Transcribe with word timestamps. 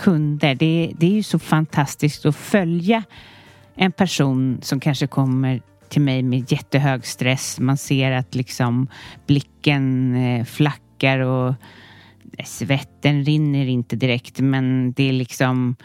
kunder. 0.00 0.54
Det, 0.54 0.92
det 0.98 1.06
är 1.06 1.10
ju 1.10 1.22
så 1.22 1.38
fantastiskt 1.38 2.26
att 2.26 2.36
följa 2.36 3.02
en 3.74 3.92
person 3.92 4.58
som 4.62 4.80
kanske 4.80 5.06
kommer 5.06 5.62
till 5.88 6.02
mig 6.02 6.22
med 6.22 6.52
jättehög 6.52 7.06
stress. 7.06 7.60
Man 7.60 7.76
ser 7.76 8.12
att 8.12 8.34
liksom 8.34 8.88
blicken 9.26 10.14
eh, 10.16 10.44
flackar 10.44 11.18
och 11.18 11.48
eh, 12.38 12.44
svetten 12.44 13.24
rinner 13.24 13.66
inte 13.66 13.96
direkt 13.96 14.40
men 14.40 14.92
det 14.92 15.08
är 15.08 15.12
liksom 15.12 15.76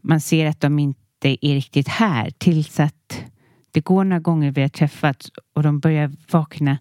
man 0.00 0.20
ser 0.20 0.46
att 0.46 0.60
de 0.60 0.78
inte 0.78 1.46
är 1.46 1.54
riktigt 1.54 1.88
här 1.88 2.30
tills 2.38 2.80
att 2.80 3.24
det 3.70 3.80
går 3.80 4.04
några 4.04 4.20
gånger 4.20 4.50
vi 4.50 4.62
har 4.62 4.68
träffats 4.68 5.30
och 5.54 5.62
de 5.62 5.80
börjar 5.80 6.12
vakna 6.30 6.78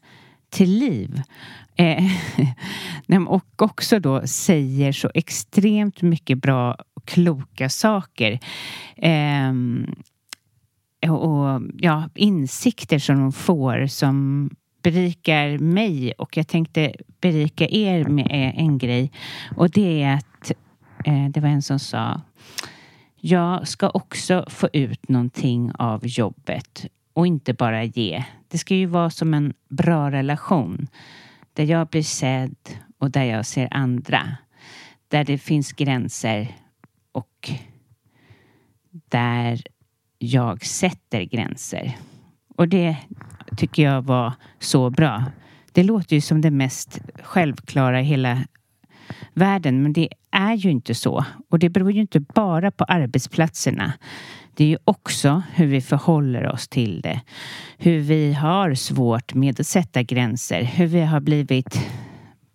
till 0.50 0.70
liv. 0.70 1.22
Eh, 1.76 2.04
och 3.28 3.62
också 3.62 4.00
då 4.00 4.28
säger 4.28 4.92
så 4.92 5.12
extremt 5.14 6.02
mycket 6.02 6.38
bra 6.38 6.78
och 6.94 7.06
kloka 7.06 7.70
saker. 7.70 8.40
Eh, 8.96 9.54
och 11.12 11.62
ja, 11.78 12.10
insikter 12.16 13.00
som 13.00 13.20
de 13.20 13.32
får 13.32 13.88
som 13.88 14.50
berikar 14.84 15.58
mig 15.58 16.12
och 16.12 16.38
jag 16.38 16.48
tänkte 16.48 16.94
berika 17.22 17.68
er 17.68 18.06
med 18.06 18.26
eh, 18.26 18.60
en 18.60 18.78
grej 18.78 19.12
och 19.58 19.70
det 19.70 20.04
är 20.04 20.14
att 20.14 20.52
eh, 21.06 21.30
det 21.30 21.40
var 21.40 21.50
en 21.50 21.62
som 21.62 21.80
sa 21.80 22.22
jag 23.22 23.68
ska 23.68 23.90
också 23.90 24.46
få 24.50 24.70
ut 24.74 25.10
någonting 25.10 25.72
av 25.80 26.08
jobbet 26.08 26.86
och 27.20 27.28
inte 27.28 27.54
bara 27.54 27.84
ge. 27.84 28.24
Det 28.48 28.58
ska 28.58 28.76
ju 28.76 28.86
vara 28.86 29.10
som 29.10 29.34
en 29.34 29.54
bra 29.70 30.12
relation 30.12 30.88
där 31.54 31.64
jag 31.64 31.88
blir 31.88 32.04
sedd 32.04 32.56
och 32.98 33.12
där 33.12 33.24
jag 33.24 33.46
ser 33.46 33.68
andra. 33.72 34.38
Där 35.08 35.24
det 35.24 35.38
finns 35.38 35.72
gränser 35.72 36.56
och 37.12 37.50
där 39.10 39.62
jag 40.18 40.66
sätter 40.66 41.24
gränser. 41.24 41.98
Och 42.56 42.68
det 42.68 42.98
tycker 43.58 43.84
jag 43.84 44.02
var 44.02 44.34
så 44.60 44.90
bra. 44.90 45.24
Det 45.72 45.84
låter 45.84 46.16
ju 46.16 46.22
som 46.22 46.42
det 46.42 46.52
mest 46.52 47.00
självklara 47.24 48.02
i 48.02 48.04
hela 48.04 48.44
världen 49.34 49.84
men 49.84 49.94
det 49.94 50.10
är 50.32 50.54
ju 50.54 50.70
inte 50.70 50.96
så. 50.96 51.26
Och 51.50 51.60
det 51.60 51.70
beror 51.70 51.92
ju 51.92 52.02
inte 52.02 52.20
bara 52.20 52.72
på 52.72 52.84
arbetsplatserna. 52.84 53.94
Det 54.60 54.66
är 54.66 54.68
ju 54.68 54.78
också 54.86 55.44
hur 55.54 55.68
vi 55.68 55.82
förhåller 55.82 56.48
oss 56.48 56.68
till 56.68 57.02
det. 57.02 57.22
Hur 57.78 58.00
vi 58.00 58.34
har 58.34 58.74
svårt 58.74 59.34
med 59.34 59.60
att 59.60 59.68
sätta 59.68 60.04
gränser. 60.04 60.64
Hur 60.64 60.88
vi 60.88 61.02
har 61.02 61.20
blivit 61.20 61.90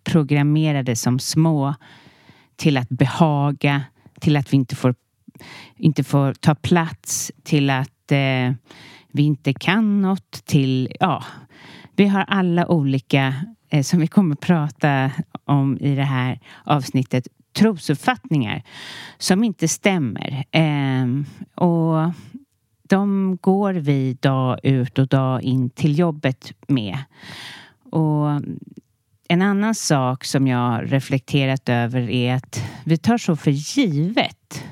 programmerade 0.03 0.95
som 0.95 1.19
små 1.19 1.75
till 2.55 2.77
att 2.77 2.89
behaga, 2.89 3.83
till 4.19 4.37
att 4.37 4.53
vi 4.53 4.57
inte 4.57 4.75
får, 4.75 4.95
inte 5.75 6.03
får 6.03 6.33
ta 6.33 6.55
plats, 6.55 7.31
till 7.43 7.69
att 7.69 8.11
eh, 8.11 8.53
vi 9.11 9.23
inte 9.23 9.53
kan 9.53 10.01
något, 10.01 10.31
till 10.31 10.95
ja, 10.99 11.23
vi 11.95 12.07
har 12.07 12.25
alla 12.27 12.67
olika 12.67 13.33
eh, 13.69 13.83
som 13.83 13.99
vi 13.99 14.07
kommer 14.07 14.35
prata 14.35 15.11
om 15.45 15.77
i 15.77 15.95
det 15.95 16.03
här 16.03 16.39
avsnittet 16.63 17.27
trosuppfattningar 17.55 18.63
som 19.17 19.43
inte 19.43 19.67
stämmer. 19.67 20.45
Eh, 20.51 21.05
och 21.55 22.11
de 22.89 23.37
går 23.41 23.73
vi 23.73 24.13
dag 24.13 24.59
ut 24.63 24.99
och 24.99 25.07
dag 25.07 25.43
in 25.43 25.69
till 25.69 25.99
jobbet 25.99 26.53
med. 26.67 26.97
Och 27.91 28.41
en 29.27 29.41
annan 29.41 29.75
sak 29.75 30.23
som 30.23 30.47
jag 30.47 30.93
reflekterat 30.93 31.69
över 31.69 32.09
är 32.09 32.35
att 32.35 32.63
vi 32.83 32.97
tar 32.97 33.17
så 33.17 33.35
för 33.35 33.51
givet 33.51 34.63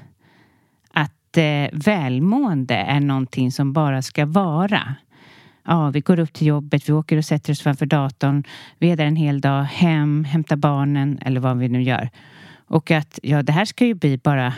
att 0.92 1.38
eh, 1.38 1.70
välmående 1.74 2.76
är 2.76 3.00
någonting 3.00 3.52
som 3.52 3.74
bara 3.74 4.02
ska 4.02 4.26
vara. 4.26 4.96
Ja, 5.66 5.90
vi 5.90 6.02
går 6.02 6.20
upp 6.20 6.34
till 6.34 6.48
jobbet, 6.48 6.90
vi 6.90 6.94
åker 6.94 7.18
och 7.18 7.26
sätter 7.26 7.54
oss 7.54 7.62
framför 7.62 7.86
datorn, 7.86 8.44
vi 8.80 8.92
är 8.92 8.98
där 8.98 9.06
en 9.06 9.16
hel 9.16 9.42
dag, 9.42 9.64
hem, 9.64 10.24
hämtar 10.24 10.56
barnen 10.56 11.20
eller 11.22 11.40
vad 11.40 11.58
vi 11.58 11.70
nu 11.70 11.82
gör. 11.84 12.10
Och 12.68 12.91
att 12.91 13.19
ja, 13.24 13.44
det 13.44 13.51
här 13.51 13.66
ska 13.66 13.85
ju 13.85 13.94
bli 13.94 14.18
bara 14.18 14.53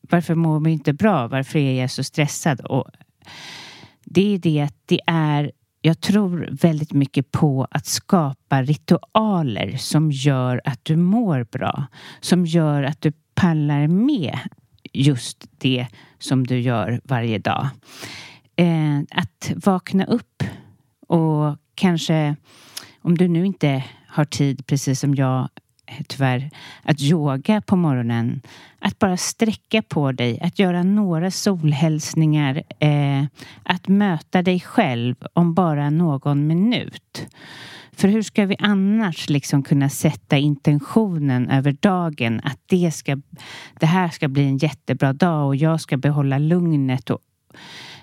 varför 0.00 0.34
mår 0.34 0.60
vi 0.60 0.70
inte 0.70 0.92
bra? 0.92 1.28
Varför 1.28 1.58
är 1.58 1.80
jag 1.80 1.90
så 1.90 2.04
stressad? 2.04 2.60
Och 2.60 2.86
det 4.04 4.34
är 4.34 4.38
det 4.38 4.60
att 4.60 4.74
det 4.86 5.00
är 5.06 5.52
jag 5.80 6.00
tror 6.00 6.48
väldigt 6.50 6.92
mycket 6.92 7.32
på 7.32 7.66
att 7.70 7.86
skapa 7.86 8.62
ritualer 8.62 9.76
som 9.76 10.12
gör 10.12 10.60
att 10.64 10.84
du 10.84 10.96
mår 10.96 11.44
bra. 11.44 11.86
Som 12.20 12.46
gör 12.46 12.82
att 12.82 13.00
du 13.00 13.12
pallar 13.34 13.86
med 13.86 14.38
just 14.92 15.46
det 15.58 15.86
som 16.18 16.46
du 16.46 16.60
gör 16.60 17.00
varje 17.04 17.38
dag. 17.38 17.68
Eh, 18.56 18.98
att 19.10 19.52
vakna 19.56 20.04
upp 20.04 20.42
och 21.08 21.56
kanske 21.74 22.36
om 23.00 23.18
du 23.18 23.28
nu 23.28 23.46
inte 23.46 23.84
har 24.08 24.24
tid 24.24 24.66
precis 24.66 25.00
som 25.00 25.14
jag 25.14 25.48
Eh, 25.86 26.04
tyvärr 26.08 26.50
att 26.82 27.00
yoga 27.00 27.60
på 27.60 27.76
morgonen. 27.76 28.40
Att 28.78 28.98
bara 28.98 29.16
sträcka 29.16 29.82
på 29.82 30.12
dig, 30.12 30.40
att 30.40 30.58
göra 30.58 30.82
några 30.82 31.30
solhälsningar. 31.30 32.62
Eh, 32.78 33.24
att 33.62 33.88
möta 33.88 34.42
dig 34.42 34.60
själv 34.60 35.16
om 35.32 35.54
bara 35.54 35.90
någon 35.90 36.46
minut. 36.46 37.26
För 37.92 38.08
hur 38.08 38.22
ska 38.22 38.46
vi 38.46 38.56
annars 38.58 39.28
liksom 39.28 39.62
kunna 39.62 39.88
sätta 39.88 40.36
intentionen 40.36 41.50
över 41.50 41.72
dagen 41.72 42.40
att 42.44 42.60
det, 42.66 42.90
ska, 42.90 43.20
det 43.80 43.86
här 43.86 44.08
ska 44.08 44.28
bli 44.28 44.44
en 44.44 44.56
jättebra 44.56 45.12
dag 45.12 45.46
och 45.46 45.56
jag 45.56 45.80
ska 45.80 45.96
behålla 45.96 46.38
lugnet. 46.38 47.10
Och, 47.10 47.20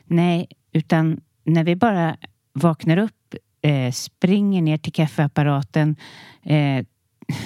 nej, 0.06 0.48
utan 0.72 1.22
när 1.44 1.64
vi 1.64 1.76
bara 1.76 2.18
vaknar 2.54 2.98
upp, 2.98 3.36
eh, 3.62 3.92
springer 3.92 4.62
ner 4.62 4.78
till 4.78 4.94
kaffeapparaten, 4.94 5.96
eh, 6.44 6.86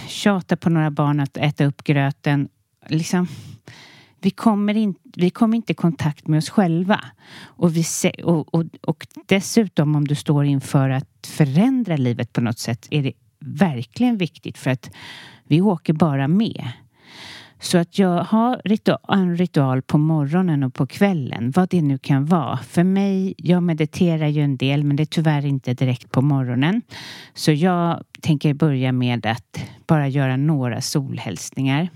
tjata 0.08 0.58
på 0.58 0.70
några 0.70 0.92
barn 0.92 1.20
att 1.20 1.38
äta 1.38 1.66
upp 1.66 1.84
gröten. 1.84 2.50
Liksom, 2.88 3.28
vi, 4.22 4.32
kommer 4.32 4.78
in, 4.78 4.96
vi 5.04 5.30
kommer 5.30 5.56
inte 5.56 5.72
i 5.72 5.76
kontakt 5.76 6.28
med 6.28 6.38
oss 6.38 6.50
själva. 6.50 7.02
Och, 7.44 7.78
vi 7.78 7.84
se, 7.84 8.10
och, 8.10 8.56
och, 8.56 8.66
och 8.82 9.08
dessutom 9.26 9.96
om 9.96 10.08
du 10.08 10.16
står 10.16 10.46
inför 10.46 10.90
att 10.90 11.28
förändra 11.28 11.98
livet 11.98 12.34
på 12.34 12.42
något 12.42 12.60
sätt 12.60 12.88
är 12.92 13.04
det 13.04 13.14
verkligen 13.40 14.18
viktigt 14.18 14.58
för 14.58 14.70
att 14.70 14.92
vi 15.44 15.62
åker 15.62 15.94
bara 15.94 16.28
med. 16.28 16.72
Så 17.60 17.78
att 17.78 18.00
jag 18.00 18.24
har 18.24 18.62
en 19.08 19.38
ritual 19.38 19.82
på 19.82 19.98
morgonen 19.98 20.64
och 20.64 20.74
på 20.74 20.88
kvällen, 20.88 21.52
vad 21.52 21.70
det 21.70 21.82
nu 21.82 21.98
kan 21.98 22.26
vara. 22.26 22.58
För 22.58 22.84
mig, 22.84 23.34
jag 23.38 23.64
mediterar 23.64 24.28
ju 24.28 24.42
en 24.42 24.58
del 24.58 24.84
men 24.84 24.96
det 24.96 25.04
är 25.04 25.06
tyvärr 25.06 25.46
inte 25.46 25.74
direkt 25.74 26.12
på 26.12 26.22
morgonen. 26.22 26.82
Så 27.34 27.52
jag 27.52 28.04
tänker 28.22 28.54
börja 28.54 28.92
med 28.92 29.26
att 29.26 29.64
bara 29.88 30.08
göra 30.08 30.38
några 30.38 30.82
solhälsningar. 30.82 31.90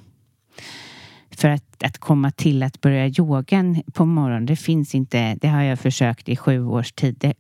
För 1.37 1.49
att, 1.49 1.83
att 1.83 1.97
komma 1.97 2.31
till 2.31 2.63
att 2.63 2.81
börja 2.81 3.07
yogan 3.07 3.81
på 3.93 4.05
morgonen, 4.05 4.45
det 4.45 4.55
finns 4.55 4.95
inte. 4.95 5.37
Det 5.41 5.47
har 5.47 5.61
jag 5.61 5.79
försökt 5.79 6.29
i 6.29 6.35
sju 6.35 6.65
års 6.65 6.91
tid. 6.91 7.15
Det, 7.19 7.33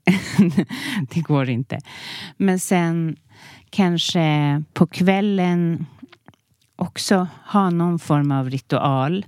det 1.13 1.21
går 1.21 1.49
inte. 1.49 1.79
Men 2.37 2.59
sen 2.59 3.15
kanske 3.69 4.63
på 4.73 4.87
kvällen 4.87 5.85
också 6.81 7.27
ha 7.45 7.69
någon 7.69 7.99
form 7.99 8.31
av 8.31 8.49
ritual. 8.49 9.25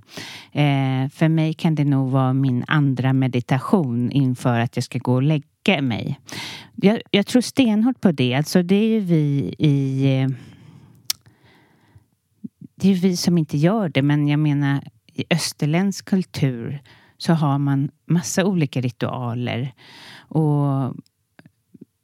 Eh, 0.52 1.08
för 1.10 1.28
mig 1.28 1.54
kan 1.54 1.74
det 1.74 1.84
nog 1.84 2.10
vara 2.10 2.32
min 2.32 2.64
andra 2.66 3.12
meditation 3.12 4.10
inför 4.10 4.58
att 4.58 4.76
jag 4.76 4.84
ska 4.84 4.98
gå 4.98 5.14
och 5.14 5.22
lägga 5.22 5.82
mig. 5.82 6.20
Jag, 6.74 7.00
jag 7.10 7.26
tror 7.26 7.42
stenhårt 7.42 8.00
på 8.00 8.12
det. 8.12 8.34
Alltså 8.34 8.62
det 8.62 8.74
är 8.74 8.88
ju 8.88 9.00
vi 9.00 9.54
i... 9.58 10.04
Eh, 10.20 10.28
det 12.76 12.90
är 12.90 12.94
vi 12.94 13.16
som 13.16 13.38
inte 13.38 13.56
gör 13.56 13.88
det, 13.88 14.02
men 14.02 14.28
jag 14.28 14.38
menar 14.38 14.80
i 15.12 15.24
österländsk 15.30 16.04
kultur 16.04 16.82
så 17.18 17.32
har 17.32 17.58
man 17.58 17.90
massa 18.06 18.44
olika 18.44 18.80
ritualer. 18.80 19.72
Och 20.18 20.94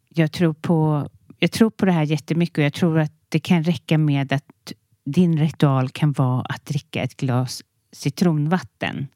jag 0.08 0.32
tror 0.32 0.53
på, 0.53 1.08
jag 1.38 1.53
tror 1.53 1.70
på 1.70 1.87
det 1.87 1.93
här 1.93 2.05
jättemycket 2.05 2.58
och 2.58 2.64
jag 2.64 2.73
tror 2.73 2.99
att 2.99 3.12
det 3.29 3.41
kan 3.41 3.64
räcka 3.64 3.99
med 3.99 4.32
att 4.32 4.73
din 5.12 5.39
ritual 5.39 5.89
kan 5.89 6.12
vara 6.12 6.43
att 6.43 6.65
dricka 6.67 7.03
ett 7.03 7.17
glas 7.17 7.62
citronvatten. 7.93 9.07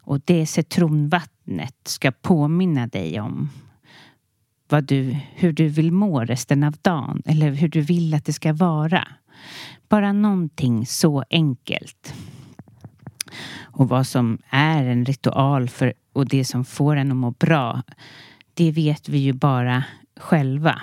Och 0.00 0.20
det 0.24 0.46
citronvattnet 0.46 1.76
ska 1.84 2.10
påminna 2.10 2.86
dig 2.86 3.20
om 3.20 3.50
vad 4.68 4.84
du, 4.84 5.16
hur 5.34 5.52
du 5.52 5.68
vill 5.68 5.92
må 5.92 6.24
resten 6.24 6.62
av 6.62 6.76
dagen 6.82 7.22
eller 7.24 7.50
hur 7.50 7.68
du 7.68 7.80
vill 7.80 8.14
att 8.14 8.24
det 8.24 8.32
ska 8.32 8.52
vara. 8.52 9.08
Bara 9.88 10.12
någonting 10.12 10.86
så 10.86 11.24
enkelt. 11.30 12.14
Och 13.60 13.88
vad 13.88 14.06
som 14.06 14.38
är 14.50 14.84
en 14.84 15.04
ritual 15.04 15.68
för, 15.68 15.92
och 16.12 16.28
det 16.28 16.44
som 16.44 16.64
får 16.64 16.96
en 16.96 17.10
att 17.10 17.16
må 17.16 17.30
bra, 17.30 17.82
det 18.54 18.70
vet 18.70 19.08
vi 19.08 19.18
ju 19.18 19.32
bara 19.32 19.84
själva. 20.16 20.82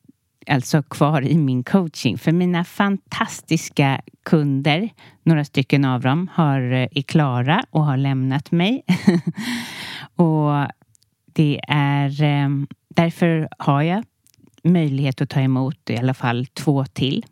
alltså 0.47 0.83
kvar 0.83 1.21
i 1.21 1.37
min 1.37 1.63
coaching. 1.63 2.17
För 2.17 2.31
mina 2.31 2.63
fantastiska 2.63 4.01
kunder, 4.23 4.89
några 5.23 5.45
stycken 5.45 5.85
av 5.85 6.01
dem, 6.01 6.29
har, 6.33 6.61
eh, 6.71 6.87
är 6.91 7.01
klara 7.01 7.63
och 7.69 7.85
har 7.85 7.97
lämnat 7.97 8.51
mig. 8.51 8.83
och 10.15 10.67
det 11.33 11.59
är 11.67 12.23
ehm, 12.23 12.67
därför 12.95 13.47
har 13.59 13.81
jag 13.81 14.03
möjlighet 14.63 15.21
att 15.21 15.29
ta 15.29 15.39
emot 15.39 15.89
i 15.89 15.97
alla 15.97 16.13
fall 16.13 16.45
två 16.45 16.85
till. 16.85 17.25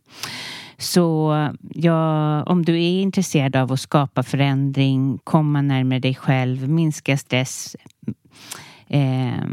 Så 0.77 1.33
ja, 1.61 2.43
om 2.43 2.65
du 2.65 2.73
är 2.73 3.01
intresserad 3.01 3.55
av 3.55 3.71
att 3.71 3.79
skapa 3.79 4.23
förändring, 4.23 5.19
komma 5.23 5.61
närmare 5.61 5.99
dig 5.99 6.15
själv, 6.15 6.69
minska 6.69 7.17
stress, 7.17 7.75
eh, 8.87 9.43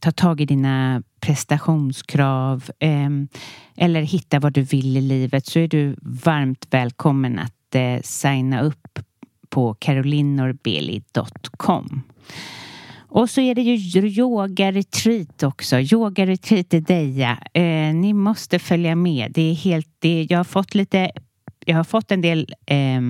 ta 0.00 0.12
tag 0.12 0.40
i 0.40 0.44
dina 0.44 1.02
prestationskrav 1.26 2.70
eh, 2.78 3.10
eller 3.76 4.02
hitta 4.02 4.40
vad 4.40 4.52
du 4.52 4.62
vill 4.62 4.96
i 4.96 5.00
livet 5.00 5.46
så 5.46 5.58
är 5.58 5.68
du 5.68 5.96
varmt 6.02 6.66
välkommen 6.70 7.38
att 7.38 7.74
eh, 7.74 8.00
signa 8.02 8.62
upp 8.62 8.98
på 9.48 9.74
carolinorbeli.com. 9.74 12.02
Och 12.98 13.30
så 13.30 13.40
är 13.40 13.54
det 13.54 13.62
ju 13.62 14.08
yoga-retreat 14.08 15.42
också. 15.42 15.76
Yoga-retreat 15.76 16.74
i 16.74 16.80
Deja. 16.80 17.38
Eh, 17.54 17.94
ni 17.94 18.12
måste 18.12 18.58
följa 18.58 18.96
med. 18.96 19.32
Det 19.32 19.50
är 19.50 19.54
helt, 19.54 19.88
det, 19.98 20.26
jag 20.30 20.38
har 20.38 20.44
fått 20.44 20.74
lite, 20.74 21.10
jag 21.64 21.76
har 21.76 21.84
fått 21.84 22.10
en 22.10 22.20
del 22.20 22.54
eh, 22.66 23.00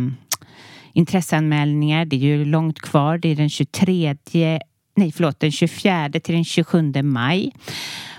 intresseanmälningar. 0.93 2.05
Det 2.05 2.17
är 2.17 2.21
ju 2.21 2.45
långt 2.45 2.81
kvar. 2.81 3.19
Det 3.19 3.29
är 3.29 3.37
den 3.37 3.51
23, 3.51 4.17
nej 4.97 5.13
förlåt, 5.13 5.41
den 5.41 5.53
24 5.53 6.11
till 6.11 6.35
den 6.35 6.45
27 6.45 6.93
maj. 7.03 7.53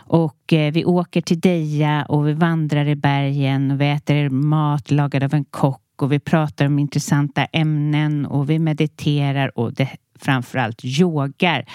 Och 0.07 0.53
eh, 0.53 0.71
vi 0.73 0.85
åker 0.85 1.21
till 1.21 1.39
Deja 1.39 2.05
och 2.09 2.27
vi 2.27 2.33
vandrar 2.33 2.85
i 2.85 2.95
bergen 2.95 3.71
och 3.71 3.81
vi 3.81 3.89
äter 3.89 4.29
mat 4.29 4.91
lagad 4.91 5.23
av 5.23 5.33
en 5.33 5.45
kock 5.45 5.81
och 6.01 6.11
vi 6.11 6.19
pratar 6.19 6.65
om 6.65 6.79
intressanta 6.79 7.45
ämnen 7.45 8.25
och 8.25 8.49
vi 8.49 8.59
mediterar 8.59 9.57
och 9.57 9.73
det, 9.73 9.89
framförallt 10.19 10.85
yogar. 10.85 11.65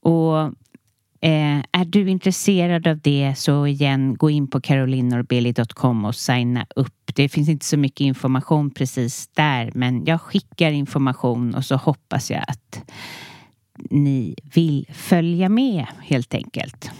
Och 0.00 0.38
eh, 1.20 1.58
är 1.72 1.84
du 1.84 2.10
intresserad 2.10 2.86
av 2.86 2.98
det 2.98 3.34
så 3.36 3.66
igen 3.66 4.14
gå 4.14 4.30
in 4.30 4.50
på 4.50 4.60
carolinorbeli.com 4.60 6.04
och 6.04 6.14
signa 6.14 6.66
upp. 6.76 7.10
Det 7.14 7.28
finns 7.28 7.48
inte 7.48 7.66
så 7.66 7.76
mycket 7.76 8.00
information 8.00 8.70
precis 8.70 9.28
där 9.28 9.70
men 9.74 10.04
jag 10.04 10.20
skickar 10.20 10.70
information 10.70 11.54
och 11.54 11.64
så 11.64 11.76
hoppas 11.76 12.30
jag 12.30 12.44
att 12.48 12.92
ni 13.90 14.34
vill 14.54 14.86
följa 14.92 15.48
med 15.48 15.86
helt 16.00 16.34
enkelt. 16.34 16.90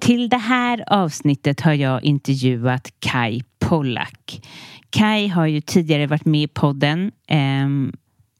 Till 0.00 0.28
det 0.28 0.36
här 0.36 0.84
avsnittet 0.86 1.60
har 1.60 1.72
jag 1.72 2.04
intervjuat 2.04 2.92
Kai 2.98 3.42
Pollack. 3.58 4.46
Kai 4.90 5.28
har 5.28 5.46
ju 5.46 5.60
tidigare 5.60 6.06
varit 6.06 6.24
med 6.24 6.42
i 6.42 6.48
podden 6.48 7.12
ehm, 7.26 7.92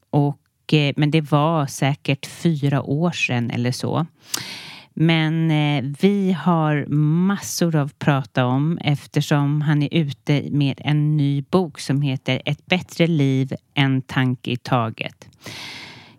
och, 0.09 0.73
eh, 0.73 0.93
men 0.97 1.11
det 1.11 1.21
var 1.21 1.65
säkert 1.65 2.25
fyra 2.25 2.81
år 2.81 3.11
sedan 3.11 3.49
eller 3.49 3.71
så. 3.71 4.05
Men 5.01 5.51
eh, 5.51 5.83
vi 6.01 6.31
har 6.31 6.85
massor 7.25 7.75
att 7.75 7.99
prata 7.99 8.45
om 8.45 8.77
eftersom 8.77 9.61
han 9.61 9.83
är 9.83 9.89
ute 9.91 10.43
med 10.51 10.81
en 10.83 11.17
ny 11.17 11.41
bok 11.41 11.79
som 11.79 12.01
heter 12.01 12.41
Ett 12.45 12.65
bättre 12.65 13.07
liv, 13.07 13.53
en 13.73 14.01
tanke 14.01 14.51
i 14.51 14.57
taget. 14.57 15.29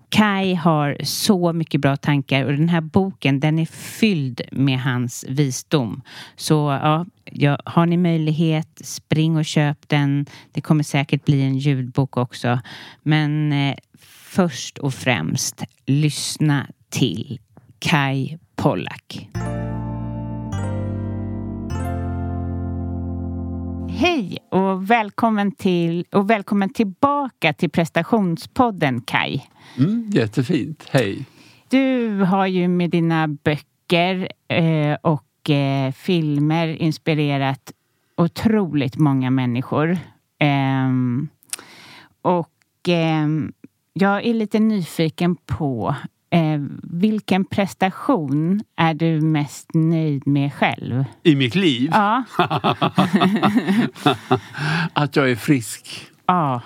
Kai 0.08 0.54
har 0.54 0.96
så 1.04 1.52
mycket 1.52 1.80
bra 1.80 1.96
tankar 1.96 2.44
och 2.44 2.52
den 2.52 2.68
här 2.68 2.80
boken 2.80 3.40
den 3.40 3.58
är 3.58 3.66
fylld 3.66 4.40
med 4.52 4.80
hans 4.80 5.25
visdom. 5.28 6.02
Så 6.37 6.78
ja, 6.82 7.06
ja, 7.25 7.58
har 7.64 7.87
ni 7.87 7.96
möjlighet, 7.96 8.80
spring 8.84 9.37
och 9.37 9.44
köp 9.44 9.88
den. 9.88 10.26
Det 10.52 10.60
kommer 10.60 10.82
säkert 10.82 11.25
bli 11.25 11.42
en 11.42 11.58
ljudbok 11.58 12.16
också. 12.16 12.60
Men 13.02 13.52
eh, 13.52 13.76
först 14.28 14.78
och 14.78 14.94
främst, 14.94 15.64
lyssna 15.87 16.66
till 16.90 17.40
Kai 17.78 18.38
Pollack. 18.62 19.29
Hej 23.88 24.38
och 24.49 24.90
välkommen, 24.90 25.52
till, 25.52 26.05
och 26.12 26.31
välkommen 26.31 26.73
tillbaka 26.73 27.52
till 27.52 27.71
prestationspodden 27.71 29.00
Kai. 29.00 29.43
Mm, 29.79 30.11
jättefint, 30.11 30.87
hej. 30.90 31.26
Du 31.69 32.19
har 32.21 32.47
ju 32.47 32.69
med 32.69 32.90
dina 32.90 33.29
böcker 33.29 34.29
eh, 34.49 34.97
och 35.02 35.50
eh, 35.50 35.93
filmer 35.93 36.69
inspirerat 36.69 37.73
otroligt 38.17 38.97
många 38.97 39.31
människor. 39.31 39.99
Eh, 40.38 40.90
och 42.23 42.88
ehm, 42.88 43.52
jag 43.93 44.25
är 44.25 44.35
lite 44.35 44.59
nyfiken 44.59 45.37
på 45.37 45.95
Eh, 46.32 46.60
vilken 46.82 47.44
prestation 47.44 48.60
är 48.76 48.94
du 48.94 49.20
mest 49.20 49.75
nöjd 49.75 50.26
med 50.26 50.54
själv? 50.54 51.04
I 51.22 51.37
mitt 51.37 51.54
liv? 51.54 51.90
Ja. 51.92 52.25
att 54.92 55.16
jag 55.16 55.30
är 55.30 55.37
frisk. 55.37 56.06
Ja. 56.26 56.60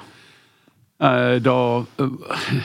Idag, 1.36 1.86
uh, 2.00 2.08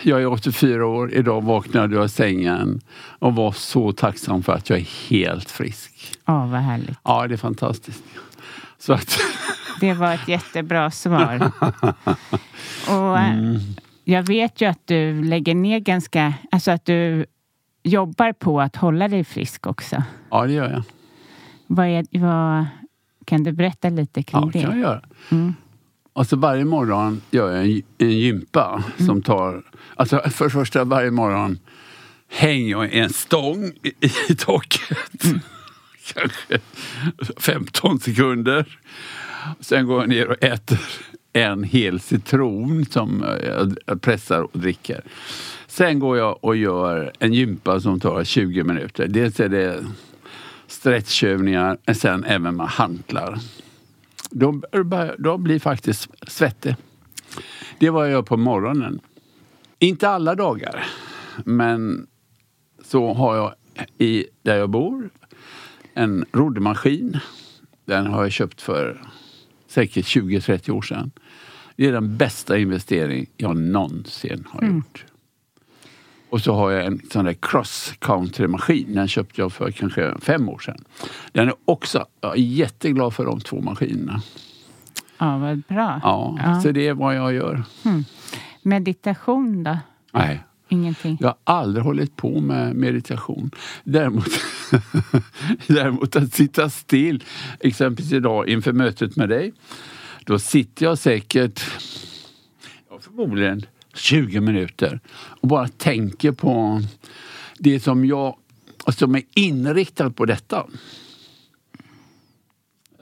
jag 0.04 0.22
är 0.22 0.26
84 0.26 0.86
år. 0.86 1.14
Idag 1.14 1.44
vaknade 1.44 1.96
jag 1.96 2.06
i 2.06 2.10
sängen 2.10 2.82
och 3.20 3.36
var 3.36 3.52
så 3.52 3.92
tacksam 3.92 4.44
för 4.44 4.54
att 4.54 4.70
jag 4.70 4.80
är 4.80 5.10
helt 5.10 5.52
frisk. 5.52 6.18
Ja, 6.26 6.46
vad 6.46 6.60
härligt. 6.60 6.98
Ja, 7.04 7.28
det 7.28 7.36
är 7.36 7.38
fantastiskt. 7.38 8.04
Så 8.78 8.94
att... 8.94 9.20
det 9.80 9.94
var 9.94 10.14
ett 10.14 10.28
jättebra 10.28 10.92
svar. 10.92 11.52
och, 12.88 13.18
eh, 13.18 13.34
mm. 13.34 13.60
Jag 14.10 14.28
vet 14.28 14.62
ju 14.62 14.66
att 14.66 14.88
du 14.88 15.24
lägger 15.24 15.56
ner 15.56 15.80
ganska... 15.80 16.34
Alltså 16.52 16.72
att 16.72 16.86
du 16.86 17.26
jobbar 17.84 18.34
på 18.34 18.62
att 18.62 18.76
hålla 18.76 19.08
dig 19.08 19.24
frisk 19.24 19.68
också. 19.68 20.04
Ja, 20.30 20.46
det 20.46 20.54
gör 20.54 20.70
jag. 20.70 20.84
Vad 21.68 21.88
är, 21.88 22.06
vad, 22.20 22.66
kan 23.26 23.44
du 23.44 23.52
berätta 23.52 23.90
lite 23.90 24.24
kring 24.24 24.42
ja, 24.42 24.50
det? 24.54 24.60
Ja, 24.60 24.68
det 24.68 24.72
kan 24.72 24.80
jag 24.80 24.90
göra. 24.90 25.02
Mm. 25.32 25.54
Alltså 26.14 26.36
varje 26.36 26.66
morgon 26.66 27.22
gör 27.32 27.56
jag 27.56 27.66
en, 27.66 27.82
en 27.98 28.20
gympa 28.20 28.84
mm. 28.98 29.08
som 29.08 29.22
tar... 29.22 29.64
Alltså 29.96 30.22
för 30.30 30.46
det 30.46 30.52
första 30.52 30.84
varje 30.84 31.12
morgon 31.12 31.60
hänger 32.30 32.72
jag 32.72 32.94
en 32.94 33.10
stång 33.10 33.66
i, 33.66 34.06
i 34.30 34.36
taket. 34.36 35.24
Mm. 35.24 35.40
Kanske 36.14 36.60
15 37.38 38.00
sekunder. 38.00 38.80
Sen 39.60 39.86
går 39.86 40.00
jag 40.00 40.10
ner 40.10 40.28
och 40.28 40.44
äter 40.44 40.80
en 41.34 41.64
hel 41.64 42.00
citron 42.00 42.86
som 42.86 43.26
jag 43.88 44.02
pressar 44.02 44.42
och 44.42 44.60
dricker. 44.60 45.02
Sen 45.68 46.00
går 46.00 46.18
jag 46.18 46.44
och 46.44 46.56
gör 46.56 47.12
en 47.20 47.34
gympa 47.34 47.80
som 47.80 48.00
tar 48.00 48.24
20 48.24 48.64
minuter. 48.64 49.08
Dels 49.08 49.40
är 49.40 49.50
det 49.50 49.86
stretchövningar, 50.68 51.78
men 51.86 51.96
sen 51.96 52.24
även 52.24 52.56
med 52.56 52.68
hantlar. 52.68 53.40
Då, 54.30 54.62
då 55.18 55.38
blir 55.38 55.60
faktiskt 55.60 56.10
svettig. 56.28 56.76
Det 57.80 57.88
är 57.88 57.92
vad 57.92 58.06
jag 58.06 58.12
gör 58.12 58.22
på 58.22 58.38
morgonen. 58.38 59.00
Inte 59.80 60.10
alla 60.10 60.36
dagar, 60.36 60.86
men 61.46 62.08
så 62.84 63.14
har 63.14 63.36
jag 63.36 63.54
i, 63.98 64.26
där 64.42 64.58
jag 64.58 64.70
bor 64.70 65.10
en 65.94 66.26
roddmaskin. 66.32 67.20
Den 67.86 68.08
har 68.08 68.24
jag 68.24 68.32
köpt 68.32 68.62
för 68.62 69.02
säkert 69.70 70.06
20-30 70.06 70.72
år 70.72 70.82
sedan. 70.82 71.12
Det 71.76 71.86
är 71.86 71.92
den 71.92 72.18
bästa 72.18 72.58
investering 72.58 73.26
jag 73.38 73.58
någonsin 73.58 74.48
har 74.50 74.62
mm. 74.62 74.76
gjort. 74.76 75.06
Och 76.30 76.42
så 76.42 76.54
har 76.54 76.72
jag 76.72 76.86
en 76.86 77.02
sån 77.12 77.26
där 77.26 77.36
cross 77.42 77.94
country 78.00 78.48
maskin. 78.48 78.96
Den 78.96 79.08
köpte 79.08 79.42
jag 79.42 79.54
för 79.54 79.72
kanske 79.72 80.16
fem 80.22 80.50
år 80.50 80.60
sedan. 80.60 80.84
Den 81.32 81.48
är 81.48 81.56
också, 81.66 82.06
jag 82.22 82.32
är 82.32 82.42
jätteglad 82.42 83.14
för 83.14 83.26
de 83.26 83.40
två 83.40 83.62
maskinerna. 83.62 84.22
Ja, 85.18 85.38
vad 85.38 85.62
bra. 85.62 86.00
Ja, 86.04 86.38
ja. 86.44 86.62
så 86.62 86.72
det 86.72 86.88
är 86.88 86.94
vad 86.94 87.16
jag 87.16 87.34
gör. 87.34 87.64
Mm. 87.86 88.04
Meditation 88.62 89.64
då? 89.64 89.78
Nej. 90.14 90.44
Ingenting? 90.70 91.18
Jag 91.20 91.28
har 91.28 91.38
aldrig 91.44 91.86
hållit 91.86 92.16
på 92.16 92.40
med 92.40 92.76
meditation. 92.76 93.52
Däremot, 93.84 94.30
däremot 95.68 96.16
att 96.16 96.34
sitta 96.34 96.70
still, 96.70 97.24
exempelvis 97.60 98.14
idag 98.14 98.50
inför 98.50 98.74
mötet 98.74 99.16
med 99.16 99.30
dig. 99.30 99.54
Då 100.26 100.40
sitter 100.40 100.86
jag 100.86 100.98
säkert, 100.98 101.62
ja, 102.90 103.00
förmodligen 103.00 103.66
20 103.94 104.42
minuter 104.42 105.00
och 105.14 105.48
bara 105.48 105.68
tänker 105.68 106.32
på 106.32 106.82
det 107.58 107.80
som 107.80 108.06
jag 108.06 108.36
som 108.88 109.16
är 109.16 109.24
inriktad 109.36 110.10
på 110.10 110.26
detta. 110.26 110.68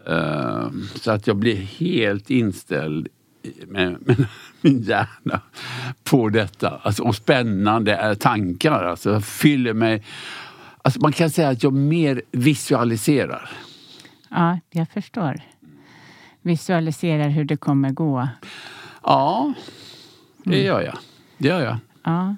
Uh, 0.09 0.69
så 0.95 1.11
att 1.11 1.27
jag 1.27 1.37
blir 1.37 1.55
helt 1.55 2.29
inställd 2.29 3.07
med, 3.67 3.97
med 4.07 4.27
min 4.61 4.81
hjärna 4.81 5.41
på 6.03 6.29
detta. 6.29 6.79
Alltså, 6.83 7.03
och 7.03 7.15
spännande 7.15 8.15
tankar. 8.15 8.83
Alltså, 8.83 9.21
fyller 9.21 9.73
mig... 9.73 10.03
Alltså, 10.81 10.99
man 10.99 11.11
kan 11.11 11.29
säga 11.29 11.49
att 11.49 11.63
jag 11.63 11.73
mer 11.73 12.21
visualiserar. 12.31 13.49
Ja, 14.29 14.59
jag 14.69 14.89
förstår. 14.89 15.41
Visualiserar 16.41 17.29
hur 17.29 17.45
det 17.45 17.57
kommer 17.57 17.89
gå. 17.89 18.27
Ja, 19.03 19.53
det 20.43 20.53
mm. 20.53 20.65
gör 20.65 20.81
jag. 20.81 20.97
Det 21.37 21.47
gör 21.47 21.61
jag. 21.61 21.77
Ja. 22.03 22.35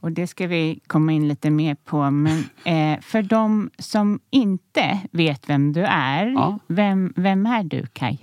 Och 0.00 0.12
det 0.12 0.26
ska 0.26 0.46
vi 0.46 0.80
komma 0.86 1.12
in 1.12 1.28
lite 1.28 1.50
mer 1.50 1.74
på. 1.74 2.10
Men 2.10 2.44
eh, 2.64 3.00
för 3.00 3.22
de 3.22 3.70
som 3.78 4.20
inte 4.30 4.98
vet 5.12 5.48
vem 5.48 5.72
du 5.72 5.84
är, 5.84 6.26
ja. 6.26 6.58
vem, 6.66 7.12
vem 7.16 7.46
är 7.46 7.64
du 7.64 7.86
Kai? 7.86 8.18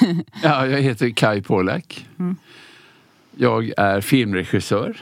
ja, 0.42 0.66
jag 0.66 0.82
heter 0.82 1.10
Kai 1.10 1.42
Polak. 1.42 2.06
Mm. 2.18 2.36
Jag 3.36 3.72
är 3.76 4.00
filmregissör. 4.00 4.96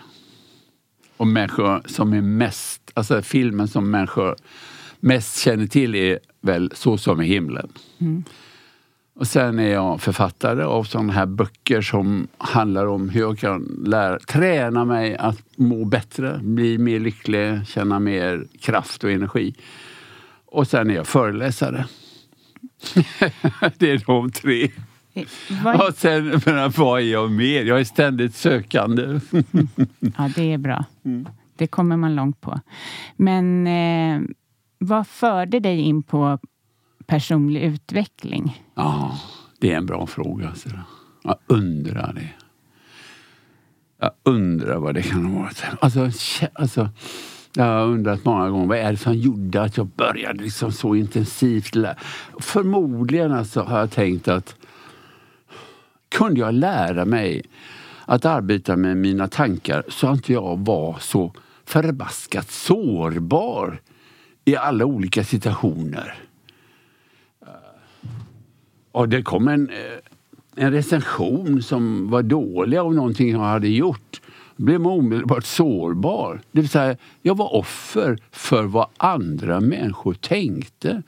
Och 1.17 1.27
människor 1.27 1.83
som 1.87 2.13
är 2.13 2.21
mest, 2.21 2.91
alltså 2.95 3.23
filmen 3.23 3.69
som 3.69 3.91
människor 3.91 4.37
mest 5.01 5.39
känner 5.39 5.67
till 5.67 5.95
är 5.95 6.19
väl 6.41 6.73
Så 6.75 6.99
som 6.99 7.23
i 7.23 7.27
himlen. 7.27 7.69
Mm. 7.99 8.25
Och 9.15 9.27
sen 9.27 9.59
är 9.59 9.69
jag 9.69 10.01
författare 10.01 10.63
av 10.63 10.85
sådana 10.85 11.13
här 11.13 11.27
böcker 11.27 11.81
som 11.81 12.29
handlar 12.39 12.87
om 12.87 13.09
hur 13.09 13.21
jag 13.21 13.39
kan 13.39 13.85
lära, 13.87 14.19
träna 14.19 14.85
mig 14.85 15.17
att 15.17 15.39
må 15.57 15.85
bättre, 15.85 16.41
bli 16.43 16.79
mer 16.79 17.01
lycklig, 17.01 17.67
känna 17.67 17.99
mer 17.99 18.47
kraft 18.61 19.05
och 19.05 19.11
energi. 19.11 19.55
Och 20.47 20.69
sen 20.69 20.91
är 20.91 20.95
jag 20.95 21.07
föreläsare. 21.07 21.87
det 23.79 23.91
är 23.91 24.07
de 24.07 24.31
tre. 24.31 24.71
Vad... 25.65 25.89
Och 25.89 25.95
sen, 25.95 26.41
men 26.47 26.71
vad 26.71 27.01
är 27.01 27.05
jag 27.05 27.31
mer? 27.31 27.65
Jag 27.65 27.81
är 27.81 27.85
ständigt 27.85 28.35
sökande. 28.35 29.03
ja, 30.17 30.31
det 30.37 30.53
är 30.53 30.59
bra. 30.59 30.85
Det 31.57 31.67
kommer 31.67 31.97
man 31.97 32.15
långt 32.15 32.41
på. 32.41 32.61
Men 33.17 33.67
eh, 33.67 34.21
vad 34.79 35.07
förde 35.07 35.61
dig 35.61 35.81
in 35.81 36.03
på 36.03 36.39
personlig 37.07 37.63
utveckling? 37.63 38.63
Ja, 38.75 39.19
det 39.61 39.73
är 39.73 39.77
en 39.77 39.87
bra 39.87 40.07
fråga. 40.07 40.55
Så 40.55 40.69
jag 41.23 41.37
undrar 41.47 42.13
det. 42.13 42.29
Jag 44.01 44.11
undrar 44.23 44.77
vad 44.79 44.95
det 44.95 45.03
kan 45.03 45.27
ha 45.27 45.43
varit. 45.43 45.63
Alltså, 45.81 46.11
alltså, 46.53 46.89
jag 47.55 47.65
har 47.65 47.85
undrat 47.85 48.25
många 48.25 48.51
gånger 48.51 48.67
vad 48.67 48.79
är 48.79 48.91
det 48.91 48.99
som 48.99 49.15
gjorde 49.15 49.63
att 49.63 49.77
jag 49.77 49.87
började 49.87 50.43
liksom 50.43 50.73
så 50.73 50.95
intensivt. 50.95 51.77
Förmodligen 52.41 53.33
alltså 53.33 53.63
har 53.63 53.79
jag 53.79 53.91
tänkt 53.91 54.29
att 54.29 54.57
kunde 56.09 56.41
jag 56.41 56.55
lära 56.55 57.05
mig 57.05 57.43
att 58.05 58.25
arbeta 58.25 58.77
med 58.77 58.97
mina 58.97 59.29
tankar 59.29 59.85
så 59.89 60.07
att 60.07 60.17
inte 60.17 60.33
jag 60.33 60.59
var 60.59 60.97
så 61.01 61.33
förbaskat 61.65 62.51
sårbar 62.51 63.81
i 64.45 64.57
alla 64.57 64.85
olika 64.85 65.25
situationer. 65.25 66.15
Eh, 67.43 67.49
och 68.93 69.09
det 69.09 69.23
kom 69.23 69.49
en, 69.49 69.71
eh, 69.71 70.65
en 70.65 70.73
recension 70.73 71.63
som 71.63 72.11
var 72.11 72.23
dålig 72.23 72.77
av 72.77 72.95
någonting 72.95 73.31
jag 73.31 73.39
hade 73.39 73.69
gjort. 73.69 74.21
Då 74.57 74.65
blev 74.65 74.81
man 74.81 74.93
omedelbart 74.93 75.45
sårbar. 75.45 76.41
Det 76.53 76.61
vill 76.61 76.71
säga, 76.71 76.97
jag 77.23 77.37
var 77.37 77.55
offer 77.55 78.19
för 78.31 78.63
vad 78.65 78.87
andra 78.97 79.61
människor 79.61 80.15
tänkte. 80.15 81.03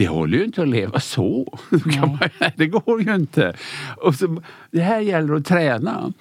Det 0.00 0.08
håller 0.08 0.38
ju 0.38 0.44
inte 0.44 0.62
att 0.62 0.68
leva 0.68 1.00
så. 1.00 1.58
Man, 1.70 2.18
det 2.56 2.66
går 2.66 3.02
ju 3.02 3.14
inte. 3.14 3.56
Och 3.96 4.14
så, 4.14 4.42
det 4.70 4.80
här 4.80 5.00
gäller 5.00 5.34
att 5.34 5.44
träna. 5.44 6.12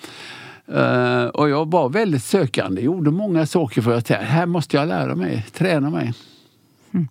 Uh, 0.71 1.25
och 1.25 1.49
jag 1.49 1.71
var 1.71 1.89
väldigt 1.89 2.23
sökande, 2.23 2.81
gjorde 2.81 3.11
många 3.11 3.45
saker 3.45 3.81
för 3.81 3.97
att 3.97 4.09
här 4.09 4.45
måste 4.45 4.77
jag 4.77 4.87
lära 4.87 5.15
mig, 5.15 5.45
träna 5.53 5.89
mig. 5.89 6.13
Mm. 6.93 7.07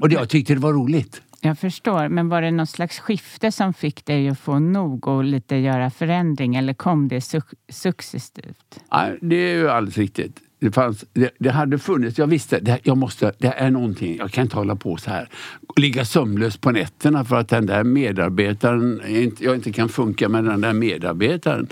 Och 0.00 0.08
det, 0.08 0.14
jag 0.14 0.28
tyckte 0.28 0.54
det 0.54 0.60
var 0.60 0.72
roligt. 0.72 1.22
Jag 1.40 1.58
förstår, 1.58 2.08
men 2.08 2.28
var 2.28 2.42
det 2.42 2.50
något 2.50 2.70
slags 2.70 2.98
skifte 2.98 3.52
som 3.52 3.74
fick 3.74 4.04
dig 4.04 4.28
att 4.28 4.38
få 4.38 4.58
nog 4.58 5.08
och 5.08 5.24
lite 5.24 5.56
göra 5.56 5.90
förändring 5.90 6.56
eller 6.56 6.74
kom 6.74 7.08
det 7.08 7.20
su 7.20 7.40
successivt? 7.68 8.80
Nej, 8.92 9.18
det 9.20 9.36
är 9.36 9.56
ju 9.56 9.70
alldeles 9.70 9.98
riktigt. 9.98 10.40
Det, 10.60 10.70
fanns, 10.70 11.04
det, 11.12 11.30
det, 11.38 11.50
hade 11.50 11.78
funnits, 11.78 12.18
jag 12.18 12.26
visste 12.26 12.60
det, 12.60 12.78
jag 12.82 12.96
måste, 12.96 13.32
det 13.38 13.54
är 13.56 13.70
någonting, 13.70 14.16
jag 14.16 14.30
kan 14.30 14.42
inte 14.42 14.56
hålla 14.56 14.76
på 14.76 14.96
så 14.96 15.10
här. 15.10 15.28
Ligga 15.76 16.04
sömnlös 16.04 16.56
på 16.56 16.70
nätterna 16.70 17.24
för 17.24 17.36
att 17.36 17.48
den 17.48 17.66
där 17.66 17.84
medarbetaren, 17.84 19.02
jag 19.38 19.54
inte 19.54 19.72
kan 19.72 19.88
funka 19.88 20.28
med 20.28 20.44
den 20.44 20.60
där 20.60 20.72
medarbetaren. 20.72 21.68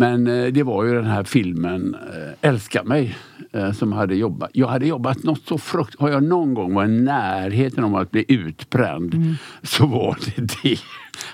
Men 0.00 0.26
eh, 0.26 0.46
det 0.46 0.62
var 0.62 0.84
ju 0.84 0.94
den 0.94 1.06
här 1.06 1.24
filmen 1.24 1.94
eh, 1.94 2.48
Älska 2.50 2.84
mig 2.84 3.16
eh, 3.52 3.72
som 3.72 3.92
hade 3.92 4.14
jobbat. 4.14 4.50
Jag 4.52 4.68
hade 4.68 4.86
jobbat 4.86 5.22
något 5.22 5.42
så 5.46 5.58
frukt... 5.58 6.00
Har 6.00 6.10
jag 6.10 6.22
någon 6.22 6.54
gång 6.54 6.74
varit 6.74 6.88
i 6.88 6.92
närheten 6.92 7.84
om 7.84 7.94
att 7.94 8.10
bli 8.10 8.24
utbränd 8.28 9.14
mm. 9.14 9.34
så 9.62 9.86
var 9.86 10.18
det 10.26 10.42
det. 10.62 10.78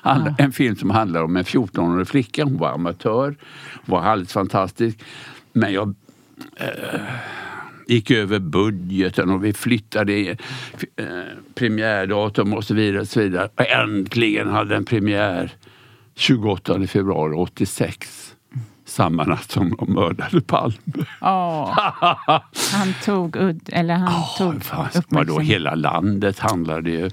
Ja. 0.03 0.35
En 0.39 0.53
film 0.53 0.77
som 0.77 0.91
handlar 0.91 1.23
om 1.23 1.37
en 1.37 1.45
14-årig 1.45 2.09
flicka. 2.09 2.45
Hon 2.45 2.57
var 2.57 2.69
amatör, 2.69 3.37
var 3.85 4.03
alldeles 4.03 4.33
fantastisk. 4.33 4.99
men 5.53 5.73
jag 5.73 5.95
eh, 6.57 7.01
gick 7.87 8.11
över 8.11 8.39
budgeten 8.39 9.31
och 9.31 9.45
vi 9.45 9.53
flyttade 9.53 10.13
eh, 10.97 11.07
premiärdatum 11.55 12.55
och 12.55 12.65
så 12.65 12.75
vidare. 12.75 13.01
Och 13.01 13.09
så 13.09 13.21
vidare. 13.21 13.49
Och 13.55 13.71
äntligen 13.71 14.49
hade 14.49 14.75
den 14.75 14.85
premiär 14.85 15.53
28 16.15 16.87
februari 16.87 17.35
86. 17.35 18.36
Samma 18.97 19.25
natt 19.25 19.51
som 19.51 19.77
de 19.79 19.93
mördade 19.93 20.41
Palme. 20.41 21.05
Åh, 21.21 21.79
han 22.73 22.95
tog 23.05 23.37
udd, 23.37 23.69
eller 23.73 23.95
han 23.95 24.09
Oh, 24.09 24.37
tog 24.39 24.63
fast, 24.65 25.03
vadå, 25.09 25.39
hela 25.39 25.75
landet 25.75 26.39
handlade 26.39 26.91
ju. 26.91 27.11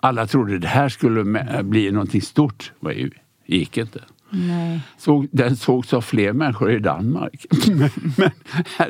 Alla 0.00 0.26
trodde 0.26 0.58
det 0.58 0.68
här 0.68 0.88
skulle 0.88 1.24
bli 1.62 1.90
någonting 1.90 2.22
stort. 2.22 2.72
Det 2.80 3.10
gick 3.46 3.76
inte. 3.76 4.00
Nej. 4.30 4.80
Såg, 4.98 5.28
den 5.30 5.56
sågs 5.56 5.92
av 5.92 6.00
fler 6.00 6.32
människor 6.32 6.72
i 6.72 6.78
Danmark. 6.78 7.46
men, 7.66 7.90
men 8.16 8.30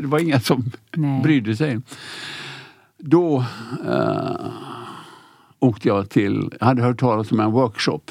det 0.00 0.06
var 0.06 0.18
inga 0.18 0.40
som 0.40 0.70
Nej. 0.96 1.22
brydde 1.22 1.56
sig. 1.56 1.80
Då 2.98 3.44
eh, 3.86 4.46
åkte 5.58 5.88
jag 5.88 6.10
till, 6.10 6.50
jag 6.60 6.66
hade 6.66 6.82
hört 6.82 7.00
talas 7.00 7.32
om 7.32 7.40
en 7.40 7.50
workshop 7.50 8.02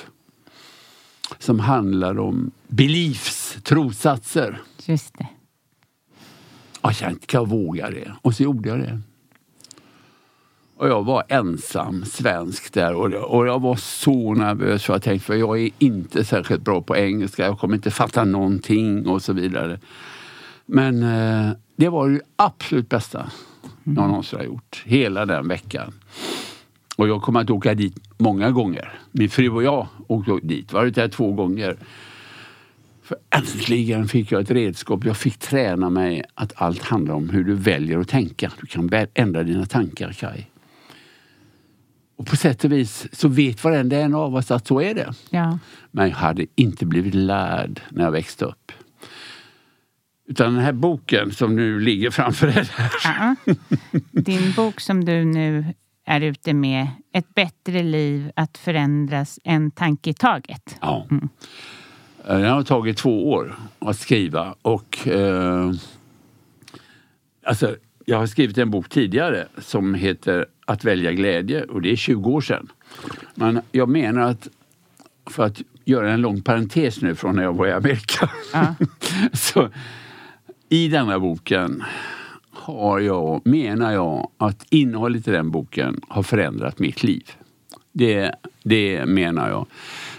som 1.39 1.59
handlar 1.59 2.19
om 2.19 2.51
beliefs, 2.75 3.57
trossatser. 3.63 4.61
Just 4.85 5.17
det. 5.17 5.27
Och 6.81 6.89
jag 6.89 6.95
kände, 6.95 7.19
kan 7.25 7.41
jag 7.41 7.49
våga 7.49 7.89
det? 7.89 8.11
Och 8.21 8.33
så 8.33 8.43
gjorde 8.43 8.69
jag 8.69 8.79
det. 8.79 8.99
Och 10.77 10.87
jag 10.87 11.03
var 11.03 11.23
ensam 11.29 12.05
svensk 12.05 12.73
där 12.73 12.93
och, 12.93 13.37
och 13.37 13.47
jag 13.47 13.61
var 13.61 13.75
så 13.75 14.33
nervös 14.33 14.83
för 14.83 14.93
jag 14.93 15.01
tänkte, 15.01 15.25
för 15.25 15.35
jag 15.35 15.61
är 15.61 15.69
inte 15.79 16.25
särskilt 16.25 16.61
bra 16.61 16.81
på 16.81 16.97
engelska, 16.97 17.45
jag 17.45 17.59
kommer 17.59 17.75
inte 17.75 17.91
fatta 17.91 18.23
någonting 18.23 19.07
och 19.07 19.21
så 19.21 19.33
vidare. 19.33 19.79
Men 20.65 21.03
eh, 21.03 21.51
det 21.75 21.89
var 21.89 22.09
det 22.09 22.21
absolut 22.35 22.89
bästa 22.89 23.31
jag 23.83 24.07
någonsin 24.07 24.39
har 24.39 24.45
gjort, 24.45 24.83
hela 24.85 25.25
den 25.25 25.47
veckan. 25.47 25.93
Och 26.95 27.07
jag 27.07 27.21
kommer 27.21 27.41
att 27.41 27.49
åka 27.49 27.73
dit 27.73 27.95
många 28.17 28.51
gånger. 28.51 28.99
Min 29.11 29.29
fru 29.29 29.49
och 29.49 29.63
jag 29.63 29.87
åkte 30.07 30.39
dit, 30.43 30.73
varit 30.73 30.95
där 30.95 31.07
två 31.07 31.31
gånger. 31.31 31.77
För 33.05 33.17
äntligen 33.29 34.07
fick 34.07 34.31
jag 34.31 34.41
ett 34.41 34.51
redskap. 34.51 35.05
Jag 35.05 35.17
fick 35.17 35.37
träna 35.37 35.89
mig 35.89 36.23
att 36.33 36.53
allt 36.55 36.83
handlar 36.83 37.13
om 37.13 37.29
hur 37.29 37.43
du 37.43 37.53
väljer 37.53 37.99
att 37.99 38.07
tänka. 38.07 38.51
Du 38.61 38.67
kan 38.67 38.89
ändra 39.13 39.43
dina 39.43 39.65
tankar, 39.65 40.11
Kaj. 40.11 40.51
Och 42.15 42.27
på 42.27 42.35
sätt 42.35 42.63
och 42.63 42.71
vis 42.71 43.07
så 43.11 43.27
vet 43.27 43.63
varenda 43.63 43.97
en 43.97 44.15
av 44.15 44.35
oss 44.35 44.51
att 44.51 44.67
så 44.67 44.81
är 44.81 44.93
det. 44.93 45.13
Ja. 45.29 45.59
Men 45.91 46.09
jag 46.09 46.15
hade 46.15 46.45
inte 46.55 46.85
blivit 46.85 47.13
lärd 47.13 47.81
när 47.89 48.03
jag 48.03 48.11
växte 48.11 48.45
upp. 48.45 48.71
Utan 50.27 50.53
den 50.53 50.63
här 50.63 50.73
boken 50.73 51.31
som 51.31 51.55
nu 51.55 51.79
ligger 51.79 52.11
framför 52.11 52.47
här. 52.47 52.69
Ja. 53.03 53.35
Din 54.11 54.53
bok 54.55 54.81
som 54.81 55.05
du 55.05 55.25
nu 55.25 55.65
är 56.05 56.21
ute 56.21 56.53
med, 56.53 56.87
Ett 57.13 57.35
bättre 57.35 57.83
liv 57.83 58.31
att 58.35 58.57
förändras 58.57 59.39
en 59.43 59.71
tanke 59.71 60.09
i 60.09 60.13
taget. 60.13 60.77
Ja. 60.81 61.07
Eh, 61.11 61.17
Den 62.27 62.45
har 62.45 62.63
tagit 62.63 62.97
två 62.97 63.31
år 63.31 63.55
att 63.79 63.97
skriva 63.97 64.55
och 64.61 65.07
eh, 65.07 65.71
alltså, 67.43 67.75
jag 68.05 68.17
har 68.17 68.27
skrivit 68.27 68.57
en 68.57 68.71
bok 68.71 68.89
tidigare 68.89 69.47
som 69.57 69.93
heter 69.93 70.45
Att 70.65 70.83
välja 70.83 71.11
glädje 71.11 71.63
och 71.63 71.81
det 71.81 71.91
är 71.91 71.95
20 71.95 72.29
år 72.29 72.41
sedan. 72.41 72.71
Men 73.35 73.61
jag 73.71 73.89
menar 73.89 74.21
att 74.21 74.47
för 75.29 75.43
att 75.43 75.61
göra 75.85 76.11
en 76.11 76.21
lång 76.21 76.41
parentes 76.41 77.01
nu 77.01 77.15
från 77.15 77.35
när 77.35 77.43
jag 77.43 77.53
var 77.53 77.67
i 77.67 77.71
Amerika. 77.71 78.29
Ja. 78.53 78.75
så 79.33 79.69
i 80.69 80.87
denna 80.87 81.19
boken 81.19 81.83
har 82.51 82.99
jag, 82.99 83.41
menar 83.47 83.93
jag 83.93 84.29
att 84.37 84.65
innehållet 84.69 85.27
i 85.27 85.31
den 85.31 85.51
boken 85.51 86.01
har 86.07 86.23
förändrat 86.23 86.79
mitt 86.79 87.03
liv. 87.03 87.31
Det, 87.91 88.35
det 88.63 89.05
menar 89.05 89.49
jag. 89.49 89.67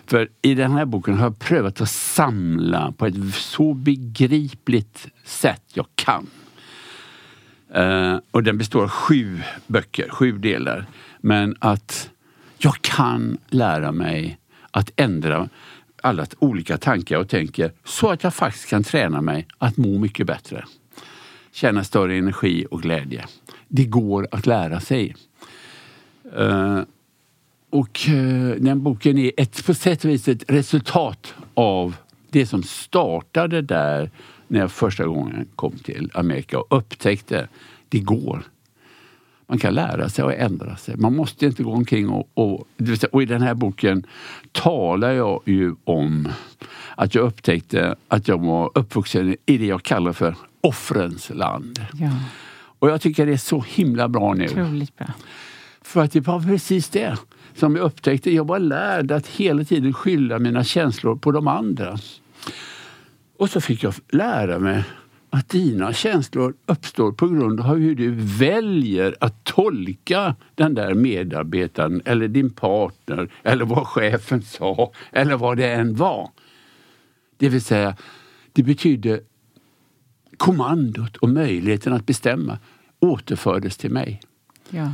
För 0.07 0.29
i 0.43 0.55
den 0.55 0.73
här 0.73 0.85
boken 0.85 1.15
har 1.15 1.25
jag 1.25 1.39
prövat 1.39 1.81
att 1.81 1.91
samla 1.91 2.93
på 2.93 3.07
ett 3.07 3.35
så 3.35 3.75
begripligt 3.75 5.09
sätt 5.25 5.63
jag 5.75 5.87
kan. 5.95 6.27
Eh, 7.75 8.19
och 8.31 8.43
den 8.43 8.59
består 8.59 8.83
av 8.83 8.89
sju 8.89 9.41
böcker, 9.67 10.09
sju 10.09 10.39
delar. 10.39 10.87
Men 11.21 11.57
att 11.59 12.11
jag 12.59 12.75
kan 12.81 13.39
lära 13.49 13.93
mig 13.93 14.39
att 14.71 14.91
ändra 14.97 15.49
alla 16.03 16.27
olika 16.39 16.79
tankar 16.79 17.19
och 17.19 17.29
tänker 17.29 17.73
så 17.85 18.11
att 18.11 18.23
jag 18.23 18.35
faktiskt 18.35 18.69
kan 18.69 18.85
träna 18.85 19.21
mig 19.21 19.47
att 19.59 19.77
må 19.77 19.99
mycket 19.99 20.27
bättre. 20.27 20.65
Känna 21.53 21.85
större 21.85 22.17
energi 22.17 22.67
och 22.71 22.83
glädje. 22.83 23.25
Det 23.69 23.85
går 23.85 24.29
att 24.31 24.47
lära 24.47 24.81
sig. 24.81 25.17
Eh, 26.37 26.81
och 27.77 28.09
eh, 28.09 28.57
den 28.61 28.83
boken 28.83 29.19
är 29.19 29.33
ett, 29.37 29.67
på 29.67 29.75
sätt 29.75 30.05
och 30.05 30.11
vis 30.11 30.29
ett 30.29 30.45
resultat 30.49 31.35
av 31.55 31.97
det 32.31 32.47
som 32.47 32.63
startade 32.63 33.63
där 33.63 34.11
när 34.49 34.61
jag 34.61 34.73
första 34.73 35.07
gången 35.07 35.49
kom 35.57 35.73
till 35.73 36.11
Amerika 36.15 36.59
och 36.59 36.79
upptäckte 36.79 37.49
det 37.89 37.99
går. 37.99 38.43
Man 39.49 39.59
kan 39.59 39.75
lära 39.75 40.09
sig 40.09 40.25
och 40.25 40.35
ändra 40.35 40.77
sig. 40.77 40.97
Man 40.97 41.17
måste 41.17 41.47
inte 41.47 41.63
gå 41.63 41.73
omkring 41.73 42.09
och... 42.09 42.31
Och, 42.35 42.67
och 43.13 43.23
i 43.23 43.27
den 43.27 43.43
här 43.43 43.55
boken 43.55 44.07
talar 44.53 45.13
jag 45.13 45.43
ju 45.45 45.75
om 45.85 46.29
att 46.95 47.15
jag 47.15 47.25
upptäckte 47.25 47.97
att 48.09 48.29
jag 48.29 48.41
var 48.41 48.71
uppvuxen 48.75 49.37
i 49.47 49.59
det 49.59 49.67
jag 49.67 49.83
kallar 49.83 50.13
för 50.13 50.37
offrens 50.61 51.31
land. 51.35 51.87
Ja, 51.93 52.11
Och 52.79 52.91
jag 52.91 53.01
tycker 53.01 53.27
det 53.27 53.33
är 53.33 53.37
så 53.37 53.65
himla 53.69 54.09
bra 54.09 54.35
nu. 54.35 54.45
otroligt 54.45 54.97
bra. 54.97 55.07
För 55.83 56.03
att 56.03 56.13
det 56.13 56.21
var 56.21 56.41
precis 56.41 56.89
det 56.89 57.19
som 57.57 57.77
jag 57.77 57.85
upptäckte. 57.85 58.31
Jag 58.31 58.47
var 58.47 58.59
lärd 58.59 59.13
att 59.13 59.27
hela 59.27 59.65
tiden 59.65 59.93
skylla 59.93 60.39
mina 60.39 60.65
känslor 60.65 61.17
på 61.17 61.33
de 61.33 61.49
andra. 61.49 61.99
Och 63.39 63.51
så 63.51 63.61
fick 63.61 63.83
jag 63.83 63.95
lära 64.09 64.59
mig 64.59 64.85
att 65.31 65.49
dina 65.49 65.93
känslor 65.93 66.55
uppstår 66.67 67.13
på 67.13 67.29
grund 67.29 67.61
av 67.61 67.77
hur 67.77 67.95
du 67.95 68.11
väljer 68.39 69.17
att 69.21 69.45
tolka 69.45 70.35
den 70.55 70.75
där 70.75 70.95
medarbetaren 70.95 72.03
eller 72.05 72.29
din 72.29 72.51
partner 72.51 73.29
eller 73.43 73.65
vad 73.65 73.87
chefen 73.87 74.43
sa 74.43 74.93
eller 75.13 75.37
vad 75.37 75.57
det 75.57 75.73
än 75.73 75.95
var. 75.95 76.31
Det 77.37 77.49
vill 77.49 77.63
säga, 77.63 77.97
det 78.53 78.63
betyder 78.63 79.21
kommandot 80.37 81.17
och 81.17 81.29
möjligheten 81.29 81.93
att 81.93 82.07
bestämma 82.07 82.59
återfördes 83.01 83.77
till 83.77 83.91
mig. 83.91 84.21
Ja. 84.71 84.93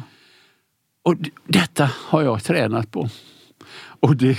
Och 1.03 1.17
detta 1.47 1.91
har 1.95 2.23
jag 2.23 2.45
tränat 2.45 2.91
på. 2.91 3.09
Och 4.01 4.17
det 4.17 4.39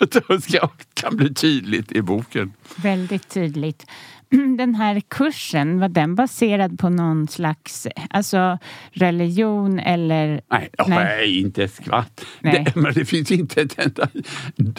kan 0.94 1.16
bli 1.16 1.34
tydligt 1.34 1.92
i 1.92 2.02
boken. 2.02 2.52
Väldigt 2.76 3.28
tydligt. 3.28 3.86
Den 4.58 4.74
här 4.74 5.00
kursen, 5.08 5.80
var 5.80 5.88
den 5.88 6.14
baserad 6.14 6.78
på 6.78 6.88
någon 6.88 7.28
slags 7.28 7.86
alltså, 8.10 8.58
religion 8.90 9.78
eller? 9.78 10.40
Nej, 10.50 10.70
nej. 10.86 11.40
inte 11.40 11.64
ett 11.64 11.74
skvatt. 11.74 12.24
Nej. 12.40 12.64
Det, 12.64 12.76
men 12.80 12.94
det 12.94 13.04
finns 13.04 13.30
inte 13.30 13.62
ett 13.62 13.78
enda 13.78 14.08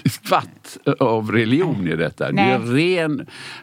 skvatt 0.05 0.77
av 0.99 1.31
religion 1.31 1.87
i 1.87 1.95
detta. 1.95 2.31
Det 2.31 2.41
är 2.41 2.59
ren 2.59 3.17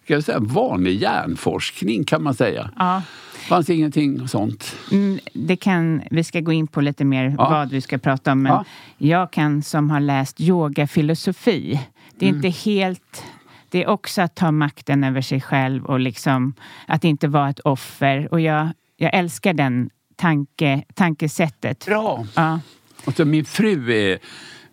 kan 0.07 0.15
jag 0.15 0.25
säga, 0.25 0.39
vanlig 0.41 0.97
hjärnforskning 0.97 2.05
kan 2.05 2.23
man 2.23 2.35
säga. 2.35 2.71
Ja, 2.79 3.03
fanns 3.49 3.71
ingenting 3.71 4.29
sånt. 4.29 4.77
mm, 4.93 5.19
det 5.33 5.57
kan, 5.57 6.03
vi 6.11 6.25
ska 6.25 6.41
gå 6.41 6.53
in 6.53 6.67
på 6.67 6.81
lite 6.81 7.05
mer 7.05 7.35
Ja. 7.39 7.51
vad 7.51 7.71
vi 7.71 7.81
ska 7.81 7.99
prata 7.99 8.33
om. 8.33 8.43
Men 8.43 8.53
Ja. 8.53 8.65
jag 8.99 9.33
kan 9.33 9.63
som 9.63 9.91
har 9.91 10.01
läst 10.01 10.41
yogafilosofi. 10.41 11.81
Det 12.19 12.27
är 12.27 12.31
Mm. 12.31 12.45
inte 12.45 12.59
helt... 12.71 13.25
Det 13.69 13.83
är 13.83 13.89
också 13.89 14.23
att 14.23 14.35
ta 14.35 14.51
makten 14.51 15.05
över 15.05 15.21
sig 15.21 15.41
själv 15.41 15.85
och 15.87 16.01
liksom 16.01 16.55
att 16.87 17.05
inte 17.05 17.29
vara 17.29 17.51
ett 17.51 17.61
offer. 17.61 18.29
Och 18.33 18.41
jag, 18.41 18.69
jag 18.97 19.15
älskar 19.15 19.53
den 19.55 19.91
tanke, 20.17 20.83
tankesättet. 20.95 21.87
Bra! 21.87 22.27
Ja. 22.37 22.61
Alltså, 23.05 23.25
min 23.25 23.45
fru 23.45 23.93
är, 23.93 24.19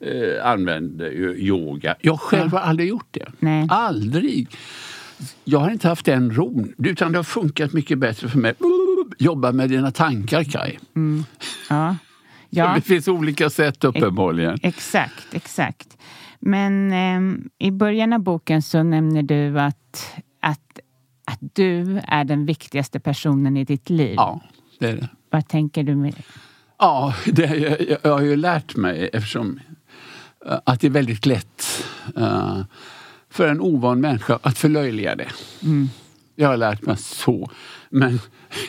eh, 0.02 0.46
använder 0.52 1.12
yoga. 1.38 1.96
Jag 2.02 2.20
själv 2.20 2.52
har 2.52 2.60
aldrig 2.60 2.90
gjort 2.90 3.08
det. 3.12 3.26
Nej. 3.40 3.68
Aldrig. 3.70 4.48
Jag 5.44 5.60
har 5.60 5.72
inte 5.72 5.88
haft 5.88 6.06
den 6.06 6.34
ron, 6.34 6.74
utan 6.78 7.12
det 7.12 7.18
har 7.18 7.24
funkat 7.24 7.74
mycket 7.74 7.98
bättre 7.98 8.30
för 8.30 8.40
mig. 8.40 8.54
Jobba 9.18 9.52
med 9.52 9.70
dina 9.70 9.92
tankar, 9.92 10.44
Kaj. 10.44 10.80
Ja. 11.70 11.96
Ja. 12.50 12.74
Det 12.76 12.82
finns 12.82 13.08
olika 13.08 13.50
sätt 13.50 13.84
uppenbarligen. 13.84 14.60
Exakt, 14.64 15.34
exakt. 15.34 15.98
Men 16.40 16.92
ehm, 16.92 17.50
i 17.60 17.72
början 17.72 18.14
av 18.14 18.20
boken 18.20 18.62
så 18.62 18.84
nämner 18.84 19.24
du 19.24 19.60
att, 19.60 20.14
att, 20.40 20.80
att 21.26 21.40
du 21.54 22.02
är 22.08 22.24
den 22.24 22.46
viktigaste 22.46 23.00
personen 23.00 23.58
i 23.58 23.64
ditt 23.64 23.90
liv. 23.90 24.14
Ja, 24.18 24.42
det 24.80 24.88
är 24.88 24.96
det. 24.96 25.10
Vad 25.30 25.48
tänker 25.48 25.84
du 25.84 25.96
med 25.96 26.14
Ja, 26.80 27.16
det, 27.26 27.56
jag, 27.56 27.98
jag 28.04 28.12
har 28.12 28.22
ju 28.22 28.36
lärt 28.36 28.76
mig 28.76 29.10
eftersom 29.14 29.60
eh, 30.46 30.60
att 30.64 30.82
det 30.82 30.88
är 30.88 30.92
väldigt 30.92 31.26
lätt 31.26 31.86
eh, 32.16 32.60
för 33.30 33.48
en 33.48 33.62
ovan 33.62 34.02
människa 34.02 34.40
att 34.42 34.58
förlöjliga 34.58 35.16
det. 35.16 35.30
Jag 36.36 36.48
har 36.48 36.58
lärt 36.58 36.82
mig 36.82 36.98
så. 36.98 37.52
Men 37.90 38.20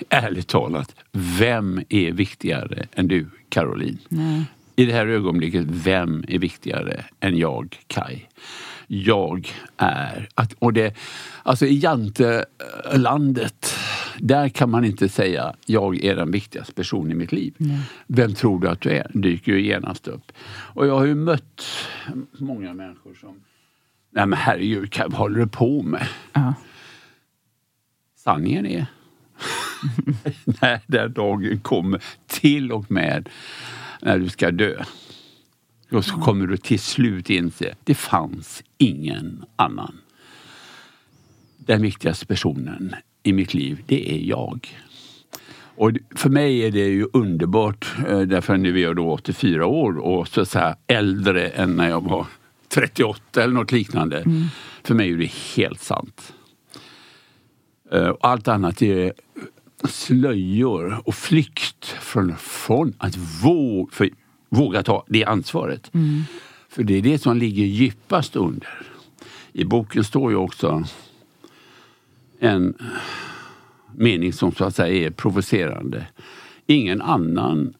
ärligt 0.08 0.48
talat, 0.48 0.94
vem 1.12 1.82
är 1.88 2.12
viktigare 2.12 2.86
än 2.92 3.08
du, 3.08 3.26
Caroline? 3.48 3.98
Nej. 4.08 4.44
I 4.76 4.84
det 4.84 4.92
här 4.92 5.06
ögonblicket, 5.06 5.64
vem 5.68 6.24
är 6.28 6.38
viktigare 6.38 7.04
än 7.20 7.38
jag, 7.38 7.78
Kai? 7.86 8.22
Jag 8.86 9.52
är... 9.76 10.28
Att, 10.34 10.52
och 10.58 10.72
det, 10.72 10.94
alltså 11.42 11.66
i 11.66 11.78
Jantelandet, 11.78 13.74
där 14.18 14.48
kan 14.48 14.70
man 14.70 14.84
inte 14.84 15.08
säga 15.08 15.54
jag 15.66 16.04
är 16.04 16.16
den 16.16 16.30
viktigaste 16.30 16.72
personen 16.72 17.12
i 17.12 17.14
mitt 17.14 17.32
liv. 17.32 17.54
Vem 18.06 18.34
tror 18.34 18.60
du 18.60 18.68
att 18.68 18.80
du 18.80 18.90
är? 18.90 19.10
dyker 19.14 19.52
ju 19.52 19.66
genast 19.66 20.08
upp. 20.08 20.32
Och 20.48 20.86
jag 20.86 20.98
har 20.98 21.04
ju 21.04 21.14
mött 21.14 21.62
många 22.38 22.74
människor 22.74 23.14
som 23.14 23.34
Nej 24.10 24.26
men 24.26 24.38
herregud, 24.38 24.94
vad 24.98 25.12
håller 25.12 25.38
du 25.38 25.46
på 25.46 25.82
med? 25.82 26.06
Ja. 26.32 26.54
Sanningen 28.16 28.66
är 28.66 28.86
när 30.44 30.80
den 30.86 31.12
dagen 31.12 31.60
kommer, 31.60 32.02
till 32.26 32.72
och 32.72 32.90
med 32.90 33.28
när 34.02 34.18
du 34.18 34.28
ska 34.28 34.50
dö. 34.50 34.84
Och 35.90 36.04
så 36.04 36.14
kommer 36.14 36.46
du 36.46 36.56
till 36.56 36.80
slut 36.80 37.30
inse, 37.30 37.74
det 37.84 37.94
fanns 37.94 38.62
ingen 38.78 39.44
annan. 39.56 39.98
Den 41.56 41.82
viktigaste 41.82 42.26
personen 42.26 42.94
i 43.22 43.32
mitt 43.32 43.54
liv, 43.54 43.82
det 43.86 44.12
är 44.12 44.18
jag. 44.18 44.68
Och 45.76 45.90
för 46.14 46.30
mig 46.30 46.66
är 46.66 46.70
det 46.70 46.86
ju 46.86 47.06
underbart, 47.12 47.94
eh, 48.08 48.20
därför 48.20 48.56
nu 48.56 48.78
är 48.78 48.82
jag 48.82 48.96
då 48.96 49.10
84 49.10 49.66
år 49.66 49.98
och 49.98 50.28
så 50.28 50.40
att 50.40 50.48
säga 50.48 50.76
äldre 50.86 51.48
än 51.48 51.76
när 51.76 51.88
jag 51.88 52.04
var 52.04 52.26
38 52.74 53.42
eller 53.42 53.54
något 53.54 53.72
liknande. 53.72 54.24
För 54.82 54.94
mig 54.94 55.12
är 55.12 55.16
det 55.16 55.30
helt 55.56 55.80
sant. 55.80 56.32
Eh, 57.92 58.14
Allt 58.20 58.48
annat 58.48 58.82
är 58.82 59.12
slöjor 59.88 61.02
och 61.04 61.14
flykt 61.14 61.84
från, 61.84 62.36
från 62.36 62.94
att 62.98 63.16
våga, 63.16 63.90
för, 63.92 64.10
våga 64.48 64.82
ta 64.82 65.04
det 65.08 65.24
ansvaret. 65.24 65.90
För 66.68 66.82
det 66.82 66.94
är 66.94 67.02
det 67.02 67.18
som 67.18 67.36
ligger 67.36 67.64
djupast 67.64 68.36
under. 68.36 68.86
I 69.52 69.64
boken 69.64 70.04
står 70.04 70.30
ju 70.30 70.36
också 70.36 70.84
en 72.38 72.74
mening 73.96 74.32
som 74.32 74.52
så 74.52 74.64
att 74.64 74.76
säga 74.76 75.06
är 75.06 75.10
provocerande. 75.10 76.06
Ingen 76.66 77.02
annan 77.02 77.74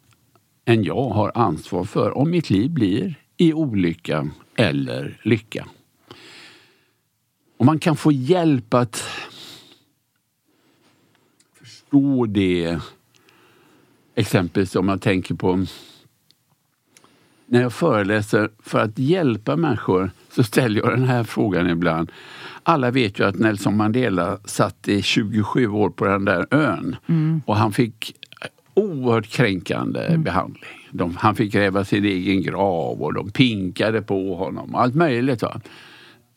än 0.65 0.85
jag 0.85 1.09
har 1.11 1.33
ansvar 1.35 1.85
för 1.85 2.17
om 2.19 2.31
mitt 2.31 2.51
liv 2.51 2.71
blir 2.71 3.15
i 3.41 3.53
olycka 3.53 4.29
eller 4.57 5.21
lycka. 5.23 5.67
Och 7.57 7.67
man 7.67 7.79
kan 7.79 7.97
få 7.97 8.13
hjälp 8.13 8.75
att 8.75 9.05
förstå 11.59 12.27
det. 12.27 12.79
Exempelvis 14.15 14.77
om 14.77 14.89
jag 14.89 15.03
tänker 15.03 15.35
på 15.35 15.67
när 17.47 17.63
jag 17.63 17.73
föreläser 17.73 18.51
för 18.59 18.79
att 18.79 18.99
hjälpa 18.99 19.57
människor 19.57 20.11
så 20.31 20.43
ställer 20.43 20.81
jag 20.81 20.91
den 20.91 21.05
här 21.05 21.25
frågan 21.25 21.71
ibland. 21.71 22.13
Alla 22.63 22.91
vet 22.91 23.19
ju 23.19 23.25
att 23.25 23.39
Nelson 23.39 23.77
Mandela 23.77 24.39
satt 24.45 24.89
i 24.89 25.03
27 25.03 25.69
år 25.69 25.91
på 25.91 26.05
den 26.05 26.25
där 26.25 26.47
ön 26.51 26.97
och 27.47 27.57
han 27.57 27.73
fick 27.73 28.15
oerhört 28.75 29.27
kränkande 29.27 30.19
behandling. 30.19 30.80
De, 30.91 31.17
han 31.17 31.37
fick 31.37 31.53
gräva 31.53 31.85
sin 31.85 32.05
egen 32.05 32.43
grav 32.43 33.03
och 33.03 33.15
de 33.15 33.31
pinkade 33.31 34.03
på 34.03 34.35
honom. 34.35 34.75
Allt 34.75 34.95
möjligt. 34.95 35.43
Va? 35.43 35.61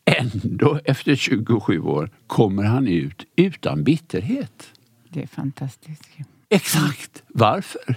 Ändå 0.04 0.80
efter 0.84 1.14
27 1.14 1.80
år 1.80 2.10
kommer 2.26 2.62
han 2.62 2.86
ut 2.86 3.26
utan 3.36 3.84
bitterhet. 3.84 4.72
Det 5.08 5.22
är 5.22 5.26
fantastiskt. 5.26 6.08
Exakt! 6.48 7.22
Varför? 7.28 7.96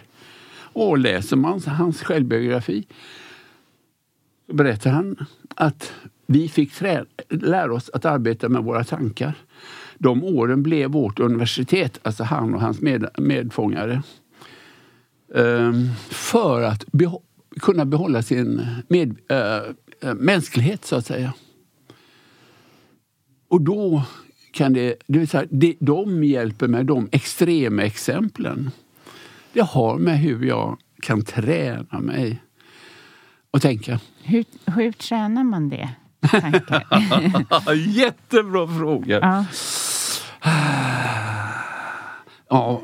Och 0.74 0.98
läser 0.98 1.38
man 1.38 1.62
hans 1.62 2.04
självbiografi 2.04 2.86
berättar 4.54 4.92
han 4.92 5.26
att 5.56 5.94
vi 6.26 6.50
fick 6.50 6.72
lära 7.30 7.74
oss 7.74 7.90
att 7.94 8.06
arbeta 8.06 8.50
med 8.50 8.64
våra 8.64 8.84
tankar. 8.84 9.34
De 9.98 10.24
åren 10.24 10.64
blev 10.64 10.92
vårt 10.92 11.20
universitet, 11.20 12.00
alltså 12.04 12.24
han 12.24 12.54
och 12.54 12.62
hans 12.62 12.82
med, 12.82 13.10
medfångare. 13.18 14.04
Ehm, 15.36 15.90
för 16.10 16.62
att 16.62 16.86
beho- 16.86 17.22
kunna 17.60 17.86
behålla 17.86 18.22
sin 18.22 18.66
med, 18.88 19.16
äh, 20.02 20.14
mänsklighet, 20.14 20.86
så 20.86 20.96
att 20.96 21.06
säga. 21.06 21.34
Och 23.50 23.62
då 23.62 24.04
kan 24.52 24.74
det, 24.74 24.96
det 25.08 25.20
vill 25.20 25.28
säga, 25.28 25.46
det, 25.50 25.76
de 25.80 26.24
hjälper 26.24 26.68
mig, 26.68 26.84
de 26.84 27.10
extrema 27.12 27.82
exemplen. 27.84 28.72
Det 29.54 29.62
har 29.62 29.98
med 29.98 30.20
hur 30.20 30.46
jag 30.46 30.78
kan 31.02 31.22
träna 31.24 32.00
mig 32.00 32.42
och 33.52 33.62
tänka. 33.62 34.00
Hur, 34.24 34.46
hur 34.66 34.92
tränar 34.92 35.44
man 35.44 35.70
det? 35.70 35.90
Jättebra 37.76 38.68
fråga! 38.68 39.20
ja. 39.22 39.46
Ja. 42.50 42.84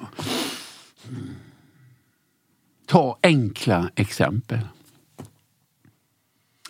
Ta 2.86 3.17
enkla 3.24 3.89
exempel. 3.96 4.60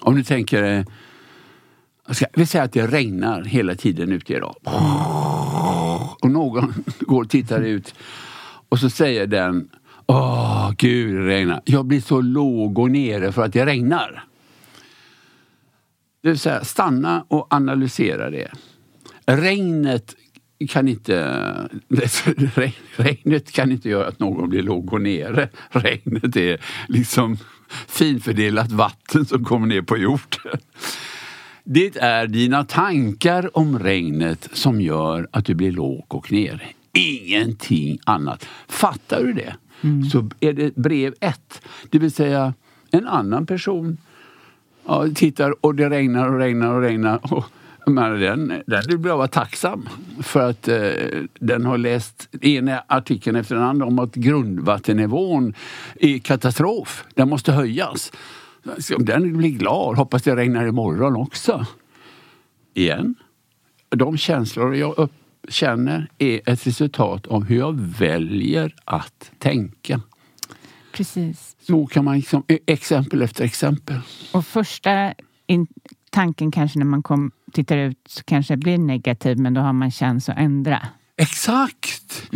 Om 0.01 0.15
du 0.15 0.23
tänker, 0.23 0.63
eh, 0.63 0.85
ska- 2.13 2.25
vi 2.33 2.45
säger 2.45 2.65
att 2.65 2.73
det 2.73 2.87
regnar 2.87 3.43
hela 3.43 3.75
tiden 3.75 4.11
ute 4.11 4.33
idag. 4.33 4.55
Och 6.21 6.31
någon 6.31 6.73
går 6.99 7.21
och 7.21 7.29
tittar 7.29 7.61
ut 7.61 7.95
och 8.69 8.79
så 8.79 8.89
säger 8.89 9.27
den, 9.27 9.69
åh 10.07 10.71
gud 10.77 11.15
det 11.15 11.27
regnar. 11.27 11.61
Jag 11.65 11.85
blir 11.85 12.01
så 12.01 12.21
låg 12.21 12.79
och 12.79 12.91
nere 12.91 13.31
för 13.31 13.43
att 13.45 13.53
det 13.53 13.65
regnar. 13.65 14.23
Det 16.21 16.29
vill 16.29 16.39
säga 16.39 16.63
stanna 16.63 17.25
och 17.27 17.53
analysera 17.53 18.29
det. 18.29 18.51
Regnet 19.25 20.15
kan 20.67 20.87
inte, 20.87 21.69
regnet 22.95 23.51
kan 23.51 23.71
inte 23.71 23.89
göra 23.89 24.07
att 24.07 24.19
någon 24.19 24.49
blir 24.49 24.63
låg 24.63 24.93
och 24.93 25.01
nere. 25.01 25.49
Regnet 25.69 26.35
är 26.35 26.57
liksom 26.87 27.37
finfördelat 27.87 28.71
vatten 28.71 29.25
som 29.25 29.45
kommer 29.45 29.67
ner 29.67 29.81
på 29.81 29.97
jorden. 29.97 30.59
Det 31.63 31.97
är 31.97 32.27
dina 32.27 32.63
tankar 32.63 33.57
om 33.57 33.79
regnet 33.79 34.49
som 34.53 34.81
gör 34.81 35.27
att 35.31 35.45
du 35.45 35.55
blir 35.55 35.71
låg 35.71 36.05
och 36.07 36.31
nere. 36.31 36.61
Ingenting 36.93 37.99
annat. 38.03 38.47
Fattar 38.67 39.23
du 39.23 39.33
det? 39.33 39.55
Så 40.11 40.29
är 40.39 40.53
det 40.53 40.75
brev 40.75 41.13
ett. 41.19 41.61
Det 41.89 41.99
vill 41.99 42.11
säga 42.11 42.53
en 42.91 43.07
annan 43.07 43.45
person 43.45 43.97
ja, 44.85 45.07
tittar 45.15 45.65
och 45.65 45.75
det 45.75 45.89
regnar 45.89 46.29
och 46.29 46.39
regnar 46.39 46.73
och 46.73 46.81
regnar. 46.81 47.33
Och, 47.33 47.45
men 47.85 48.19
den, 48.19 48.63
den 48.67 48.83
vill 48.87 49.05
jag 49.05 49.17
vara 49.17 49.27
tacksam 49.27 49.89
för 50.21 50.49
att 50.49 50.67
eh, 50.67 50.77
den 51.39 51.65
har 51.65 51.77
läst 51.77 52.35
ena 52.41 52.83
artikeln 52.87 53.35
efter 53.35 53.55
den 53.55 53.63
andra 53.63 53.85
om 53.85 53.99
att 53.99 54.15
grundvattennivån 54.15 55.53
är 55.99 56.19
katastrof. 56.19 57.05
Den 57.15 57.29
måste 57.29 57.51
höjas. 57.51 58.11
Så 58.79 58.97
Den 58.97 59.37
blir 59.37 59.49
glad. 59.49 59.97
Hoppas 59.97 60.23
det 60.23 60.35
regnar 60.35 60.67
imorgon 60.67 61.15
också. 61.15 61.65
Igen. 62.73 63.15
De 63.89 64.17
känslor 64.17 64.75
jag 64.75 64.97
upp, 64.97 65.11
känner 65.49 66.09
är 66.17 66.41
ett 66.45 66.67
resultat 66.67 67.27
av 67.27 67.43
hur 67.43 67.57
jag 67.57 67.79
väljer 67.79 68.75
att 68.85 69.31
tänka. 69.37 70.01
Precis. 70.93 71.55
Så 71.61 71.85
kan 71.85 72.05
man 72.05 72.15
liksom, 72.15 72.43
e- 72.47 72.59
exempel 72.65 73.21
efter 73.21 73.43
exempel. 73.43 73.99
Och 74.33 74.45
första 74.45 75.13
in, 75.47 75.67
tanken 76.09 76.51
kanske 76.51 76.79
när 76.79 76.85
man 76.85 77.03
kom, 77.03 77.31
tittar 77.53 77.77
ut 77.77 78.21
kanske 78.25 78.57
blir 78.57 78.77
negativ 78.77 79.39
men 79.39 79.53
då 79.53 79.61
har 79.61 79.73
man 79.73 79.91
chans 79.91 80.29
att 80.29 80.37
ändra. 80.37 80.87
Exakt! 81.17 82.27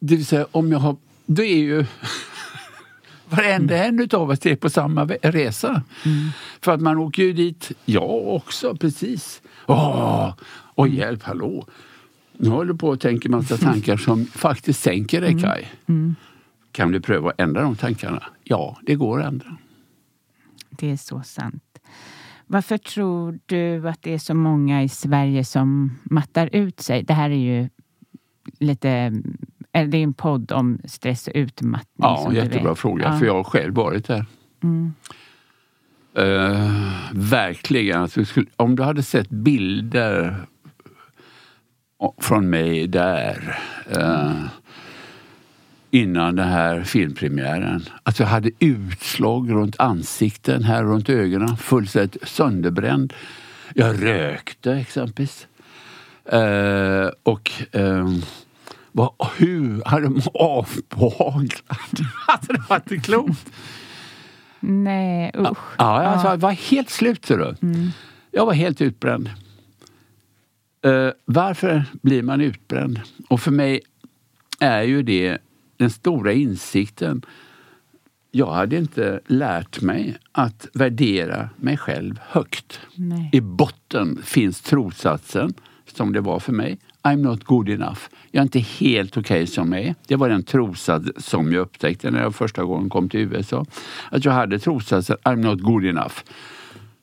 Det 0.00 0.16
vill 0.16 0.26
säga 0.26 0.46
om 0.50 0.72
jag 0.72 0.78
har... 0.78 0.96
Det 1.26 1.42
är 1.42 1.58
ju... 1.58 1.84
Varenda 3.28 3.84
en 3.84 4.00
utav 4.00 4.30
oss 4.30 4.46
är 4.46 4.56
på 4.56 4.70
samma 4.70 5.04
resa. 5.04 5.82
För 6.60 6.72
att 6.72 6.80
man 6.80 6.98
åker 6.98 7.22
ju 7.22 7.32
dit, 7.32 7.72
jag 7.84 8.28
också, 8.28 8.76
precis. 8.76 9.42
Åh, 9.66 10.34
och 10.74 10.88
hjälp, 10.88 11.22
hallå. 11.22 11.66
Nu 12.32 12.48
håller 12.48 12.72
du 12.72 12.78
på 12.78 12.88
och 12.88 13.00
tänker 13.00 13.28
massa 13.28 13.56
tankar 13.58 13.96
som 13.96 14.26
faktiskt 14.26 14.82
sänker 14.82 15.20
dig, 15.20 15.40
Kaj. 15.40 15.72
Kan 16.72 16.92
du 16.92 17.00
pröva 17.00 17.30
att 17.30 17.40
ändra 17.40 17.62
de 17.62 17.76
tankarna? 17.76 18.22
Ja, 18.44 18.78
det 18.82 18.94
går 18.94 19.20
att 19.20 19.26
ändra. 19.26 19.56
Det 20.70 20.90
är 20.90 20.96
så 20.96 21.22
sant. 21.22 21.65
Varför 22.46 22.78
tror 22.78 23.38
du 23.46 23.88
att 23.88 24.02
det 24.02 24.14
är 24.14 24.18
så 24.18 24.34
många 24.34 24.82
i 24.82 24.88
Sverige 24.88 25.44
som 25.44 25.98
mattar 26.04 26.48
ut 26.52 26.80
sig? 26.80 27.02
Det 27.02 27.14
här 27.14 27.30
är 27.30 27.34
ju 27.34 27.68
lite... 28.58 29.12
Det 29.72 29.96
är 29.96 30.02
en 30.02 30.14
podd 30.14 30.52
om 30.52 30.78
stress 30.84 31.28
och 31.28 31.32
utmattning. 31.36 31.94
Ja, 31.96 32.32
jättebra 32.32 32.74
fråga. 32.74 33.04
Ja. 33.04 33.18
För 33.18 33.26
jag 33.26 33.34
har 33.34 33.44
själv 33.44 33.74
varit 33.74 34.06
där. 34.06 34.24
Eh, 36.16 36.70
verkligen. 37.12 38.02
Alltså, 38.02 38.24
om 38.56 38.76
du 38.76 38.82
hade 38.82 39.02
sett 39.02 39.28
bilder 39.28 40.36
från 42.20 42.50
mig 42.50 42.86
där. 42.86 43.58
Eh, 43.90 44.32
innan 45.90 46.36
den 46.36 46.48
här 46.48 46.82
filmpremiären. 46.82 47.84
Att 48.02 48.18
jag 48.18 48.26
hade 48.26 48.50
utslag 48.58 49.50
runt 49.50 49.80
ansikten, 49.80 50.64
här 50.64 50.84
runt 50.84 51.08
ögonen, 51.08 51.56
fullständigt 51.56 52.28
sönderbränd. 52.28 53.12
Jag 53.74 54.02
rökte 54.02 54.72
exempelvis. 54.72 55.46
Eh, 56.24 57.10
och 57.22 57.50
eh, 57.72 58.08
vad, 58.92 59.10
hur 59.36 59.82
hade 59.84 60.02
de 60.02 60.22
avbaglat? 60.34 61.60
alltså, 62.26 62.52
det 62.52 62.62
var 62.68 62.76
inte 62.76 62.96
klokt. 62.96 63.52
Nej, 64.60 65.32
usch. 65.34 65.58
Ja, 65.78 66.02
alltså, 66.02 66.28
jag 66.28 66.36
var 66.36 66.50
helt 66.50 66.90
slut. 66.90 67.26
Så 67.26 67.34
mm. 67.34 67.90
Jag 68.30 68.46
var 68.46 68.52
helt 68.52 68.80
utbränd. 68.80 69.30
Uh, 70.86 71.10
varför 71.24 71.84
blir 72.02 72.22
man 72.22 72.40
utbränd? 72.40 73.00
Och 73.28 73.40
för 73.40 73.50
mig 73.50 73.80
är 74.60 74.82
ju 74.82 75.02
det 75.02 75.38
den 75.76 75.90
stora 75.90 76.32
insikten. 76.32 77.22
Jag 78.30 78.52
hade 78.52 78.76
inte 78.76 79.20
lärt 79.26 79.80
mig 79.80 80.18
att 80.32 80.68
värdera 80.72 81.48
mig 81.56 81.76
själv 81.76 82.20
högt. 82.22 82.80
Nej. 82.94 83.30
I 83.32 83.40
botten 83.40 84.22
finns 84.24 84.60
trossatsen, 84.60 85.54
som 85.86 86.12
det 86.12 86.20
var 86.20 86.38
för 86.40 86.52
mig. 86.52 86.78
I'm 87.02 87.16
not 87.16 87.44
good 87.44 87.68
enough. 87.68 88.00
Jag 88.30 88.40
är 88.40 88.42
inte 88.42 88.58
helt 88.58 89.16
okej 89.16 89.42
okay 89.42 89.46
som 89.46 89.72
jag 89.72 89.82
är. 89.82 89.94
Det 90.06 90.16
var 90.16 90.28
den 90.28 90.42
trossats 90.42 91.28
som 91.28 91.52
jag 91.52 91.60
upptäckte 91.60 92.10
när 92.10 92.22
jag 92.22 92.34
första 92.34 92.64
gången 92.64 92.88
kom 92.88 93.08
till 93.08 93.20
USA. 93.20 93.66
Att 94.10 94.24
jag 94.24 94.32
hade 94.32 94.58
trossatsen 94.58 95.16
I'm 95.24 95.36
not 95.36 95.60
good 95.60 95.84
enough. 95.84 96.14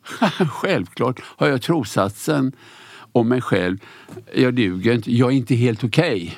Självklart 0.50 1.22
har 1.26 1.48
jag 1.48 1.62
trossatsen 1.62 2.52
om 3.12 3.30
mig 3.30 3.42
själv. 3.42 3.78
Jag 4.36 4.54
duger 4.54 4.94
inte. 4.94 5.16
Jag 5.16 5.32
är 5.32 5.36
inte 5.36 5.56
helt 5.56 5.84
okej. 5.84 6.24
Okay. 6.24 6.32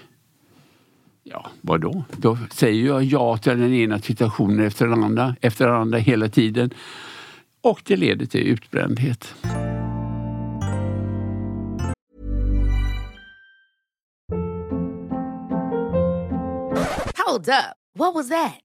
Ja, 1.28 1.46
vadå? 1.62 2.04
Då 2.18 2.38
säger 2.52 2.86
jag 2.86 3.04
ja 3.04 3.38
till 3.38 3.60
den 3.60 3.74
ena 3.74 4.00
situationen 4.00 4.66
efter 4.66 4.88
den 4.88 5.04
andra, 5.04 5.36
efter 5.42 5.68
den 5.68 5.76
andra 5.76 5.98
hela 5.98 6.30
tiden. 6.30 6.74
Och 7.62 7.82
det 7.86 7.96
leder 7.96 8.26
till 8.26 8.48
utbrändhet. 8.48 9.36
Hold 17.28 17.50
up. 17.50 17.76
What 17.98 18.16
was 18.16 18.30
that? 18.30 18.65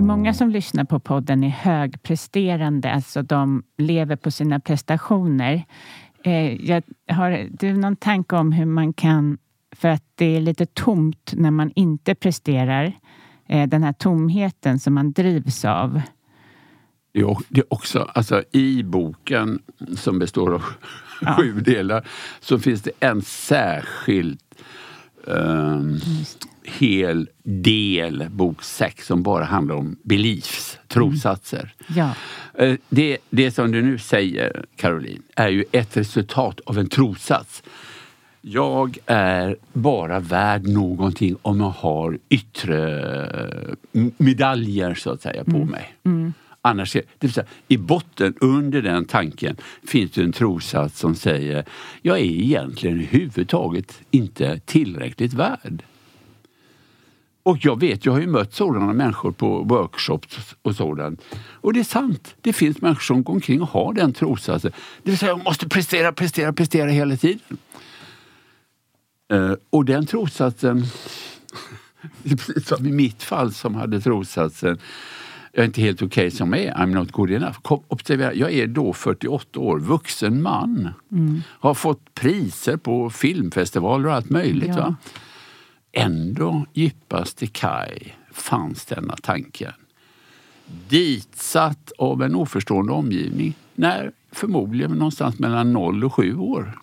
Många 0.00 0.34
som 0.34 0.50
lyssnar 0.50 0.84
på 0.84 1.00
podden 1.00 1.44
är 1.44 1.48
högpresterande, 1.48 2.92
alltså 2.92 3.22
de 3.22 3.62
lever 3.78 4.16
på 4.16 4.30
sina 4.30 4.60
prestationer. 4.60 5.64
Eh, 6.24 6.54
jag 6.70 6.82
har 7.08 7.48
du 7.50 7.72
någon 7.72 7.96
tanke 7.96 8.36
om 8.36 8.52
hur 8.52 8.66
man 8.66 8.92
kan, 8.92 9.38
för 9.76 9.88
att 9.88 10.04
det 10.14 10.36
är 10.36 10.40
lite 10.40 10.66
tomt 10.66 11.32
när 11.36 11.50
man 11.50 11.72
inte 11.74 12.14
presterar, 12.14 12.92
eh, 13.48 13.68
den 13.68 13.82
här 13.82 13.92
tomheten 13.92 14.78
som 14.78 14.94
man 14.94 15.12
drivs 15.12 15.64
av? 15.64 16.00
Det 17.12 17.20
är 17.60 17.72
också, 17.72 18.10
alltså 18.14 18.42
i 18.52 18.82
boken 18.82 19.62
som 19.96 20.18
består 20.18 20.54
av 20.54 20.64
ja. 21.20 21.36
sju 21.36 21.60
delar 21.60 22.08
så 22.40 22.58
finns 22.58 22.82
det 22.82 22.90
en 23.00 23.22
särskild 23.22 24.40
um, 25.24 26.00
hel 26.64 27.28
del, 27.42 28.26
bok 28.30 28.62
6, 28.62 29.06
som 29.06 29.22
bara 29.22 29.44
handlar 29.44 29.74
om 29.74 29.96
beliefs, 30.02 30.78
trossatser. 30.88 31.74
Mm. 31.88 31.98
Ja. 31.98 32.14
Eh, 32.64 32.76
det, 32.88 33.18
det 33.30 33.50
som 33.50 33.72
du 33.72 33.82
nu 33.82 33.98
säger, 33.98 34.64
Caroline, 34.76 35.22
är 35.36 35.48
ju 35.48 35.64
ett 35.72 35.96
resultat 35.96 36.60
av 36.66 36.78
en 36.78 36.88
trossats. 36.88 37.62
Jag 38.42 38.98
är 39.06 39.56
bara 39.72 40.20
värd 40.20 40.68
någonting 40.68 41.36
om 41.42 41.60
jag 41.60 41.70
har 41.70 42.18
yttre 42.28 43.66
medaljer 44.16 44.94
så 44.94 45.10
att 45.10 45.22
säga 45.22 45.44
på 45.44 45.56
mm. 45.56 45.68
mig. 45.68 45.94
Mm. 46.04 46.32
Annars, 46.62 46.92
det 46.92 47.02
vill 47.20 47.32
säga, 47.32 47.46
I 47.68 47.76
botten 47.76 48.34
under 48.40 48.82
den 48.82 49.04
tanken 49.04 49.56
finns 49.86 50.10
det 50.10 50.22
en 50.22 50.32
trossats 50.32 50.98
som 50.98 51.14
säger 51.14 51.64
jag 52.02 52.18
är 52.18 52.24
egentligen 52.24 52.96
överhuvudtaget 52.96 54.00
inte 54.10 54.58
tillräckligt 54.58 55.32
värd. 55.32 55.82
Och 57.50 57.58
jag 57.64 57.80
vet, 57.80 58.06
jag 58.06 58.12
har 58.12 58.20
ju 58.20 58.26
mött 58.26 58.54
sådana 58.54 58.92
människor 58.92 59.32
på 59.32 59.62
workshops 59.62 60.54
och 60.62 60.76
sådant. 60.76 61.22
Och 61.52 61.72
det 61.72 61.80
är 61.80 61.84
sant, 61.84 62.34
det 62.40 62.52
finns 62.52 62.80
människor 62.80 63.00
som 63.00 63.22
går 63.22 63.34
omkring 63.34 63.62
och 63.62 63.68
har 63.68 63.92
den 63.92 64.12
trossatsen. 64.12 64.72
Det 65.02 65.10
vill 65.10 65.18
säga, 65.18 65.30
jag 65.30 65.44
måste 65.44 65.68
prestera, 65.68 66.12
prestera, 66.12 66.52
prestera 66.52 66.90
hela 66.90 67.16
tiden. 67.16 67.58
Uh, 69.32 69.54
och 69.70 69.84
den 69.84 70.06
trossatsen, 70.06 70.84
som 72.64 72.86
i 72.86 72.92
mitt 72.92 73.22
fall 73.22 73.52
som 73.52 73.74
hade 73.74 74.00
trossatsen, 74.00 74.78
jag 75.52 75.62
är 75.62 75.66
inte 75.66 75.80
helt 75.80 76.02
okej 76.02 76.26
okay 76.26 76.30
som 76.30 76.52
jag 76.52 76.62
är, 76.62 76.74
I'm 76.74 76.94
not 76.94 77.12
good 77.12 77.30
enough. 77.30 77.60
Kom, 77.62 77.82
observera, 77.88 78.34
jag 78.34 78.52
är 78.52 78.66
då 78.66 78.92
48 78.92 79.60
år, 79.60 79.78
vuxen 79.78 80.42
man. 80.42 80.88
Mm. 81.12 81.42
Har 81.48 81.74
fått 81.74 82.14
priser 82.14 82.76
på 82.76 83.10
filmfestivaler 83.10 84.08
och 84.08 84.14
allt 84.14 84.30
möjligt. 84.30 84.68
Ja. 84.68 84.76
Va? 84.76 84.96
Ändå 85.92 86.66
djupast 86.72 87.42
i 87.42 87.46
kaj 87.46 88.16
fanns 88.32 88.84
denna 88.84 89.16
tanken. 89.16 89.72
Ditsatt 90.88 91.92
av 91.98 92.22
en 92.22 92.34
oförstående 92.34 92.92
omgivning 92.92 93.54
när 93.74 94.12
förmodligen 94.32 94.90
någonstans 94.90 95.38
mellan 95.38 95.72
0 95.72 96.04
och 96.04 96.14
7 96.14 96.36
år. 96.36 96.78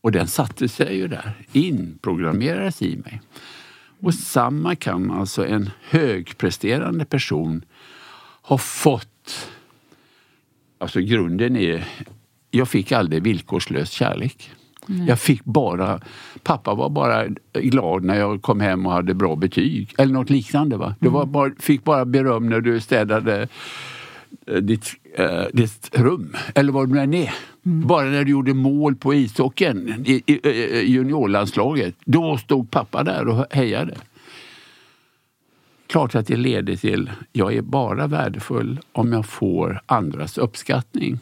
Och 0.00 0.12
den 0.12 0.26
satte 0.26 0.68
sig 0.68 0.96
ju 0.96 1.08
där, 1.08 1.32
inprogrammerades 1.52 2.82
i 2.82 2.96
mig. 2.96 3.20
Och 4.00 4.14
samma 4.14 4.74
kan 4.74 5.10
alltså 5.10 5.46
en 5.46 5.70
högpresterande 5.88 7.04
person 7.04 7.64
ha 8.42 8.58
fått. 8.58 9.48
Alltså 10.78 11.00
grunden 11.00 11.56
är, 11.56 11.88
jag 12.50 12.68
fick 12.68 12.92
aldrig 12.92 13.22
villkorslös 13.22 13.90
kärlek. 13.90 14.50
Jag 14.86 15.20
fick 15.20 15.44
bara, 15.44 16.00
pappa 16.42 16.74
var 16.74 16.88
bara 16.90 17.24
glad 17.52 18.04
när 18.04 18.18
jag 18.18 18.42
kom 18.42 18.60
hem 18.60 18.86
och 18.86 18.92
hade 18.92 19.14
bra 19.14 19.36
betyg. 19.36 19.94
Eller 19.98 20.12
något 20.12 20.30
liknande. 20.30 20.76
Va? 20.76 20.94
Du 21.00 21.08
var 21.08 21.26
bara, 21.26 21.50
fick 21.58 21.84
bara 21.84 22.04
beröm 22.04 22.48
när 22.48 22.60
du 22.60 22.80
städade 22.80 23.48
eh, 24.46 24.56
ditt, 24.56 24.86
eh, 25.16 25.44
ditt 25.52 25.90
rum, 25.92 26.36
eller 26.54 26.72
vad 26.72 26.94
det 26.94 27.00
än 27.00 27.14
är. 27.14 27.34
Bara 27.62 28.04
när 28.04 28.24
du 28.24 28.30
gjorde 28.30 28.54
mål 28.54 28.96
på 28.96 29.14
ishockeyn 29.14 30.04
i, 30.06 30.22
i, 30.26 30.48
i 30.48 30.92
juniorlandslaget, 30.92 31.94
då 32.04 32.36
stod 32.36 32.70
pappa 32.70 33.02
där 33.02 33.28
och 33.28 33.46
hejade. 33.50 33.94
Klart 35.86 36.14
att 36.14 36.26
det 36.26 36.36
leder 36.36 36.76
till, 36.76 37.10
jag 37.32 37.54
är 37.54 37.62
bara 37.62 38.06
värdefull 38.06 38.80
om 38.92 39.12
jag 39.12 39.26
får 39.26 39.80
andras 39.86 40.38
uppskattning. 40.38 41.18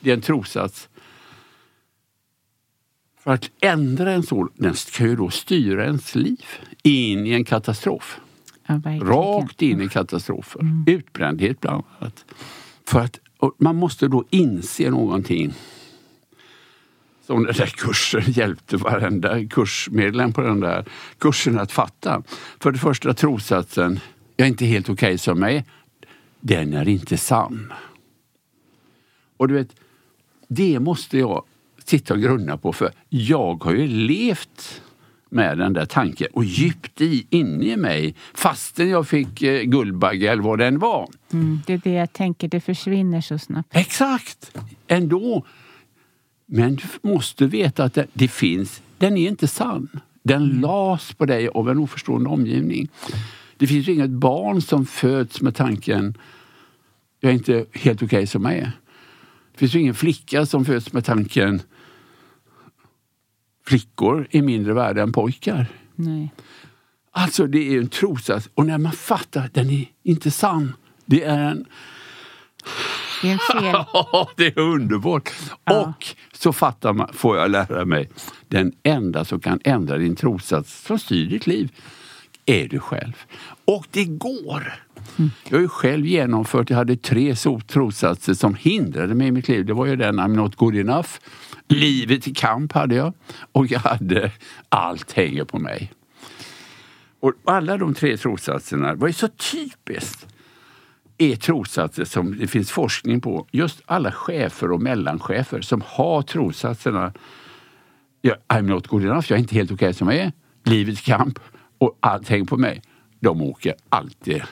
Det 0.00 0.10
är 0.10 0.14
en 0.14 0.20
trosats. 0.20 0.88
För 3.22 3.30
att 3.30 3.50
ändra 3.60 4.12
en 4.12 4.22
sån, 4.22 4.48
den 4.54 4.74
ska 4.74 5.04
ju 5.04 5.16
då 5.16 5.30
styra 5.30 5.84
ens 5.84 6.14
liv 6.14 6.44
in 6.82 7.26
i 7.26 7.32
en 7.32 7.44
katastrof. 7.44 8.20
Ja. 8.66 8.80
Rakt 8.84 9.62
in 9.62 9.80
i 9.80 9.88
katastrofen. 9.88 10.84
Utbrändhet 10.86 11.60
bland 11.60 11.84
annat. 11.98 12.24
För 12.84 13.00
att, 13.00 13.20
man 13.58 13.76
måste 13.76 14.08
då 14.08 14.24
inse 14.30 14.90
någonting. 14.90 15.52
Som 17.26 17.44
den 17.44 17.54
där 17.54 17.66
kursen 17.66 18.22
hjälpte 18.26 18.76
varenda 18.76 19.46
kursmedlem 19.46 20.32
på 20.32 20.40
den 20.40 20.60
där 20.60 20.84
kursen 21.18 21.58
att 21.58 21.72
fatta. 21.72 22.22
För 22.60 22.72
det 22.72 22.78
första 22.78 23.14
trossatsen, 23.14 24.00
jag 24.36 24.44
är 24.44 24.48
inte 24.48 24.64
helt 24.64 24.88
okej 24.88 25.18
som 25.18 25.42
jag 25.42 25.52
är. 25.52 25.64
Den 26.40 26.74
är 26.74 26.88
inte 26.88 27.16
sann. 27.16 27.72
Och 29.36 29.48
du 29.48 29.54
vet, 29.54 29.76
det 30.48 30.80
måste 30.80 31.18
jag 31.18 31.44
sitta 31.90 32.14
och 32.14 32.20
grunna 32.20 32.56
på 32.56 32.72
för 32.72 32.90
jag 33.08 33.64
har 33.64 33.72
ju 33.72 33.86
levt 33.86 34.82
med 35.30 35.58
den 35.58 35.72
där 35.72 35.86
tanken 35.86 36.28
och 36.32 36.44
djupt 36.44 37.00
i, 37.00 37.26
inne 37.30 37.64
i 37.64 37.76
mig 37.76 38.14
fastän 38.34 38.88
jag 38.88 39.08
fick 39.08 39.42
eh, 39.42 39.62
Guldbagge 39.62 40.32
eller 40.32 40.42
vad 40.42 40.58
den 40.58 40.78
var. 40.78 41.08
Mm, 41.32 41.60
det 41.66 41.72
är 41.72 41.80
det 41.84 41.92
jag 41.92 42.12
tänker, 42.12 42.48
det 42.48 42.60
försvinner 42.60 43.20
så 43.20 43.38
snabbt. 43.38 43.76
Exakt! 43.76 44.58
Ändå. 44.86 45.44
Men 46.46 46.76
du 46.76 46.84
måste 47.02 47.46
veta 47.46 47.84
att 47.84 47.94
det, 47.94 48.06
det 48.12 48.28
finns, 48.28 48.82
den 48.98 49.16
är 49.16 49.28
inte 49.28 49.46
sann. 49.46 49.88
Den 50.22 50.60
las 50.60 51.12
på 51.12 51.26
dig 51.26 51.48
av 51.48 51.70
en 51.70 51.78
oförstående 51.78 52.28
omgivning. 52.28 52.88
Det 53.56 53.66
finns 53.66 53.88
ju 53.88 53.92
inget 53.92 54.10
barn 54.10 54.62
som 54.62 54.86
föds 54.86 55.40
med 55.40 55.56
tanken 55.56 56.14
jag 57.20 57.30
är 57.30 57.34
inte 57.34 57.64
helt 57.72 58.02
okej 58.02 58.26
som 58.26 58.44
jag 58.44 58.54
är. 58.54 58.72
Det 59.52 59.58
finns 59.58 59.74
ju 59.74 59.80
ingen 59.80 59.94
flicka 59.94 60.46
som 60.46 60.64
föds 60.64 60.92
med 60.92 61.04
tanken 61.04 61.62
flickor 63.70 64.26
är 64.30 64.42
mindre 64.42 64.74
värda 64.74 65.02
än 65.02 65.12
pojkar. 65.12 65.66
Nej. 65.94 66.32
Alltså 67.12 67.46
det 67.46 67.74
är 67.74 67.78
en 67.78 67.88
trossats 67.88 68.48
och 68.54 68.66
när 68.66 68.78
man 68.78 68.92
fattar 68.92 69.44
att 69.44 69.54
den 69.54 69.70
är 69.70 69.86
inte 70.02 70.30
sann. 70.30 70.72
Det 71.06 71.24
är 71.24 71.40
en... 71.40 71.64
Det 73.22 73.28
är 73.28 73.32
en 73.32 73.62
fel. 73.62 73.84
det 74.36 74.46
är 74.46 74.58
underbart! 74.58 75.30
Ja. 75.64 75.80
Och 75.80 76.06
så 76.32 76.52
fattar 76.52 76.92
man, 76.92 77.08
får 77.12 77.36
jag 77.36 77.50
lära 77.50 77.84
mig, 77.84 78.10
den 78.48 78.72
enda 78.82 79.24
som 79.24 79.40
kan 79.40 79.60
ändra 79.64 79.98
din 79.98 80.16
trossats 80.16 80.86
som 80.86 80.98
styr 80.98 81.26
ditt 81.26 81.46
liv 81.46 81.72
är 82.46 82.68
du 82.68 82.78
själv. 82.78 83.12
Och 83.64 83.86
det 83.90 84.04
går! 84.04 84.72
Jag 85.48 85.56
har 85.56 85.60
ju 85.60 85.68
själv 85.68 86.06
genomfört, 86.06 86.70
jag 86.70 86.76
hade 86.76 86.96
tre 86.96 87.34
trossatser 87.66 88.34
som 88.34 88.54
hindrade 88.54 89.14
mig 89.14 89.26
i 89.26 89.32
mitt 89.32 89.48
liv. 89.48 89.66
Det 89.66 89.72
var 89.72 89.86
ju 89.86 89.96
den 89.96 90.20
I'm 90.20 90.36
not 90.36 90.56
good 90.56 90.76
enough. 90.76 91.08
Livet 91.70 92.28
i 92.28 92.34
kamp 92.34 92.72
hade 92.72 92.94
jag. 92.94 93.12
Och 93.52 93.66
jag 93.66 93.78
hade 93.78 94.32
allt 94.68 95.12
hänger 95.12 95.44
på 95.44 95.58
mig. 95.58 95.92
Och 97.20 97.32
alla 97.44 97.76
de 97.76 97.94
tre 97.94 98.16
trossatserna 98.16 98.94
var 98.94 99.06
ju 99.06 99.12
så 99.12 99.28
typiskt 99.28 100.26
är 101.18 101.36
trossatser 101.36 102.04
som 102.04 102.38
det 102.38 102.46
finns 102.46 102.70
forskning 102.70 103.20
på. 103.20 103.46
Just 103.50 103.82
alla 103.86 104.12
chefer 104.12 104.72
och 104.72 104.82
mellanchefer 104.82 105.60
som 105.60 105.82
har 105.86 106.22
trossatserna 106.22 107.12
I'm 108.48 108.62
not 108.62 108.86
good 108.86 109.04
enough, 109.04 109.26
jag 109.28 109.36
är 109.36 109.40
inte 109.40 109.54
helt 109.54 109.72
okej 109.72 109.94
som 109.94 110.08
jag 110.08 110.16
är. 110.16 110.32
Livets 110.64 111.00
kamp 111.00 111.38
och 111.78 111.98
allt 112.00 112.28
hänger 112.28 112.44
på 112.44 112.56
mig. 112.56 112.82
De 113.20 113.42
åker 113.42 113.74
alltid 113.88 114.42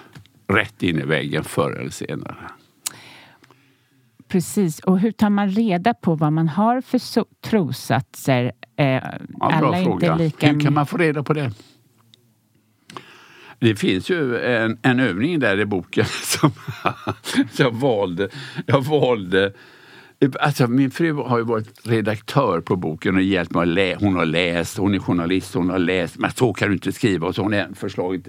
rätt 0.49 0.83
in 0.83 0.99
i 0.99 1.03
väggen 1.03 1.45
förr 1.45 1.73
eller 1.73 1.91
senare. 1.91 2.51
Precis. 4.29 4.81
Och 4.81 4.99
hur 5.01 5.12
tar 5.12 5.31
man 5.31 5.49
reda 5.49 5.95
på 5.95 6.14
vad 6.14 6.33
man 6.33 6.49
har 6.49 6.81
för 6.81 6.99
so- 6.99 7.27
trossatser? 7.45 8.53
Eh, 8.77 8.87
Ja, 8.87 9.03
alla 9.41 9.79
är 9.79 9.85
fråga. 9.85 10.12
inte 10.12 10.25
lika... 10.25 10.53
Hur 10.53 10.61
kan 10.61 10.75
man 10.75 10.87
få 10.87 10.97
reda 10.97 11.23
på 11.23 11.33
det? 11.33 11.53
Det 13.61 13.77
finns 13.77 14.11
ju 14.11 14.38
en, 14.38 14.79
en 14.83 15.01
övning 15.01 15.38
där 15.41 15.61
i 15.61 15.64
boken 15.64 16.05
som 16.23 16.51
jag 17.59 17.71
valde. 17.75 18.29
Jag 18.67 18.81
valde 18.85 19.53
Alltså, 20.41 20.67
min 20.69 20.91
fru 20.91 21.12
har 21.12 21.38
ju 21.38 21.45
varit 21.45 21.87
redaktör 21.87 22.61
på 22.61 22.77
boken 22.77 23.14
och 23.17 23.23
hjälpt 23.23 23.53
mig 23.53 23.62
att 23.62 23.69
läsa. 23.69 24.05
Hon 24.05 24.17
har 24.17 24.27
läst, 24.27 24.79
hon 24.79 24.95
är 24.95 24.99
journalist, 24.99 25.55
hon 25.55 25.71
har 25.71 25.79
läst. 25.79 26.19
Men 26.19 26.31
så 26.31 26.53
kan 26.53 26.69
du 26.69 26.75
inte 26.75 26.93
skriva 26.93 27.27
och 27.27 27.35
så 27.35 27.43
hon 27.43 27.55
är 27.55 27.69
förslaget. 27.75 28.29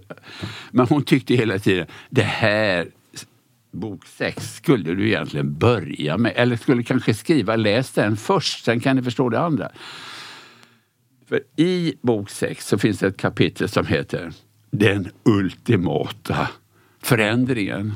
Men 0.72 0.88
hon 0.88 1.04
tyckte 1.04 1.36
hela 1.36 1.60
tiden, 1.60 1.88
det 2.10 2.22
här 2.22 2.88
bok 3.72 4.06
6 4.06 4.56
skulle 4.56 4.96
du 4.96 5.08
egentligen 5.08 5.58
börja 5.58 6.18
med. 6.18 6.34
Eller 6.36 6.56
skulle 6.56 6.84
kanske 6.84 7.14
skriva, 7.14 7.56
läs 7.56 7.92
den 7.92 8.18
först, 8.18 8.64
sen 8.66 8.80
kan 8.80 8.96
du 8.96 9.04
förstå 9.04 9.30
det 9.30 9.40
andra. 9.40 9.72
För 11.26 11.42
i 11.56 11.94
bok 12.02 12.30
6 12.30 12.68
så 12.68 12.78
finns 12.78 13.00
det 13.00 13.08
ett 13.08 13.18
kapitel 13.18 13.70
som 13.70 13.86
heter 13.86 14.32
Den 14.72 15.10
ultimata 15.24 16.50
förändringen. 17.02 17.94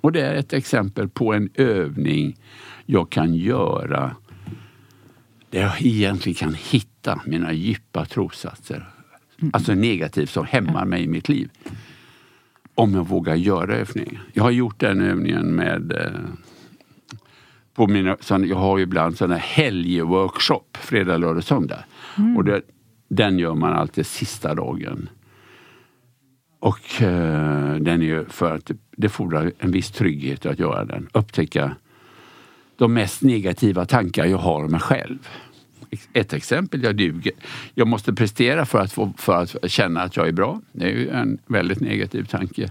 Och 0.00 0.12
det 0.12 0.20
är 0.20 0.34
ett 0.34 0.52
exempel 0.52 1.08
på 1.08 1.34
en 1.34 1.50
övning 1.54 2.36
jag 2.86 3.10
kan 3.10 3.34
göra 3.34 4.16
där 5.50 5.62
jag 5.62 5.82
egentligen 5.82 6.34
kan 6.34 6.54
hitta 6.54 7.20
mina 7.26 7.52
djupa 7.52 8.04
trossatser. 8.04 8.88
Alltså 9.52 9.74
negativt 9.74 10.30
som 10.30 10.46
hämmar 10.46 10.84
mig 10.84 11.02
i 11.02 11.08
mitt 11.08 11.28
liv. 11.28 11.50
Om 12.78 12.94
jag 12.94 13.08
vågar 13.08 13.34
göra 13.34 13.74
övningen. 13.74 14.18
Jag 14.32 14.42
har 14.42 14.50
gjort 14.50 14.80
den 14.80 15.00
övningen 15.00 15.54
med 15.54 15.92
eh, 15.92 16.20
på 17.74 17.86
mina, 17.86 18.16
jag 18.28 18.56
har 18.56 18.78
ju 18.78 18.84
ibland 18.84 19.16
sådana 19.16 19.36
helgworkshop, 19.36 20.76
fredag, 20.76 21.16
lördag, 21.16 21.44
söndag. 21.44 21.84
Och 22.36 22.44
det, 22.44 22.62
den 23.08 23.38
gör 23.38 23.54
man 23.54 23.72
alltid 23.72 24.06
sista 24.06 24.54
dagen. 24.54 25.08
Och 26.60 27.02
eh, 27.02 27.74
den 27.74 28.02
är 28.02 28.06
ju 28.06 28.24
för 28.24 28.54
att 28.54 28.66
det, 28.66 28.76
det 28.96 29.08
fordrar 29.08 29.52
en 29.58 29.70
viss 29.70 29.90
trygghet 29.90 30.46
att 30.46 30.58
göra 30.58 30.84
den. 30.84 31.08
Upptäcka 31.12 31.76
de 32.76 32.94
mest 32.94 33.22
negativa 33.22 33.84
tankar 33.84 34.26
jag 34.26 34.38
har 34.38 34.64
om 34.64 34.70
mig 34.70 34.80
själv. 34.80 35.28
Ett 36.12 36.32
exempel, 36.32 36.82
jag 36.82 36.96
duger. 36.96 37.32
Jag 37.74 37.88
måste 37.88 38.12
prestera 38.12 38.66
för 38.66 38.78
att, 38.78 38.92
få, 38.92 39.12
för 39.16 39.42
att 39.42 39.70
känna 39.70 40.00
att 40.02 40.16
jag 40.16 40.28
är 40.28 40.32
bra. 40.32 40.60
Det 40.72 40.84
är 40.84 40.90
ju 40.90 41.08
en 41.10 41.38
väldigt 41.46 41.80
negativ 41.80 42.24
tanke. 42.24 42.70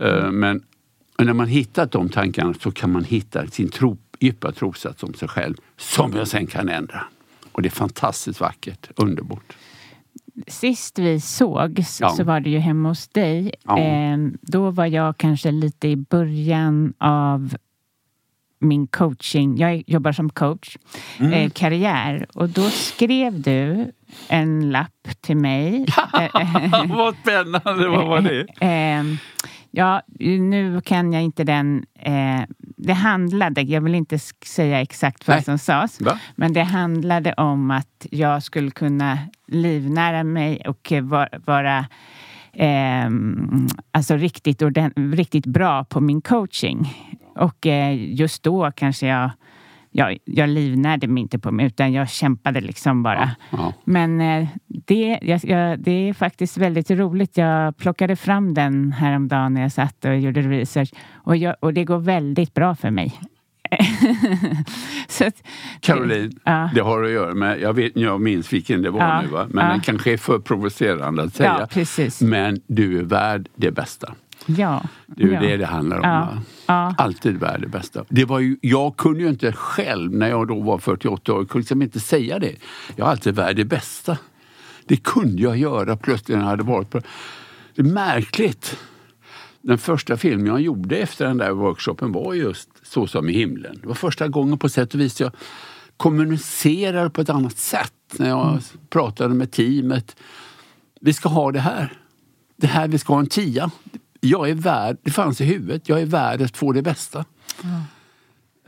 Eh, 0.00 0.30
Men 0.30 0.62
när 1.18 1.32
man 1.32 1.48
hittat 1.48 1.92
de 1.92 2.08
tankarna 2.08 2.54
så 2.54 2.70
kan 2.70 2.92
man 2.92 3.04
hitta 3.04 3.46
sin 3.46 3.68
tro, 3.68 3.98
djupa 4.20 4.52
trossats 4.52 5.02
om 5.02 5.14
sig 5.14 5.28
själv 5.28 5.54
som 5.76 6.12
jag 6.16 6.28
sen 6.28 6.46
kan 6.46 6.68
ändra. 6.68 7.02
Och 7.52 7.62
det 7.62 7.68
är 7.68 7.70
fantastiskt 7.70 8.40
vackert, 8.40 8.90
underbart. 8.96 9.56
Sist 10.46 10.98
vi 10.98 11.20
sågs 11.20 12.00
Ja. 12.00 12.08
så 12.08 12.24
var 12.24 12.40
det 12.40 12.50
ju 12.50 12.58
hemma 12.58 12.88
hos 12.88 13.08
dig. 13.08 13.54
Ja. 13.64 13.78
Eh, 13.78 14.18
då 14.40 14.70
var 14.70 14.86
jag 14.86 15.16
kanske 15.18 15.50
lite 15.50 15.88
i 15.88 15.96
början 15.96 16.92
av 16.98 17.54
min 18.60 18.86
coaching, 18.86 19.56
jag 19.56 19.82
jobbar 19.86 20.12
som 20.12 20.30
coach, 20.30 20.76
Mm. 21.18 21.32
eh, 21.32 21.50
karriär. 21.50 22.26
Och 22.34 22.48
då 22.48 22.62
skrev 22.70 23.40
du 23.40 23.92
en 24.28 24.70
lapp 24.70 25.08
till 25.20 25.36
mig. 25.36 25.86
Eh, 26.20 26.84
Vad 26.96 27.16
spännande, 27.16 27.88
vad 27.88 28.06
var 28.06 28.20
det? 28.20 28.46
Eh, 28.66 29.04
ja, 29.70 30.02
nu 30.40 30.80
kan 30.80 31.12
jag 31.12 31.22
inte 31.22 31.44
den. 31.44 31.84
Eh, 31.98 32.40
det 32.76 32.92
handlade, 32.92 33.60
jag 33.62 33.80
vill 33.80 33.94
inte 33.94 34.18
säga 34.46 34.80
exakt 34.80 35.28
vad 35.28 35.36
Nej. 35.36 35.44
som 35.44 35.58
sades, 35.58 36.00
Va? 36.00 36.18
men 36.36 36.52
det 36.52 36.62
handlade 36.62 37.32
om 37.32 37.70
att 37.70 38.06
jag 38.10 38.42
skulle 38.42 38.70
kunna 38.70 39.18
livnära 39.46 40.24
mig 40.24 40.62
och 40.66 40.92
va- 41.02 41.28
vara 41.46 41.78
eh, 42.52 43.08
alltså 43.92 44.16
riktigt, 44.16 44.62
ordent- 44.62 45.14
riktigt 45.14 45.46
bra 45.46 45.84
på 45.84 46.00
min 46.00 46.20
coaching. 46.20 46.94
Och 47.40 47.66
eh, 47.66 48.12
just 48.14 48.42
då 48.42 48.70
kanske 48.76 49.06
jag 49.06 49.30
jag, 49.92 50.18
jag 50.24 50.48
livnärde 50.48 51.06
mig 51.08 51.22
inte 51.22 51.38
på 51.38 51.50
mig 51.50 51.66
utan 51.66 51.92
jag 51.92 52.10
kämpade 52.10 52.60
liksom 52.60 53.02
bara. 53.02 53.30
Ja. 53.50 53.72
Men 53.84 54.20
eh, 54.20 54.48
det, 54.66 55.18
jag, 55.22 55.44
jag, 55.44 55.78
det 55.78 56.08
är 56.08 56.12
faktiskt 56.14 56.56
väldigt 56.56 56.90
roligt. 56.90 57.36
Jag 57.36 57.76
plockade 57.76 58.16
fram 58.16 58.54
den 58.54 58.92
häromdagen 58.92 59.54
när 59.54 59.62
jag 59.62 59.72
satt 59.72 60.04
och 60.04 60.18
gjorde 60.18 60.42
research 60.42 60.90
och, 61.14 61.36
jag, 61.36 61.56
och 61.60 61.74
det 61.74 61.84
går 61.84 61.98
väldigt 61.98 62.54
bra 62.54 62.74
för 62.74 62.90
mig. 62.90 63.20
Så 65.08 65.26
att, 65.26 65.42
Caroline, 65.80 66.32
Ja. 66.44 66.70
det 66.74 66.80
har 66.80 67.02
att 67.02 67.10
göra 67.10 67.34
med, 67.34 67.60
jag, 67.60 67.72
vet, 67.72 67.96
jag 67.96 68.20
minns 68.20 68.52
vilken 68.52 68.82
det 68.82 68.90
var 68.90 69.00
Ja. 69.00 69.22
nu 69.22 69.28
va? 69.28 69.46
men 69.50 69.64
Ja. 69.64 69.70
den 69.70 69.80
kanske 69.80 70.12
är 70.12 70.16
för 70.16 70.38
provocerande 70.38 71.22
att 71.22 71.34
säga. 71.34 71.68
Ja. 71.98 72.08
Men 72.20 72.60
du 72.66 72.98
är 72.98 73.02
värd 73.02 73.48
det 73.56 73.70
bästa. 73.70 74.14
Ja. 74.58 74.82
Det 75.06 75.22
är 75.22 75.26
ju 75.26 75.34
ja. 75.34 75.40
det 75.40 75.56
det 75.56 75.66
handlar 75.66 75.96
om. 75.96 76.04
Ja. 76.04 76.38
Ja. 76.66 76.94
Alltid 76.98 77.36
värd 77.36 77.60
det 77.60 77.68
bästa. 77.68 78.04
Det 78.08 78.24
var 78.24 78.38
ju, 78.38 78.56
jag 78.60 78.96
kunde 78.96 79.20
ju 79.20 79.28
inte 79.28 79.52
själv, 79.52 80.12
när 80.12 80.28
jag 80.28 80.48
då 80.48 80.60
var 80.60 80.78
48 80.78 81.32
år, 81.32 81.44
kunde 81.44 81.58
liksom 81.58 81.82
inte 81.82 82.00
säga 82.00 82.38
det. 82.38 82.54
Jag 82.96 83.06
är 83.06 83.10
alltid 83.10 83.34
värd 83.34 83.56
det 83.56 83.64
bästa. 83.64 84.18
Det 84.84 84.96
kunde 84.96 85.42
jag 85.42 85.56
göra 85.56 85.96
plötsligt 85.96 86.36
när 86.36 86.44
jag 86.44 86.50
hade 86.50 86.62
varit 86.62 86.90
på... 86.90 87.00
Det 87.74 87.82
är 87.82 87.86
märkligt. 87.86 88.78
Den 89.62 89.78
första 89.78 90.16
filmen 90.16 90.46
jag 90.46 90.60
gjorde 90.60 90.96
efter 90.96 91.26
den 91.26 91.38
där 91.38 91.50
workshopen 91.50 92.12
var 92.12 92.34
just 92.34 92.68
Så 92.82 93.06
som 93.06 93.28
i 93.28 93.32
himlen. 93.32 93.78
Det 93.80 93.88
var 93.88 93.94
första 93.94 94.28
gången 94.28 94.58
på 94.58 94.68
sätt 94.68 94.94
och 94.94 95.00
vis 95.00 95.20
jag 95.20 95.32
kommunicerade 95.96 97.10
på 97.10 97.20
ett 97.20 97.30
annat 97.30 97.56
sätt 97.58 97.92
när 98.16 98.28
jag 98.28 98.60
pratade 98.90 99.34
med 99.34 99.50
teamet. 99.50 100.16
Vi 101.00 101.12
ska 101.12 101.28
ha 101.28 101.52
det 101.52 101.60
här. 101.60 101.92
Det 102.56 102.66
här, 102.66 102.88
vi 102.88 102.98
ska 102.98 103.12
ha 103.12 103.20
en 103.20 103.26
tia. 103.26 103.70
Jag 104.20 104.50
är 104.50 104.54
värd, 104.54 104.96
det 105.02 105.10
fanns 105.10 105.40
i 105.40 105.44
huvudet, 105.44 105.88
jag 105.88 106.00
är 106.00 106.06
värd 106.06 106.42
att 106.42 106.56
få 106.56 106.72
det 106.72 106.82
bästa. 106.82 107.24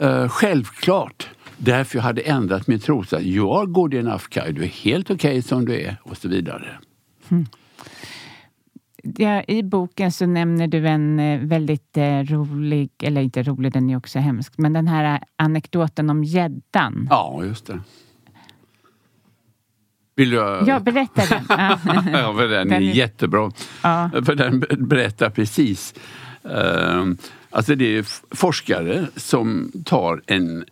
Eh, 0.01 0.29
självklart. 0.29 1.29
Därför 1.57 1.99
jag 1.99 2.03
hade 2.03 2.21
ändrat 2.21 2.67
min 2.67 2.79
trosa. 2.79 3.21
You 3.21 3.59
are 3.59 3.67
good 3.67 3.95
enough 3.95 4.25
Kaj, 4.29 4.53
du 4.53 4.63
är 4.63 4.67
helt 4.67 5.11
okej 5.11 5.43
som 5.43 5.65
du 5.65 5.81
är 5.81 5.97
och 6.03 6.17
så 6.17 6.29
vidare. 6.29 6.79
Ja, 9.03 9.43
I 9.49 9.63
boken 9.63 10.13
så 10.13 10.27
nämner 10.27 10.67
du 10.67 10.89
en 10.89 11.21
eh, 11.21 11.41
väldigt 11.41 11.97
eh, 11.97 12.19
rolig, 12.19 12.91
eller 13.03 13.21
inte 13.21 13.43
rolig, 13.43 13.73
den 13.73 13.91
är 13.91 13.97
också 13.97 14.19
hemsk, 14.19 14.53
men 14.57 14.73
den 14.73 14.89
här 14.89 15.23
anekdoten 15.37 16.11
om 16.11 16.25
gäddan. 16.25 17.07
Ja, 17.11 17.45
just 17.45 17.67
det. 17.67 17.81
Vill 20.23 20.31
du... 20.31 20.37
Ja, 20.67 20.81
berätta 20.81 21.23
den. 21.29 21.45
Ja. 22.13 22.35
för 22.37 22.49
den, 22.49 22.69
Den 22.69 22.73
är 22.83 22.89
är- 22.91 22.95
jättebra. 22.95 23.53
Ja. 23.83 24.11
För 24.27 24.35
den 24.35 24.61
berättar 24.79 25.31
precis. 25.31 25.95
Uh, 26.47 27.13
alltså 27.51 27.75
det 27.75 27.99
är 27.99 28.07
forskare 28.37 29.07
som 29.17 29.73
tar 29.85 30.23
en, 30.27 30.57
uh, 30.59 30.65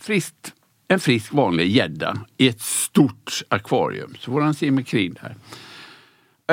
friskt, 0.00 0.52
en 0.88 1.00
frisk 1.00 1.32
vanlig 1.32 1.68
gädda 1.70 2.18
i 2.36 2.48
ett 2.48 2.60
stort 2.60 3.42
akvarium. 3.48 4.14
Så 4.18 4.32
får 4.32 4.40
han 4.40 4.54
simma 4.54 4.82
kring 4.82 5.12
där. 5.12 5.34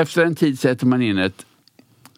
Efter 0.01 0.25
en 0.25 0.35
tid 0.35 0.59
sätter 0.59 0.85
man 0.85 1.01
in 1.01 1.17
ett, 1.17 1.45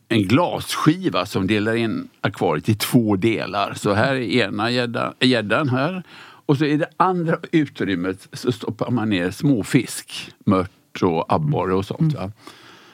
en 0.10 0.24
glasskiva 0.28 1.26
som 1.26 1.48
delar 1.48 1.76
in 1.76 2.10
akvariet 2.22 2.70
i 2.70 2.76
två 2.76 3.16
delar. 3.16 3.74
Så 3.74 3.94
här 3.94 4.16
är 4.16 4.22
ena 4.22 4.70
gädda- 4.72 5.14
gäddan 5.20 5.70
här 5.70 6.04
och 6.48 6.58
så 6.58 6.66
i 6.66 6.78
det 6.78 6.90
andra 6.98 7.40
utrymmet 7.52 8.28
så 8.34 8.52
stoppar 8.52 8.92
man 8.92 9.10
ner 9.10 9.32
småfisk, 9.32 10.32
mört 10.46 11.02
och 11.02 11.34
abborre 11.34 11.74
och 11.74 11.86
sånt. 11.86 12.14
Gäddans 12.14 12.34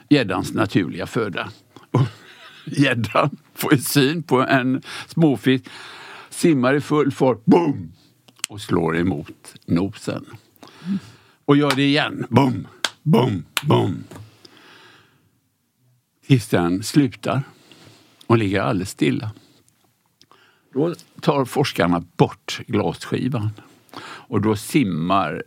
Gäddans 0.09 0.53
naturliga 0.53 1.07
föda. 1.07 1.49
Gäddan 2.65 3.37
får 3.53 3.73
ju 3.73 3.79
syn 3.79 4.23
på 4.23 4.41
en 4.41 4.81
småfisk, 5.07 5.65
simmar 6.29 6.73
i 6.73 6.81
full 6.81 7.11
fart, 7.11 7.45
boom! 7.45 7.91
Och 8.49 8.61
slår 8.61 8.97
emot 8.97 9.55
nosen. 9.65 10.25
Och 11.45 11.57
gör 11.57 11.71
det 11.75 11.83
igen, 11.83 12.25
boom, 12.29 12.67
boom, 13.03 13.45
boom. 13.63 14.03
Tills 16.27 16.47
den 16.47 16.83
slutar 16.83 17.43
och 18.27 18.37
ligger 18.37 18.61
alldeles 18.61 18.89
stilla. 18.89 19.31
Då 20.73 20.95
tar 21.23 21.45
forskarna 21.45 22.03
bort 22.17 22.61
glasskivan 22.67 23.49
och 24.01 24.41
då 24.41 24.55
simmar 24.55 25.43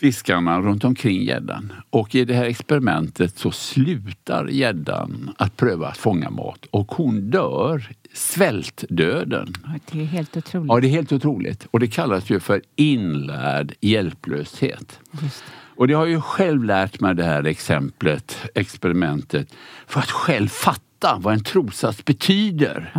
fiskarna 0.00 0.60
runt 0.60 0.84
omkring 0.84 1.22
gäddan. 1.22 1.72
Och 1.90 2.14
i 2.14 2.24
det 2.24 2.34
här 2.34 2.44
experimentet 2.44 3.38
så 3.38 3.50
slutar 3.50 4.48
gäddan 4.48 5.34
att 5.38 5.56
pröva 5.56 5.88
att 5.88 5.98
fånga 5.98 6.30
mat 6.30 6.66
och 6.70 6.92
hon 6.92 7.30
dör 7.30 7.88
svältdöden. 8.12 9.52
Det 9.90 10.00
är 10.00 10.04
helt 10.04 10.36
otroligt. 10.36 10.68
Ja, 10.68 10.80
det 10.80 10.86
är 10.86 10.90
helt 10.90 11.12
otroligt. 11.12 11.66
Och 11.70 11.80
det 11.80 11.86
kallas 11.86 12.30
ju 12.30 12.40
för 12.40 12.62
inlärd 12.76 13.72
hjälplöshet. 13.80 15.00
Just. 15.22 15.44
Och 15.76 15.88
det 15.88 15.94
har 15.94 16.06
jag 16.06 16.10
ju 16.10 16.20
själv 16.20 16.64
lärt 16.64 17.00
mig 17.00 17.14
det 17.14 17.24
här 17.24 17.46
exemplet, 17.46 18.50
experimentet, 18.54 19.54
för 19.86 20.00
att 20.00 20.10
själv 20.10 20.48
fatta 20.48 20.91
vad 21.02 21.34
en 21.34 21.44
trosats 21.44 22.04
betyder. 22.04 22.92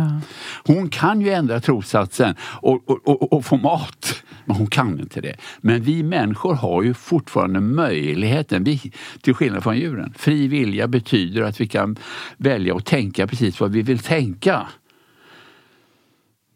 Hon 0.64 0.88
kan 0.88 1.20
ju 1.20 1.30
ändra 1.30 1.60
trossatsen 1.60 2.34
och, 2.40 2.90
och, 2.90 3.08
och, 3.08 3.32
och 3.32 3.44
få 3.44 3.56
mat, 3.56 4.22
men 4.44 4.56
hon 4.56 4.66
kan 4.66 5.00
inte 5.00 5.20
det. 5.20 5.36
Men 5.60 5.82
vi 5.82 6.02
människor 6.02 6.54
har 6.54 6.82
ju 6.82 6.94
fortfarande 6.94 7.60
möjligheten, 7.60 8.64
vi, 8.64 8.92
till 9.22 9.34
skillnad 9.34 9.62
från 9.62 9.76
djuren. 9.76 10.14
Fri 10.16 10.48
vilja 10.48 10.88
betyder 10.88 11.42
att 11.42 11.60
vi 11.60 11.68
kan 11.68 11.96
välja 12.36 12.76
att 12.76 12.84
tänka 12.84 13.26
precis 13.26 13.60
vad 13.60 13.72
vi 13.72 13.82
vill 13.82 13.98
tänka. 13.98 14.66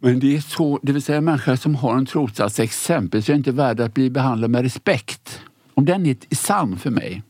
Men 0.00 0.20
det 0.20 0.36
är 0.36 0.40
så, 0.40 0.78
det 0.82 0.92
vill 0.92 1.02
säga 1.02 1.20
människor 1.20 1.56
som 1.56 1.74
har 1.74 1.96
en 1.96 2.06
trossats 2.06 2.60
exempelvis 2.60 3.28
är 3.28 3.34
inte 3.34 3.52
värda 3.52 3.84
att 3.84 3.94
bli 3.94 4.10
behandlad 4.10 4.50
med 4.50 4.62
respekt. 4.62 5.42
Om 5.74 5.84
den 5.84 6.06
är 6.06 6.34
sann 6.34 6.76
för 6.76 6.90
mig 6.90 7.22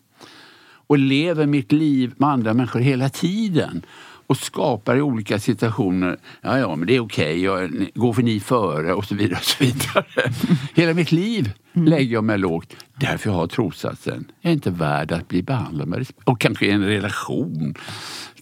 och 0.89 0.99
lever 0.99 1.47
mitt 1.47 1.73
liv 1.73 2.13
med 2.17 2.29
andra 2.29 2.55
människor 2.55 2.81
hela 2.81 3.09
tiden 3.09 3.83
och 4.27 4.37
skapar 4.37 4.97
i 4.97 5.03
olika 5.03 5.39
situationer, 5.39 6.17
ja 6.41 6.59
ja 6.59 6.77
men 6.77 6.87
det 6.87 6.97
är 6.97 7.01
okej, 7.01 7.43
jag 7.43 7.87
går 7.95 8.13
för 8.13 8.23
ni 8.23 8.41
före 8.41 8.95
och 8.95 9.05
så 9.05 9.15
vidare. 9.15 9.39
Och 9.39 9.45
så 9.45 9.65
vidare. 9.65 10.33
Hela 10.75 10.95
mitt 10.95 11.13
liv 11.13 11.53
lägger 11.73 12.13
jag 12.13 12.25
mig 12.25 12.39
lågt 12.39 12.77
därför 12.95 13.31
jag 13.31 13.37
har 13.37 13.47
trossatsen. 13.47 14.25
Jag 14.41 14.51
är 14.51 14.55
inte 14.55 14.71
värd 14.71 15.13
att 15.13 15.29
bli 15.29 15.43
behandlad 15.43 15.89
med 15.89 15.99
respekt. 15.99 16.21
Och 16.25 16.41
kanske 16.41 16.67
i 16.67 16.71
en 16.71 16.85
relation. 16.85 17.75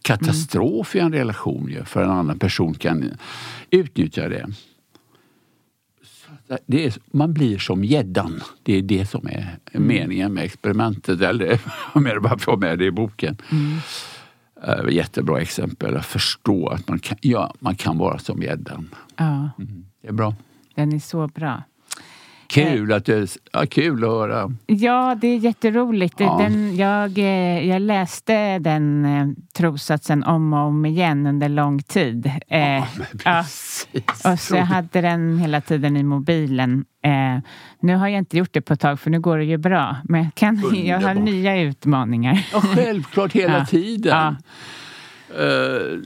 Katastrof 0.02 0.96
i 0.96 0.98
en 0.98 1.12
relation 1.12 1.68
ju, 1.68 1.84
för 1.84 2.02
en 2.02 2.10
annan 2.10 2.38
person 2.38 2.74
kan 2.74 3.10
utnyttja 3.70 4.28
det. 4.28 4.46
Är, 6.48 6.94
man 7.16 7.32
blir 7.32 7.58
som 7.58 7.84
gäddan. 7.84 8.40
Det 8.62 8.74
är 8.78 8.82
det 8.82 9.06
som 9.06 9.26
är 9.26 9.58
meningen 9.72 10.34
med 10.34 10.44
experimentet. 10.44 11.20
Eller 11.20 11.48
varför 12.20 12.50
jag 12.50 12.52
har 12.52 12.56
med 12.56 12.78
det 12.78 12.84
i 12.84 12.90
boken. 12.90 13.36
Eh, 14.64 14.88
Jättebra 14.94 15.40
exempel 15.40 15.96
att 15.96 16.06
förstå 16.06 16.68
att 16.68 16.88
man 16.88 16.98
kan, 16.98 17.18
ja, 17.20 17.54
man 17.60 17.76
kan 17.76 17.98
vara 17.98 18.18
som 18.18 18.42
gäddan. 18.42 18.88
Ja, 19.16 19.50
Det 20.02 20.08
är 20.08 20.12
bra. 20.12 20.34
den 20.74 20.92
är 20.92 20.98
så 20.98 21.28
bra. 21.28 21.62
Kul 22.48 22.92
att, 22.92 23.04
det, 23.04 23.36
ja, 23.52 23.66
kul 23.70 24.04
att 24.04 24.10
höra. 24.10 24.52
Ja, 24.66 25.16
det 25.20 25.26
är 25.28 25.36
jätteroligt. 25.38 26.14
Ja. 26.20 26.36
Den, 26.40 26.76
jag, 26.76 27.18
eh, 27.18 27.68
jag 27.68 27.82
läste 27.82 28.58
den 28.58 29.04
eh, 29.04 29.26
trossatsen 29.56 30.24
om 30.24 30.52
och 30.52 30.58
om 30.60 30.86
igen 30.86 31.26
under 31.26 31.48
lång 31.48 31.82
tid. 31.82 32.26
Eh, 32.48 32.60
ja. 32.60 32.86
Precis. 33.24 34.24
Och 34.24 34.38
så 34.40 34.56
jag 34.56 34.64
hade 34.64 35.00
den 35.00 35.38
hela 35.38 35.60
tiden 35.60 35.96
i 35.96 36.02
mobilen. 36.02 36.84
Eh, 37.04 37.42
nu 37.80 37.96
har 37.96 38.08
jag 38.08 38.18
inte 38.18 38.36
gjort 38.38 38.52
det 38.52 38.60
på 38.60 38.72
ett 38.72 38.80
tag 38.80 39.00
för 39.00 39.10
nu 39.10 39.20
går 39.20 39.38
det 39.38 39.44
ju 39.44 39.56
bra. 39.56 39.96
Men 40.04 40.22
jag, 40.24 40.34
kan, 40.34 40.62
jag 40.84 41.00
har 41.00 41.14
nya 41.14 41.60
utmaningar. 41.60 42.46
Ja, 42.52 42.60
självklart 42.60 43.32
hela 43.32 43.58
Ja. 43.58 43.66
tiden. 43.66 44.36
Eh, 45.30 45.98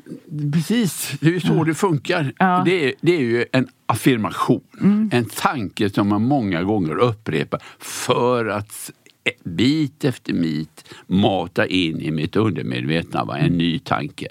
precis, 0.52 1.12
det 1.20 1.28
är 1.28 1.32
ju 1.32 1.40
så 1.40 1.64
det 1.64 1.74
funkar. 1.74 2.32
Ja. 2.38 2.54
Mm. 2.54 2.64
Det, 2.64 2.84
är, 2.88 2.94
det 3.00 3.12
är 3.16 3.20
ju 3.20 3.44
en 3.52 3.68
affirmation. 3.86 5.10
En 5.12 5.24
tanke 5.24 5.90
som 5.90 6.08
man 6.08 6.22
många 6.22 6.62
gånger 6.62 6.96
upprepar 6.98 7.60
för 7.78 8.46
att 8.46 8.90
eh, 9.24 9.32
bit 9.50 10.04
efter 10.04 10.32
bit 10.32 10.84
mata 11.06 11.66
in 11.66 12.00
i 12.00 12.10
mitt 12.10 12.36
undermedvetna 12.36 13.24
va? 13.24 13.38
en 13.38 13.58
ny 13.58 13.78
tanke. 13.78 14.26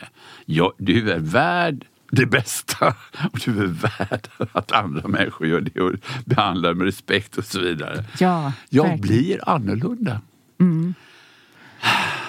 Ja, 0.45 0.73
du 0.77 1.11
är 1.11 1.19
värd 1.19 1.85
det 2.11 2.25
bästa 2.25 2.87
och 3.33 3.39
du 3.45 3.51
är 3.63 3.67
värd 3.67 4.27
att 4.51 4.71
andra 4.71 5.07
människor 5.07 5.47
gör 5.47 5.61
det 5.61 5.81
och 5.81 5.91
behandlar 6.25 6.73
med 6.73 6.85
respekt 6.85 7.37
och 7.37 7.45
så 7.45 7.59
vidare. 7.59 8.03
Ja, 8.19 8.53
Jag 8.69 8.83
verkligen. 8.83 9.01
blir 9.01 9.49
annorlunda. 9.49 10.21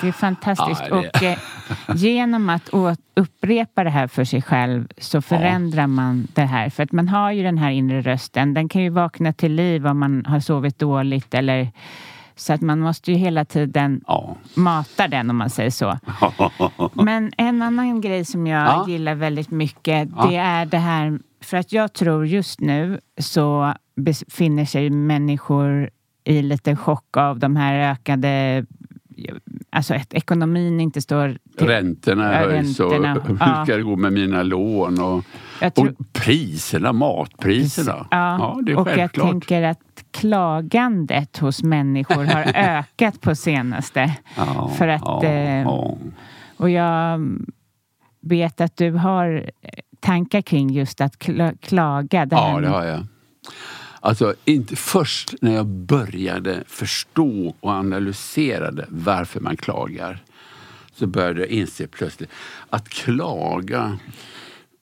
Det 0.00 0.08
är 0.08 0.12
fantastiskt. 0.12 0.82
Ja, 0.90 0.96
det- 1.00 1.08
Och 1.08 1.22
eh, 1.22 1.38
genom 1.94 2.48
att 2.48 2.70
upprepa 3.14 3.84
det 3.84 3.90
här 3.90 4.06
för 4.06 4.24
sig 4.24 4.42
själv 4.42 4.88
så 4.98 5.22
förändrar 5.22 5.86
man 5.86 6.28
det 6.34 6.42
här. 6.44 6.70
För 6.70 6.82
att 6.82 6.92
man 6.92 7.08
har 7.08 7.32
ju 7.32 7.42
den 7.42 7.58
här 7.58 7.70
inre 7.70 8.00
rösten. 8.02 8.54
Den 8.54 8.68
kan 8.68 8.82
ju 8.82 8.90
vakna 8.90 9.32
till 9.32 9.54
liv 9.54 9.86
om 9.86 9.98
man 9.98 10.26
har 10.26 10.40
sovit 10.40 10.78
dåligt 10.78 11.34
eller 11.34 11.70
så 12.36 12.52
att 12.52 12.60
man 12.60 12.80
måste 12.80 13.12
ju 13.12 13.16
hela 13.18 13.44
tiden 13.44 14.00
Ja. 14.06 14.36
mata 14.54 15.08
den 15.08 15.30
om 15.30 15.36
man 15.36 15.50
säger 15.50 15.70
så. 15.70 15.98
Men 17.04 17.32
en 17.36 17.62
annan 17.62 18.00
grej 18.00 18.24
som 18.24 18.46
jag 18.46 18.66
Ja. 18.66 18.84
gillar 18.88 19.14
väldigt 19.14 19.50
mycket 19.50 20.08
Ja. 20.16 20.26
det 20.26 20.36
är 20.36 20.66
det 20.66 20.78
här 20.78 21.18
för 21.42 21.56
att 21.56 21.72
jag 21.72 21.92
tror 21.92 22.26
just 22.26 22.60
nu 22.60 23.00
så 23.18 23.74
befinner 23.96 24.64
sig 24.64 24.90
människor 24.90 25.90
i 26.24 26.42
lite 26.42 26.76
chock 26.76 27.16
av 27.16 27.38
de 27.38 27.56
här 27.56 27.90
ökade 27.92 28.66
Alltså 29.70 29.94
att 29.94 30.14
ekonomin 30.14 30.80
inte 30.80 31.00
står... 31.02 31.38
Räntorna 31.66 32.32
Ja, 32.32 32.38
höjs 32.38 32.80
och 32.80 32.92
hur 32.94 33.36
Ja. 33.40 33.64
ska 33.64 33.76
det 33.76 33.82
gå 33.82 33.96
med 33.96 34.12
mina 34.12 34.42
lån? 34.42 35.00
Och, 35.00 35.24
Jag 35.60 35.74
tror- 35.74 35.88
och 35.98 36.12
priserna, 36.12 36.92
matpriserna. 36.92 38.06
Ja, 38.10 38.60
det 38.66 38.72
är 38.72 38.76
och 38.78 38.88
jag 38.88 38.94
självklart. 38.96 39.30
tänker 39.30 39.62
att 39.62 39.78
klagandet 40.10 41.36
hos 41.38 41.62
människor 41.62 42.24
har 42.24 42.42
ökat 42.54 43.20
på 43.20 43.34
senaste. 43.34 44.16
Ja, 44.36 44.68
för 44.78 44.88
att, 44.88 45.02
ja, 45.04 45.24
eh, 45.24 45.60
ja. 45.62 45.96
Och 46.56 46.70
jag 46.70 47.20
vet 48.20 48.60
att 48.60 48.76
du 48.76 48.90
har 48.92 49.50
eh, 49.62 49.70
tankar 50.00 50.40
kring 50.42 50.70
just 50.70 51.00
att 51.00 51.18
kla- 51.18 51.56
klaga. 51.60 52.26
Det 52.26 52.36
här 52.36 52.52
Ja, 52.52 52.60
det 52.60 52.68
har 52.68 52.84
jag. 52.84 53.06
Alltså, 54.02 54.34
inte 54.44 54.76
först 54.76 55.34
när 55.40 55.54
jag 55.54 55.66
började 55.66 56.64
förstå 56.66 57.54
och 57.60 57.70
analysera 57.70 58.70
varför 58.88 59.40
man 59.40 59.56
klagar 59.56 60.22
så 61.00 61.06
började 61.06 61.40
jag 61.40 61.48
inse 61.48 61.86
plötsligt 61.86 62.30
att 62.70 62.88
klaga 62.88 63.98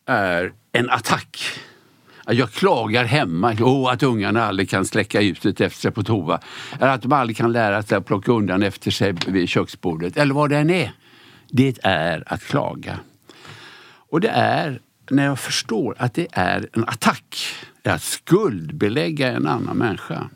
är 0.07 0.53
en 0.73 0.91
attack. 0.91 1.39
Att 2.25 2.37
Jag 2.37 2.51
klagar 2.51 3.05
hemma, 3.05 3.53
oh, 3.53 3.93
att 3.93 4.03
ungarna 4.03 4.45
aldrig 4.45 4.71
kan 4.71 4.85
släcka 4.85 5.21
ljuset 5.21 5.61
efter 5.61 5.81
sig 5.81 5.91
på 5.91 6.03
toa. 6.03 6.41
Eller 6.81 6.89
att 6.89 7.03
de 7.03 7.13
aldrig 7.13 7.37
kan 7.37 7.53
lära 7.53 7.83
sig 7.83 7.99
att 7.99 8.07
plocka 8.07 8.33
undan 8.33 8.63
efter 8.63 8.91
sig 8.91 9.15
vid 9.27 9.49
köksbordet. 9.49 10.17
Eller 10.17 10.35
vad 10.35 10.51
det 10.51 10.57
än 10.57 10.71
är. 10.71 10.93
Det 11.51 11.79
är 11.83 12.25
att 12.27 12.43
klaga. 12.43 12.99
Och 14.11 14.21
det 14.21 14.29
är 14.29 14.81
när 15.11 15.25
jag 15.25 15.39
förstår 15.39 15.95
att 15.99 16.15
det 16.15 16.27
är 16.33 16.69
en 16.73 16.85
attack. 16.85 17.37
Att 17.85 18.03
skuldbelägga 18.03 19.33
en 19.33 19.47
annan 19.47 19.77
människa. 19.77 20.31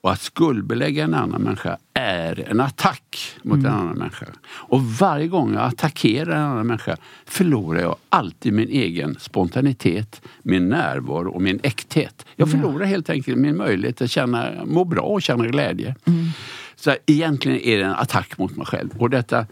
Och 0.00 0.12
att 0.12 0.20
skuldbelägga 0.20 1.04
en 1.04 1.14
annan 1.14 1.42
människa 1.42 1.78
är 1.94 2.48
en 2.50 2.60
attack 2.60 3.36
mot 3.42 3.58
en 3.58 3.66
annan 3.66 3.98
människa. 3.98 4.26
Och 4.48 4.82
varje 4.82 5.28
gång 5.28 5.54
jag 5.54 5.62
attackerar 5.62 6.36
en 6.36 6.42
annan 6.42 6.66
människa 6.66 6.96
förlorar 7.24 7.80
jag 7.80 7.96
alltid 8.08 8.52
min 8.52 8.68
egen 8.68 9.16
spontanitet, 9.20 10.22
min 10.42 10.68
närvaro 10.68 11.30
och 11.30 11.42
min 11.42 11.60
äkthet. 11.62 12.26
Jag 12.36 12.50
förlorar 12.50 12.86
helt 12.86 13.10
enkelt 13.10 13.38
min 13.38 13.56
möjlighet 13.56 14.02
att 14.02 14.10
känna, 14.10 14.64
må 14.64 14.84
bra 14.84 15.02
och 15.02 15.22
känna 15.22 15.46
glädje. 15.46 15.94
Så 16.76 16.96
egentligen 17.06 17.60
är 17.60 17.78
det 17.78 17.84
en 17.84 17.94
attack 17.94 18.38
mot 18.38 18.56
mig 18.56 18.66
själv. 18.66 18.90
Och 18.98 19.10
detta, 19.10 19.46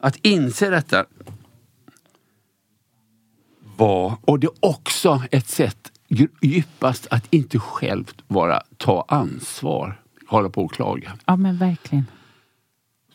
att 0.00 0.16
inse 0.16 0.70
detta 0.70 1.04
var, 3.76 4.16
och 4.20 4.40
det 4.40 4.46
är 4.46 4.52
också 4.60 5.22
ett 5.30 5.48
sätt 5.48 5.92
djupast 6.42 7.06
att 7.10 7.26
inte 7.30 7.58
självt 7.58 8.14
vara, 8.28 8.62
ta 8.76 9.04
ansvar, 9.08 10.00
hålla 10.26 10.48
på 10.48 10.64
och 10.64 10.72
klaga. 10.72 11.12
Ja, 11.26 11.36
men 11.36 11.56
verkligen. 11.58 12.06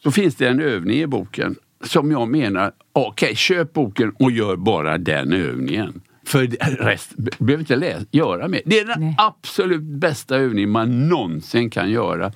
Så 0.03 0.11
finns 0.11 0.35
det 0.35 0.47
en 0.47 0.59
övning 0.59 0.97
i 0.97 1.07
boken 1.07 1.55
som 1.83 2.11
jag 2.11 2.27
menar, 2.27 2.71
okej 2.93 3.35
köp 3.35 3.73
boken 3.73 4.11
och 4.19 4.31
gör 4.31 4.55
bara 4.55 4.97
den 4.97 5.33
övningen. 5.33 6.01
För 6.25 6.47
det- 6.47 6.57
rest 6.65 7.13
be- 7.17 7.31
behöver 7.37 7.59
inte 7.61 7.75
läsa, 7.75 8.05
göra 8.11 8.47
mer. 8.47 8.61
Det 8.65 8.79
är 8.79 8.85
den 8.85 8.99
Nej. 8.99 9.15
absolut 9.17 9.81
bästa 9.81 10.35
övningen 10.37 10.69
man 10.69 11.07
någonsin 11.09 11.69
kan 11.69 11.89
göra. 11.91 12.31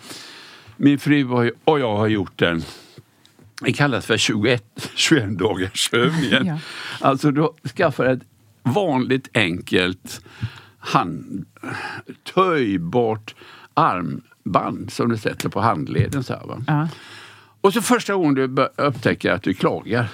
Min 0.78 1.00
fru 1.00 1.52
och 1.64 1.80
jag 1.80 1.98
har 1.98 2.08
gjort 2.08 2.38
den. 2.40 2.62
Det 3.62 3.74
kallas 3.74 4.06
för 4.06 4.18
21, 4.18 4.90
21 4.96 5.38
dagars 5.40 5.90
övningen. 5.94 6.46
Ja. 6.46 6.58
Alltså 7.02 7.32
du 7.32 7.48
skaffar 7.76 8.06
ett 8.06 8.20
vanligt 8.66 9.30
enkelt 9.34 10.22
hand, 10.80 11.46
töjbart 12.34 13.36
armband 13.74 14.92
som 14.92 15.10
du 15.10 15.18
sätter 15.18 15.50
på 15.50 15.62
handleden. 15.62 16.24
Så 16.24 16.34
här? 16.34 16.64
Ja. 16.68 16.88
Och 17.62 17.74
så 17.74 17.82
första 17.82 18.14
gången 18.14 18.36
du 18.36 18.68
upptäcker 18.78 19.32
att 19.32 19.44
du 19.44 19.54
klagar. 19.54 20.08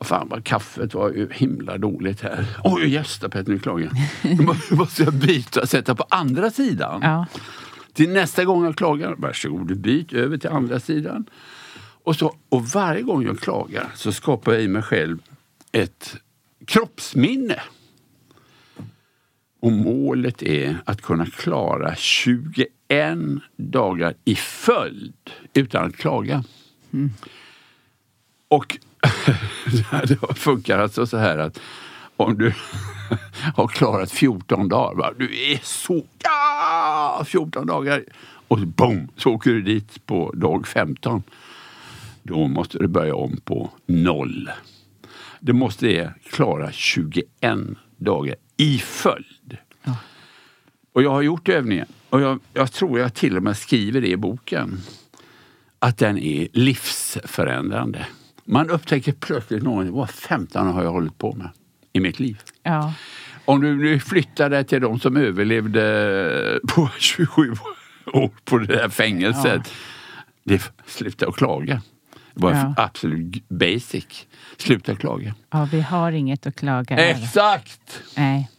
Fan 0.00 0.28
vad 0.28 0.44
kaffet 0.44 0.94
var 0.94 1.10
ju 1.10 1.28
himla 1.32 1.78
dåligt 1.78 2.20
här. 2.20 2.46
Oj 2.64 2.88
gästapet, 2.88 3.46
nu 3.46 3.58
klagar 3.58 3.90
jag. 4.22 4.36
Då 4.36 4.42
må- 4.42 4.76
måste 4.76 5.02
jag 5.02 5.14
byta 5.14 5.60
och 5.60 5.68
sätta 5.68 5.94
på 5.94 6.04
andra 6.10 6.50
sidan. 6.50 7.00
Ja. 7.02 7.26
Till 7.92 8.12
nästa 8.12 8.44
gång 8.44 8.64
jag 8.64 8.76
klagar, 8.76 9.14
varsågod 9.18 9.80
byt 9.80 10.12
över 10.12 10.38
till 10.38 10.50
andra 10.50 10.80
sidan. 10.80 11.24
Och, 12.04 12.16
så, 12.16 12.36
och 12.48 12.64
varje 12.64 13.02
gång 13.02 13.24
jag 13.24 13.40
klagar 13.40 13.86
så 13.94 14.12
skapar 14.12 14.52
jag 14.52 14.62
i 14.62 14.68
mig 14.68 14.82
själv 14.82 15.18
ett 15.72 16.16
kroppsminne. 16.66 17.62
Och 19.60 19.72
målet 19.72 20.42
är 20.42 20.78
att 20.84 21.02
kunna 21.02 21.26
klara 21.26 21.94
21 21.96 22.68
dagar 23.56 24.14
i 24.24 24.34
följd 24.34 25.30
utan 25.54 25.84
att 25.86 25.96
klaga. 25.96 26.44
Och 28.48 28.78
det 30.08 30.34
funkar 30.34 30.78
alltså 30.78 31.06
så 31.06 31.16
här 31.16 31.38
att 31.38 31.60
om 32.16 32.38
du 32.38 32.54
har 33.56 33.68
klarat 33.68 34.10
14 34.10 34.68
dagar, 34.68 34.96
va? 34.96 35.12
du 35.18 35.52
är 35.52 35.60
så... 35.62 36.04
Ja, 36.22 37.24
14 37.26 37.66
dagar! 37.66 38.04
Och 38.48 38.58
boom, 38.58 39.08
så 39.16 39.30
åker 39.30 39.50
du 39.50 39.62
dit 39.62 40.06
på 40.06 40.32
dag 40.34 40.66
15. 40.66 41.22
Då 42.22 42.48
måste 42.48 42.78
du 42.78 42.86
börja 42.86 43.14
om 43.14 43.36
på 43.44 43.70
noll. 43.86 44.50
Du 45.46 45.52
måste 45.52 46.14
klara 46.30 46.72
21 46.72 47.26
dagar 47.96 48.36
i 48.56 48.78
följd. 48.78 49.56
Och 50.92 51.02
jag 51.02 51.10
har 51.10 51.22
gjort 51.22 51.48
övningen 51.48 51.86
och 52.10 52.20
jag, 52.20 52.40
jag 52.52 52.72
tror 52.72 52.98
jag 52.98 53.14
till 53.14 53.36
och 53.36 53.42
med 53.42 53.56
skriver 53.56 54.00
det 54.00 54.08
i 54.08 54.16
boken. 54.16 54.80
Att 55.78 55.98
den 55.98 56.18
är 56.18 56.48
livsförändrande. 56.52 58.06
Man 58.44 58.70
upptäcker 58.70 59.12
plötsligt 59.12 59.62
något, 59.62 59.86
vad 59.86 60.10
15 60.10 60.66
har 60.66 60.82
jag 60.82 60.90
hållit 60.90 61.18
på 61.18 61.32
med 61.32 61.50
i 61.92 62.00
mitt 62.00 62.20
liv? 62.20 62.40
Ja. 62.62 62.94
Om 63.44 63.60
du 63.60 63.76
nu 63.76 64.00
flyttar 64.00 64.50
dig 64.50 64.64
till 64.64 64.80
de 64.80 65.00
som 65.00 65.16
överlevde 65.16 66.60
på 66.68 66.88
27 66.98 67.52
år 68.12 68.30
på 68.44 68.58
det 68.58 68.66
där 68.66 68.88
fängelset. 68.88 69.72
Det, 70.44 70.72
sluta 70.86 71.28
att 71.28 71.36
klaga. 71.36 71.82
Var 72.38 72.52
Ja. 72.52 72.74
absolut 72.76 73.48
basic. 73.48 74.26
Sluta 74.56 74.96
klaga. 74.96 75.34
ja, 75.50 75.68
vi 75.72 75.80
har 75.80 76.12
inget 76.12 76.46
att 76.46 76.56
klaga 76.56 76.96
över. 76.98 77.22
Exakt! 77.22 78.02
Nej. 78.16 78.50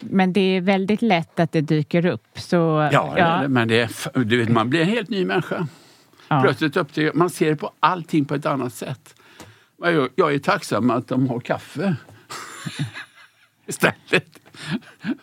Men 0.00 0.32
det 0.32 0.40
är 0.40 0.60
väldigt 0.60 1.02
lätt 1.02 1.40
att 1.40 1.52
det 1.52 1.60
dyker 1.60 2.06
upp. 2.06 2.26
Så, 2.38 2.88
Ja, 2.92 3.16
är 3.16 3.42
det, 3.42 3.48
men 3.48 3.68
det 3.68 3.90
du 4.14 4.38
vet, 4.38 4.48
man 4.48 4.70
blir 4.70 4.80
en 4.80 4.88
helt 4.88 5.08
ny 5.08 5.24
människa. 5.24 5.66
Ja. 6.28 6.42
Plötsligt 6.42 6.76
upptäcker 6.76 7.12
man 7.14 7.30
ser 7.30 7.54
på 7.54 7.72
allting 7.80 8.24
på 8.24 8.34
ett 8.34 8.46
annat 8.46 8.74
sätt. 8.74 9.14
Jag, 9.82 10.08
jag 10.16 10.34
är 10.34 10.38
tacksam 10.38 10.90
att 10.90 11.08
de 11.08 11.28
har 11.28 11.40
kaffe 11.40 11.96
istället. 13.66 14.38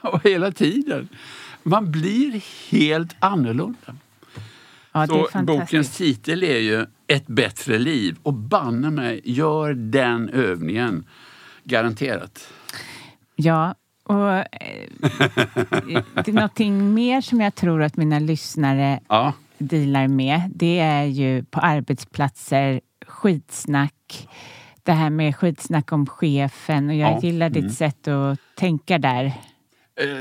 Och 0.02 0.24
hela 0.24 0.52
tiden. 0.52 1.10
Man 1.64 1.92
blir 1.92 2.42
helt 2.72 3.16
annorlunda. 3.20 3.96
Ja, 4.92 5.08
Så 5.08 5.28
bokens 5.44 5.98
titel 5.98 6.44
är 6.44 6.58
ju 6.60 6.86
Ett 7.10 7.28
bättre 7.28 7.78
liv. 7.78 8.18
Och 8.24 8.34
banne 8.34 8.90
mig, 8.90 9.22
gör 9.24 9.74
den 9.74 10.30
övningen. 10.30 11.06
Garanterat. 11.64 12.48
Ja, 13.36 13.76
och 14.04 14.32
eh, 14.34 14.46
det 16.14 16.28
är 16.28 16.32
någonting 16.32 16.94
mer 16.94 17.22
som 17.22 17.42
jag 17.42 17.56
tror 17.56 17.82
att 17.82 17.98
mina 17.98 18.20
lyssnare 18.20 19.00
Ja. 19.08 19.34
dealar 19.58 20.08
med. 20.08 20.52
Det 20.56 20.80
är 20.80 21.04
ju 21.04 21.44
på 21.44 21.60
arbetsplatser, 21.60 22.82
skitsnack. 23.08 24.28
Det 24.84 24.92
här 24.92 25.10
med 25.10 25.36
skitsnack 25.36 25.92
om 25.92 26.06
chefen 26.06 26.90
och 26.90 26.96
jag 26.96 27.12
Ja, 27.12 27.20
gillar 27.20 27.50
ditt 27.50 27.62
mm. 27.64 27.74
sätt 27.74 28.08
att 28.08 28.40
tänka 28.56 28.98
där. 28.98 29.34
Eh, 30.00 30.20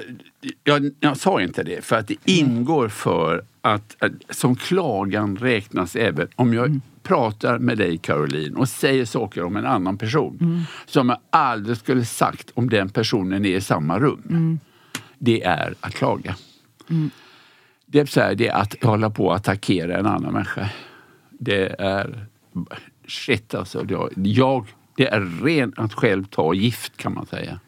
jag, 0.64 0.90
jag 1.00 1.16
sa 1.16 1.42
inte 1.42 1.62
det 1.62 1.84
för 1.84 1.96
att 1.96 2.08
det 2.08 2.16
ingår 2.24 2.88
för 2.88 3.44
att, 3.60 3.96
att 3.98 4.12
som 4.30 4.56
klagan 4.56 5.36
räknas 5.36 5.96
även 5.96 6.28
om 6.36 6.54
jag 6.54 6.80
pratar 7.02 7.58
med 7.58 7.78
dig 7.78 7.98
Caroline 7.98 8.56
och 8.56 8.68
säger 8.68 9.04
saker 9.04 9.44
om 9.44 9.56
en 9.56 9.66
annan 9.66 9.98
person 9.98 10.64
som 10.86 11.08
jag 11.08 11.18
aldrig 11.30 11.76
skulle 11.76 12.04
sagt 12.04 12.50
om 12.54 12.68
den 12.68 12.88
personen 12.88 13.44
är 13.44 13.56
i 13.56 13.60
samma 13.60 13.98
rum. 13.98 14.60
Det 15.18 15.44
är 15.44 15.74
att 15.80 15.94
klaga. 15.94 16.36
Det, 17.86 18.00
är 18.00 18.06
så 18.06 18.20
här, 18.20 18.34
det 18.34 18.48
är 18.48 18.54
att 18.54 18.84
hålla 18.84 19.10
på 19.10 19.32
att 19.32 19.40
attackera 19.40 19.98
en 19.98 20.06
annan 20.06 20.32
människa. 20.32 20.70
Det 21.30 21.80
är 21.80 22.26
shit 23.06 23.54
alltså. 23.54 23.86
Jag, 24.16 24.66
det 24.96 25.08
är 25.08 25.44
rent 25.44 25.78
att 25.78 25.94
själv 25.94 26.24
ta 26.24 26.54
gift 26.54 26.96
kan 26.96 27.14
man 27.14 27.26
säga. 27.26 27.60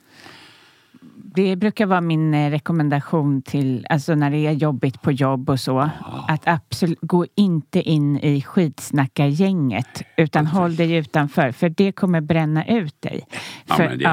Det 1.35 1.57
brukar 1.57 1.87
vara 1.87 2.01
min 2.01 2.35
eh, 2.35 2.51
rekommendation 2.51 3.43
till, 3.43 3.87
alltså 3.91 4.14
när 4.14 4.31
det 4.31 4.47
är 4.47 4.53
jobbigt 4.53 5.03
på 5.03 5.12
jobb 5.12 5.51
och 5.51 5.61
så, 5.61 5.91
att 6.28 6.43
absolut 6.49 6.99
gå 7.03 7.26
inte 7.35 7.83
in 7.83 8.18
i 8.18 8.43
skitsnackargänget 8.43 10.03
utan 10.16 10.47
håll 10.47 10.76
dig 10.76 10.93
utanför 10.97 11.53
för 11.53 11.68
det 11.68 11.93
kommer 11.93 12.20
bränna 12.20 12.66
ut 12.66 13.03
dig. 13.03 13.26
Ja, 13.66 13.74
För- 13.74 13.97
det 13.97 14.05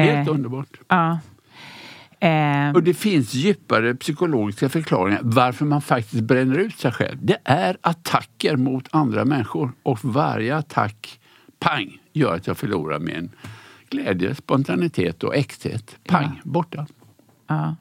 är 0.00 0.14
helt 0.14 0.28
eh, 0.28 0.34
underbart. 0.34 0.68
Ja. 0.88 1.18
Eh, 2.20 2.74
Och 2.74 2.82
det 2.82 2.94
finns 2.94 3.34
djupare 3.34 3.94
psykologiska 3.94 4.68
förklaringar 4.68 5.20
varför 5.22 5.64
man 5.64 5.82
faktiskt 5.82 6.22
bränner 6.22 6.58
ut 6.58 6.78
sig 6.78 6.92
själv. 6.92 7.18
Det 7.22 7.36
är 7.44 7.76
attacker 7.80 8.56
mot 8.56 8.88
andra 8.90 9.24
människor 9.24 9.72
och 9.82 9.98
varje 10.04 10.56
attack, 10.56 11.20
pang, 11.58 11.98
gör 12.12 12.34
att 12.34 12.46
jag 12.46 12.56
förlorar 12.56 12.98
min 12.98 13.30
glädje, 13.92 14.34
spontanitet 14.34 15.24
och 15.24 15.36
äkthet. 15.36 15.96
Pang, 16.04 16.40
borta. 16.44 16.86
ja. 17.46 17.76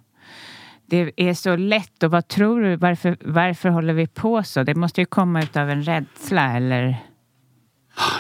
Det 0.86 1.12
är 1.16 1.34
så 1.34 1.56
lätt 1.56 2.04
och 2.04 2.12
vad 2.12 2.28
tror 2.28 2.62
du, 2.62 2.76
varför, 2.76 3.18
varför 3.22 3.70
håller 3.70 3.94
vi 3.94 4.08
på 4.08 4.44
så? 4.44 4.64
Det 4.64 4.76
måste 4.76 5.02
ju 5.02 5.06
komma 5.06 5.44
ut 5.44 5.58
av 5.58 5.70
en 5.70 5.84
rädsla 5.84 6.56
eller? 6.56 6.98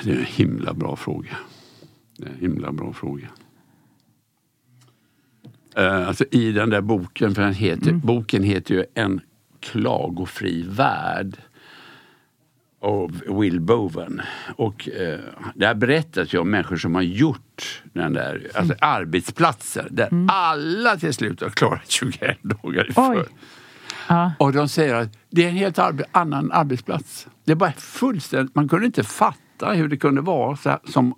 Det 0.03 0.11
är 0.11 0.17
en 0.17 0.25
himla 0.25 0.73
bra 0.73 0.95
fråga. 0.95 1.37
Det 2.17 2.25
är 2.25 2.29
en 2.29 2.39
himla 2.39 2.71
bra 2.71 2.93
fråga. 2.93 3.27
Eh, 5.75 6.07
alltså 6.07 6.25
i 6.31 6.51
den 6.51 6.69
där 6.69 6.81
boken, 6.81 7.35
för 7.35 7.41
den 7.41 7.53
heter, 7.53 7.93
boken 7.93 8.43
heter 8.43 8.75
ju 8.75 8.85
En 8.93 9.21
klagofri 9.59 10.65
värld 10.67 11.37
av 12.81 13.21
Will 13.27 13.59
Bowen. 13.59 14.21
Och 14.55 14.89
eh, 14.89 15.19
där 15.55 15.73
berättas 15.73 16.33
ju 16.33 16.37
om 16.37 16.49
människor 16.49 16.75
som 16.77 16.95
har 16.95 17.01
gjort 17.01 17.83
den 17.93 18.13
där, 18.13 18.51
alltså 18.55 18.73
arbetsplatser 18.79 19.87
där 19.91 20.25
alla 20.27 20.97
till 20.97 21.13
slut 21.13 21.41
har 21.41 21.49
klarat 21.49 21.89
21 21.91 22.37
dagar 22.41 22.89
i. 22.89 22.93
Ja. 24.07 24.31
Och 24.39 24.53
de 24.53 24.67
säger 24.69 24.95
att 24.95 25.17
det 25.29 25.43
är 25.45 25.49
en 25.49 25.55
helt 25.55 25.77
arbe- 25.77 26.05
annan 26.11 26.51
arbetsplats. 26.51 27.27
Det 27.45 27.51
är 27.51 27.55
bara 27.55 27.71
fullständigt, 27.71 28.55
man 28.55 28.69
kunde 28.69 28.85
inte 28.85 29.03
fatta 29.03 29.73
hur 29.73 29.87
det 29.87 29.97
kunde 29.97 30.21
vara. 30.21 30.55
Så 30.55 30.69
här, 30.69 30.79
som, 30.85 31.15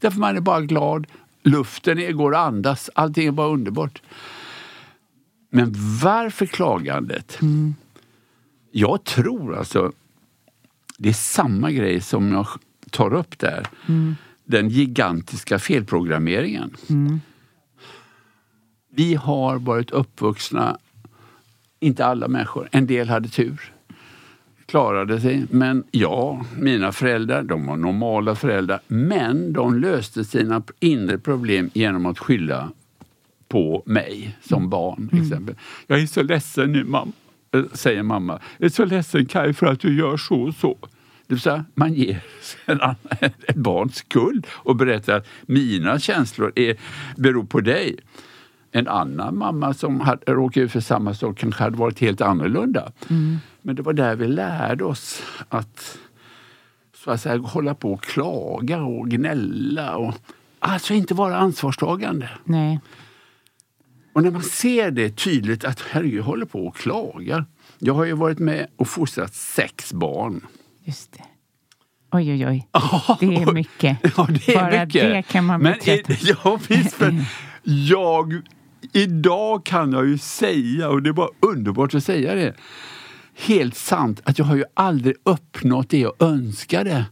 därför 0.00 0.18
man 0.18 0.36
är 0.36 0.40
bara 0.40 0.60
glad, 0.60 1.06
luften 1.42 1.98
är, 1.98 2.12
går 2.12 2.34
att 2.34 2.46
andas, 2.46 2.90
allting 2.94 3.26
är 3.26 3.32
bara 3.32 3.48
underbart. 3.48 4.02
Men 5.50 5.74
varför 6.02 6.46
klagandet? 6.46 7.38
Jag 8.72 9.04
tror 9.04 9.56
alltså, 9.56 9.92
det 10.98 11.08
är 11.08 11.12
samma 11.12 11.70
grej 11.70 12.00
som 12.00 12.32
jag 12.32 12.46
tar 12.90 13.14
upp 13.14 13.38
där. 13.38 13.66
Den 14.44 14.68
gigantiska 14.68 15.58
felprogrammeringen. 15.58 16.76
Vi 18.90 19.14
har 19.14 19.58
varit 19.58 19.90
uppvuxna 19.90 20.78
inte 21.80 22.06
alla 22.06 22.28
människor. 22.28 22.68
En 22.72 22.86
del 22.86 23.08
hade 23.08 23.28
tur. 23.28 23.72
Klarade 24.66 25.20
sig. 25.20 25.46
Men 25.50 25.84
ja, 25.90 26.44
mina 26.58 26.92
föräldrar, 26.92 27.42
de 27.42 27.66
var 27.66 27.76
normala 27.76 28.34
föräldrar. 28.34 28.80
Men 28.86 29.52
de 29.52 29.78
löste 29.78 30.24
sina 30.24 30.62
inre 30.80 31.18
problem 31.18 31.70
genom 31.74 32.06
att 32.06 32.18
skylla 32.18 32.70
på 33.48 33.82
mig 33.86 34.38
som 34.42 34.70
barn. 34.70 35.10
Exempel. 35.12 35.54
Jag 35.86 36.00
är 36.00 36.06
så 36.06 36.22
ledsen 36.22 36.72
nu, 36.72 36.84
mamma, 36.84 37.12
säger 37.72 38.02
mamma. 38.02 38.40
Jag 38.58 38.66
är 38.66 38.70
så 38.70 38.84
ledsen 38.84 39.26
Kaj 39.26 39.52
för 39.52 39.66
att 39.66 39.80
du 39.80 39.98
gör 39.98 40.16
så 40.16 40.42
och 40.42 40.54
så. 40.54 40.78
Det 41.26 41.34
vill 41.34 41.40
säga, 41.40 41.64
man 41.74 41.94
ger 41.94 42.22
ett 43.46 43.56
barn 43.56 43.90
skuld 43.90 44.46
och 44.50 44.76
berättar 44.76 45.16
att 45.16 45.26
mina 45.42 45.98
känslor 45.98 46.52
är, 46.56 46.76
beror 47.16 47.44
på 47.44 47.60
dig. 47.60 47.96
En 48.72 48.88
annan 48.88 49.38
mamma 49.38 49.74
som 49.74 50.00
hade, 50.00 50.32
råkat 50.32 50.56
ut 50.56 50.72
för 50.72 50.80
samma 50.80 51.14
sak 51.14 51.38
kanske 51.38 51.62
hade 51.62 51.76
varit 51.76 52.00
helt 52.00 52.20
annorlunda. 52.20 52.92
Men 53.62 53.76
det 53.76 53.82
var 53.82 53.92
där 53.92 54.16
vi 54.16 54.28
lärde 54.28 54.84
oss 54.84 55.22
att 55.48 55.98
så 57.04 57.10
att 57.10 57.20
säga, 57.20 57.38
hålla 57.38 57.74
på 57.74 57.92
och 57.92 58.02
klaga 58.02 58.82
och 58.82 59.08
gnälla. 59.08 59.96
Och, 59.96 60.14
alltså 60.58 60.94
inte 60.94 61.14
vara 61.14 61.36
ansvarstagande. 61.36 62.28
Nej. 62.44 62.80
Och 64.16 64.22
när 64.22 64.30
man 64.30 64.42
ser 64.42 64.90
det 64.90 65.16
tydligt 65.16 65.64
att 65.64 65.80
herregud, 65.90 66.18
jag 66.18 66.24
håller 66.24 66.46
på 66.46 66.66
och 66.66 66.76
klagar. 66.76 67.44
Jag 67.78 67.94
har 67.94 68.04
ju 68.04 68.12
varit 68.12 68.38
med 68.38 68.66
och 68.76 68.88
fostrat 68.88 69.34
sex 69.34 69.92
barn. 69.92 70.46
Just 70.84 71.12
det. 71.12 71.22
Oj, 72.12 72.32
oj, 72.32 72.46
oj. 72.46 72.68
Det 73.20 73.26
är 73.36 73.52
mycket. 73.52 73.98
Ja, 74.16 74.28
det 74.30 74.54
är 74.54 74.60
Bara 74.60 74.84
mycket. 74.84 75.02
det 75.02 75.22
kan 75.22 75.44
man 75.44 75.60
Men 75.62 75.72
bli 75.72 75.80
trött 75.98 76.10
i- 76.10 76.34
Ja, 76.44 76.58
visst. 76.68 77.00
Men 77.00 77.22
jag, 77.62 78.40
idag 78.92 79.64
kan 79.64 79.92
jag 79.92 80.08
ju 80.08 80.18
säga, 80.18 80.88
och 80.88 81.02
det 81.02 81.08
är 81.08 81.12
bara 81.12 81.28
underbart 81.40 81.94
att 81.94 82.04
säga 82.04 82.34
det, 82.34 82.54
helt 83.38 83.74
sant 83.76 84.20
att 84.24 84.38
jag 84.38 84.46
har 84.46 84.56
ju 84.56 84.64
aldrig 84.74 85.14
uppnått 85.22 85.90
det 85.90 85.98
jag 85.98 86.12
önskade 86.22 87.04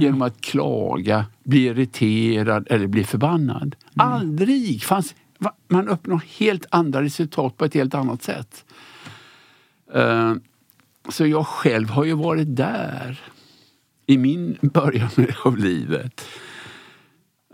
genom 0.00 0.22
att 0.22 0.40
klaga, 0.40 1.26
bli 1.44 1.64
irriterad 1.66 2.66
eller 2.70 2.86
bli 2.86 3.04
förbannad. 3.04 3.76
Aldrig! 3.96 4.82
Fanns, 4.82 5.14
man 5.68 5.88
uppnår 5.88 6.22
helt 6.38 6.66
andra 6.70 7.02
resultat 7.02 7.56
på 7.56 7.64
ett 7.64 7.74
helt 7.74 7.94
annat 7.94 8.22
sätt. 8.22 8.64
Eh, 9.94 10.34
så 11.08 11.26
jag 11.26 11.46
själv 11.46 11.88
har 11.88 12.04
ju 12.04 12.12
varit 12.14 12.56
där 12.56 13.20
i 14.06 14.18
min 14.18 14.58
början 14.62 15.10
av 15.44 15.56
livet. 15.58 16.28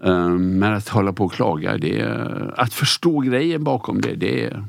Eh, 0.04 0.28
Men 0.28 0.72
att 0.74 0.88
hålla 0.88 1.12
på 1.12 1.24
och 1.24 1.32
klaga, 1.32 1.78
det 1.78 2.02
att 2.56 2.74
förstå 2.74 3.20
grejen 3.20 3.64
bakom 3.64 4.00
det, 4.00 4.14
det 4.14 4.44
är 4.44 4.64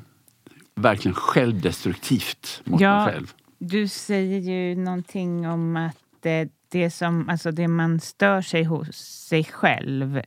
verkligen 0.75 1.15
självdestruktivt 1.15 2.61
mot 2.65 2.81
Ja. 2.81 3.05
mig 3.05 3.13
själv. 3.13 3.33
Du 3.57 3.87
säger 3.87 4.39
ju 4.39 4.75
någonting 4.75 5.47
om 5.47 5.75
att 5.77 6.25
eh, 6.25 6.47
det, 6.71 6.91
som, 6.91 7.29
alltså 7.29 7.51
det 7.51 7.67
man 7.67 7.99
stör 7.99 8.41
sig 8.41 8.63
hos 8.63 8.95
sig 9.27 9.43
själv 9.43 10.17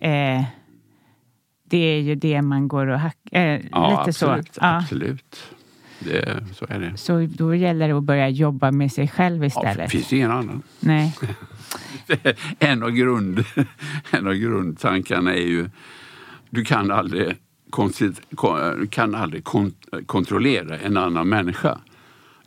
eh, 0.00 0.44
det 1.70 1.76
är 1.96 2.00
ju 2.00 2.14
det 2.14 2.42
man 2.42 2.68
går 2.68 2.86
och 2.86 2.98
hackar. 3.00 3.46
Eh, 3.46 3.60
Ja, 3.72 3.90
lite 3.90 4.00
absolut. 4.02 4.54
så. 4.54 4.60
Ja. 4.62 4.76
absolut. 4.76 5.44
Det, 6.00 6.44
så 6.54 6.66
är 6.68 6.80
det. 6.80 6.96
Så 6.96 7.26
då 7.30 7.54
gäller 7.54 7.88
det 7.88 7.94
att 7.94 8.02
börja 8.04 8.28
jobba 8.28 8.70
med 8.72 8.92
sig 8.92 9.08
själv 9.08 9.42
Ja, 9.42 9.46
istället. 9.46 9.76
det 9.76 9.88
finns 9.88 10.12
ingen 10.12 10.30
annan. 10.30 10.62
Nej. 10.80 11.16
en, 12.58 12.82
av 12.82 12.90
grund, 12.90 13.44
en 14.10 14.26
av 14.26 14.34
grundtankarna 14.34 15.34
är 15.34 15.46
ju 15.46 15.70
du 16.50 16.64
kan 16.64 16.90
aldrig, 16.90 17.36
kan 18.90 19.14
aldrig 19.14 19.44
kon, 19.44 19.72
kontrollera 20.06 20.78
en 20.78 20.96
annan 20.96 21.28
människa. 21.28 21.78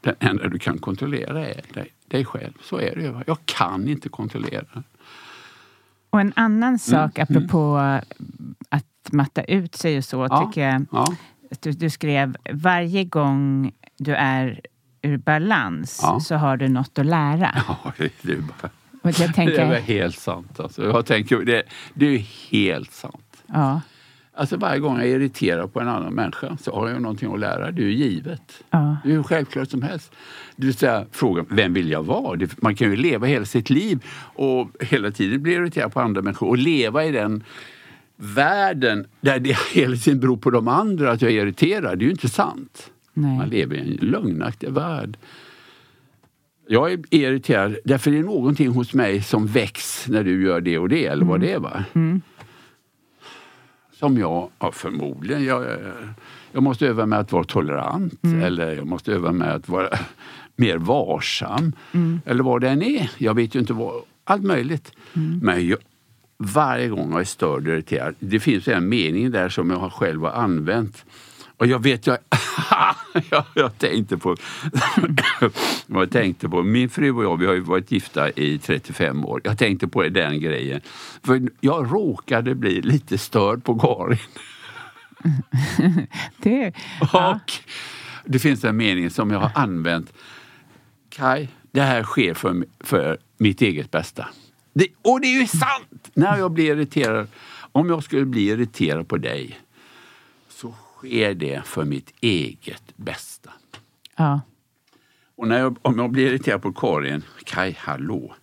Den 0.01 0.15
enda 0.19 0.47
du 0.47 0.59
kan 0.59 0.78
kontrollera 0.78 1.47
är 1.47 1.61
dig, 1.74 1.88
dig 2.07 2.26
själv. 2.26 2.53
Så 2.61 2.78
är 2.80 2.95
det 2.95 3.01
ju. 3.01 3.13
Jag 3.28 3.38
kan 3.45 3.88
inte 3.88 4.09
kontrollera. 4.09 4.84
Och 6.12 6.22
en 6.22 6.28
Mm, 6.28 6.34
annan 6.36 6.80
sak 6.80 7.20
apropå 7.20 7.78
att 8.70 8.86
matta 9.12 9.43
ut 9.43 9.76
sig 9.76 9.97
och 9.97 10.03
så 10.05 10.28
Ja. 10.30 10.45
tycker 10.47 10.62
jag 10.70 10.86
Ja, 10.91 11.16
du, 11.62 11.72
du 11.72 11.89
skrev 11.89 12.36
varje 12.51 13.03
gång 13.03 13.72
du 13.97 14.16
är 14.16 14.62
ur 15.01 15.18
balans 15.18 15.99
Ja. 16.03 16.20
så 16.20 16.36
har 16.36 16.57
du 16.57 16.68
något 16.68 16.99
att 16.99 17.05
lära. 17.05 17.51
ja 17.68 17.93
det, 17.97 18.32
är 18.34 18.38
bara, 18.38 18.70
Och 19.01 19.09
jag 19.09 19.14
det 19.18 19.24
är 19.24 19.34
tänker, 19.34 19.80
helt 19.82 20.20
sant. 20.20 20.59
Alltså. 20.59 20.84
Jag 20.84 21.05
tänker, 21.05 21.38
det, 21.38 21.64
det 21.93 22.05
är 22.05 22.18
helt 22.51 22.91
sant. 22.91 23.43
ja, 23.47 23.82
Alltså 24.41 24.57
varje 24.57 24.79
gång 24.79 24.97
jag 24.97 25.07
är 25.07 25.15
irriterad 25.15 25.73
på 25.73 25.79
en 25.79 25.87
annan 25.87 26.13
människa 26.13 26.57
så 26.61 26.75
har 26.75 26.89
jag 26.89 27.01
någonting 27.01 27.33
att 27.33 27.39
lära. 27.39 27.71
Det 27.71 27.81
är 27.81 27.85
ju 27.85 27.93
givet. 27.93 28.63
ja, 28.69 28.97
Det 29.03 29.09
är 29.09 29.13
ju 29.13 29.23
självklart 29.23 29.69
som 29.69 29.81
helst. 29.81 30.11
Det 30.55 30.65
vill 30.65 30.75
säga 30.75 31.05
frågan, 31.11 31.45
vem 31.49 31.73
vill 31.73 31.89
jag 31.89 32.03
vara? 32.03 32.39
Man 32.57 32.75
kan 32.75 32.89
ju 32.89 32.95
leva 32.95 33.27
hela 33.27 33.45
sitt 33.45 33.69
liv 33.69 34.03
och 34.35 34.67
hela 34.79 35.11
tiden 35.11 35.43
bli 35.43 35.53
irriterad 35.53 35.93
på 35.93 35.99
andra 35.99 36.21
människor 36.21 36.47
och 36.47 36.57
leva 36.57 37.05
i 37.05 37.11
den 37.11 37.43
världen 38.15 39.07
där 39.21 39.39
det 39.39 39.57
hela 39.73 39.95
tiden 39.95 40.19
beror 40.19 40.37
på 40.37 40.49
de 40.49 40.67
andra 40.67 41.11
att 41.11 41.21
jag 41.21 41.31
är 41.31 41.35
irriterad. 41.35 41.99
Det 41.99 42.03
är 42.03 42.07
ju 42.07 42.11
inte 42.11 42.29
sant. 42.29 42.91
Man 43.13 43.37
nej. 43.37 43.49
lever 43.49 43.75
i 43.75 43.79
en 43.79 44.09
lögnaktig 44.09 44.69
värld. 44.69 45.17
Jag 46.67 46.91
är 46.91 46.99
irriterad 47.09 47.75
därför 47.83 48.11
det 48.11 48.17
är 48.17 48.23
någonting 48.23 48.67
hos 48.67 48.93
mig 48.93 49.21
som 49.21 49.47
väcks 49.47 50.07
när 50.07 50.23
du 50.23 50.43
gör 50.43 50.61
det 50.61 50.77
och 50.77 50.89
det 50.89 51.05
eller 51.05 51.25
vad 51.25 51.39
det 51.41 51.51
är. 51.51 51.59
Va? 51.59 51.83
Som 54.01 54.17
jag, 54.17 54.49
ja, 54.59 54.71
förmodligen, 54.71 55.43
jag, 55.43 55.65
jag 56.51 56.63
måste 56.63 56.87
öva 56.87 57.05
mig 57.05 57.19
att 57.19 57.31
vara 57.31 57.43
tolerant 57.43 58.13
eller 58.43 58.75
jag 58.75 58.87
måste 58.87 59.11
öva 59.13 59.31
mig 59.31 59.49
att 59.49 59.69
vara 59.69 59.89
mer 60.55 60.77
varsam. 60.77 61.73
Eller 62.25 62.43
vad 62.43 62.61
det 62.61 62.69
än 62.69 62.81
är. 62.81 63.11
Jag 63.17 63.33
vet 63.33 63.55
ju 63.55 63.59
inte 63.59 63.73
vad, 63.73 64.01
allt 64.23 64.43
möjligt. 64.43 64.91
Men 65.41 65.67
jag, 65.67 65.77
varje 66.37 66.87
gång 66.87 67.11
jag 67.11 67.19
är 67.19 67.25
störd 67.25 67.67
och 67.67 67.73
irriterad, 67.73 68.15
det 68.19 68.39
finns 68.39 68.67
en 68.67 68.89
mening 68.89 69.31
där 69.31 69.49
som 69.49 69.69
jag 69.69 69.77
har 69.77 69.89
själv 69.89 70.21
har 70.21 70.31
använt. 70.31 71.05
Och 71.62 71.68
jag 71.68 71.84
vet, 71.84 72.07
jag, 72.07 72.18
jag, 73.30 73.43
jag 73.53 73.78
tänkte 73.78 74.18
på, 74.18 74.36
jag 75.88 76.12
tänkte 76.12 76.49
på, 76.49 76.64
min 76.64 76.89
fru 76.89 77.12
och 77.12 77.24
jag 77.24 77.38
vi 77.38 77.45
har 77.45 77.53
ju 77.53 77.59
varit 77.59 77.91
gifta 77.91 78.30
i 78.30 78.59
35 78.59 79.26
år. 79.26 79.41
Jag 79.43 79.57
tänkte 79.57 79.88
på 79.88 80.03
den 80.03 80.41
grejen. 80.41 80.82
För 81.24 81.41
jag 81.59 81.93
råkade 81.93 82.55
bli 82.55 82.82
lite 82.82 83.18
störd 83.18 83.64
på 83.64 83.80
Karin. 83.80 84.18
Det, 86.38 86.74
ja. 87.14 87.39
Och 87.43 87.51
det 88.26 88.39
finns 88.39 88.64
en 88.64 88.78
mening 88.78 89.09
som 89.09 89.32
jag 89.32 89.39
har 89.39 89.51
använt. 89.55 90.14
Kai, 91.09 91.47
det 91.72 91.82
här 91.82 92.03
sker 92.03 92.34
för, 92.34 92.66
för 92.80 93.18
mitt 93.38 93.62
eget 93.62 93.91
bästa. 93.91 94.28
Det, 94.74 94.88
och 95.01 95.22
det 95.22 95.28
är 95.28 95.39
ju 95.41 95.47
sant! 95.47 96.12
När 96.14 96.38
jag 96.38 96.51
blir 96.51 96.66
irriterad, 96.66 97.28
om 97.72 97.89
jag 97.89 98.03
skulle 98.03 98.26
bli 98.26 98.49
irriterad 98.49 99.07
på 99.07 99.18
dig 99.18 99.59
sker 101.01 101.33
det 101.33 101.61
för 101.65 101.85
mitt 101.85 102.13
eget 102.21 102.83
bästa. 102.95 103.51
ja. 104.17 104.41
Och 105.35 105.47
när 105.47 105.59
jag, 105.59 105.77
om 105.81 105.99
jag 105.99 106.11
blir 106.11 106.27
irriterad 106.27 106.61
på 106.61 106.73
Karin, 106.73 107.23
Kai, 107.43 107.75
hallå. 107.79 108.35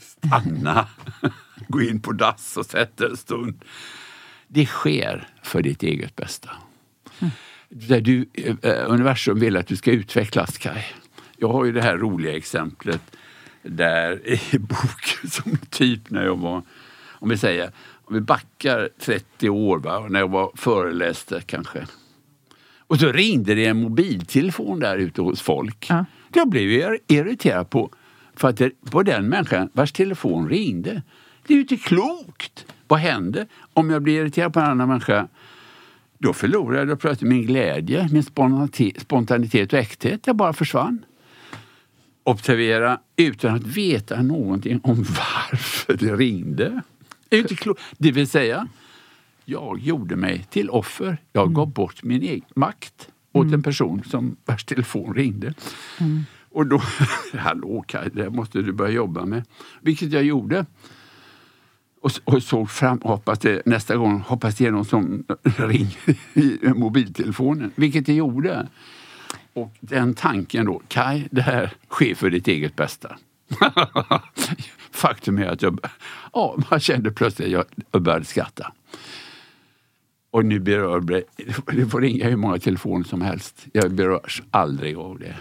Stanna, 0.00 0.88
gå 1.68 1.82
in 1.82 2.00
på 2.00 2.12
dass 2.12 2.56
och 2.56 2.66
sätta 2.66 3.06
en 3.06 3.16
stund. 3.16 3.64
Det 4.48 4.66
sker 4.66 5.28
för 5.42 5.62
ditt 5.62 5.82
eget 5.82 6.16
bästa. 6.16 6.50
Där 7.68 8.00
du, 8.00 8.28
eh, 8.62 8.90
universum 8.90 9.40
vill 9.40 9.56
att 9.56 9.66
du 9.66 9.76
ska 9.76 9.90
utvecklas, 9.90 10.58
Kai. 10.58 10.84
Jag 11.36 11.48
har 11.48 11.64
ju 11.64 11.72
det 11.72 11.82
här 11.82 11.96
roliga 11.96 12.36
exemplet. 12.36 13.16
där 13.62 14.28
i 14.54 14.58
boken 14.58 15.30
som 15.30 15.56
typ 15.70 16.10
när 16.10 16.24
jag 16.24 16.36
var, 16.36 16.62
om 17.20 17.28
vi 17.28 17.36
säger, 17.36 17.70
om 18.04 18.14
vi 18.14 18.20
backar 18.20 18.88
30 19.00 19.50
år, 19.50 19.78
va, 19.78 20.06
när 20.08 20.20
jag 20.20 20.30
var 20.30 20.52
föreläste 20.54 21.42
kanske. 21.46 21.86
Och 22.78 23.00
så 23.00 23.12
ringde 23.12 23.54
det 23.54 23.66
en 23.66 23.80
mobiltelefon 23.80 24.80
där 24.80 24.96
ute 24.96 25.22
hos 25.22 25.40
folk. 25.40 25.86
Ja. 25.88 26.04
Jag 26.34 26.48
blev 26.48 26.62
ju 26.62 26.98
irriterad 27.06 27.70
på, 27.70 27.90
för 28.34 28.48
att 28.48 28.56
det, 28.56 28.70
på 28.90 29.02
den 29.02 29.28
människan 29.28 29.70
vars 29.72 29.92
telefon 29.92 30.48
ringde. 30.48 31.02
Det 31.46 31.52
är 31.52 31.54
ju 31.54 31.62
inte 31.62 31.76
klokt! 31.76 32.66
Vad 32.88 33.00
händer 33.00 33.46
om 33.72 33.90
jag 33.90 34.02
blir 34.02 34.20
irriterad 34.20 34.52
på 34.52 34.60
en 34.60 34.66
annan 34.66 34.88
människa? 34.88 35.28
Då 36.18 36.32
förlorade 36.32 36.88
jag 36.88 37.00
plötsligt 37.00 37.30
min 37.30 37.46
glädje, 37.46 38.08
min 38.12 38.22
spontanitet, 38.22 39.00
spontanitet 39.00 39.72
och 39.72 39.78
äkthet. 39.78 40.26
Jag 40.26 40.36
bara 40.36 40.52
försvann. 40.52 41.04
Observera 42.22 43.00
utan 43.16 43.54
att 43.54 43.66
veta 43.66 44.22
någonting 44.22 44.80
om 44.82 44.96
varför 44.96 45.96
det 45.96 46.16
ringde. 46.16 46.82
Inte 47.38 47.56
klokt. 47.56 47.82
det 47.98 48.12
vill 48.12 48.28
säga, 48.28 48.68
jag 49.44 49.78
gjorde 49.78 50.16
mig 50.16 50.46
till 50.50 50.70
offer. 50.70 51.18
Jag 51.32 51.54
gav 51.54 51.72
bort 51.72 52.02
min 52.02 52.22
egen 52.22 52.44
makt 52.54 53.08
åt 53.32 53.52
en 53.52 53.62
person 53.62 54.02
som 54.04 54.36
vars 54.44 54.64
telefon 54.64 55.14
ringde. 55.14 55.54
Och 56.50 56.66
då, 56.66 56.82
hallå 57.32 57.84
Kaj, 57.86 58.08
det 58.12 58.30
måste 58.30 58.62
du 58.62 58.72
börja 58.72 58.92
jobba 58.92 59.24
med. 59.24 59.44
Vilket 59.80 60.12
jag 60.12 60.24
gjorde. 60.24 60.66
Och, 62.00 62.10
och 62.24 62.42
såg 62.42 62.70
fram, 62.70 63.00
hoppas 63.02 63.38
det, 63.38 63.62
nästa 63.66 63.96
gång 63.96 64.20
hoppas 64.20 64.56
det 64.56 64.66
är 64.66 64.70
någon 64.70 64.84
som 64.84 65.24
ringer 65.42 66.16
i 66.34 66.58
mobiltelefonen. 66.62 67.72
Vilket 67.74 68.06
det 68.06 68.14
gjorde. 68.14 68.68
Och 69.52 69.76
den 69.80 70.14
tanken 70.14 70.66
då, 70.66 70.82
Kaj, 70.88 71.28
det 71.30 71.42
här 71.42 71.72
sker 71.88 72.14
för 72.14 72.30
ditt 72.30 72.48
eget 72.48 72.76
bästa. 72.76 73.16
Faktum 74.90 75.38
är 75.38 75.46
att 75.46 75.62
jag, 75.62 75.78
ja, 76.32 76.58
man 76.70 76.80
kände 76.80 77.10
plötsligt 77.10 77.54
att 77.54 77.66
jag 77.92 78.02
började 78.02 78.24
skratta. 78.24 78.72
Och 80.30 80.44
nu 80.44 80.60
berör 80.60 81.00
det, 81.00 81.22
det 81.72 81.86
får 81.86 82.00
ringa 82.00 82.28
hur 82.28 82.36
många 82.36 82.58
telefoner 82.58 83.04
som 83.04 83.20
helst. 83.20 83.66
Jag 83.72 83.92
berörs 83.92 84.42
aldrig 84.50 84.96
av 84.96 85.18
det. 85.18 85.36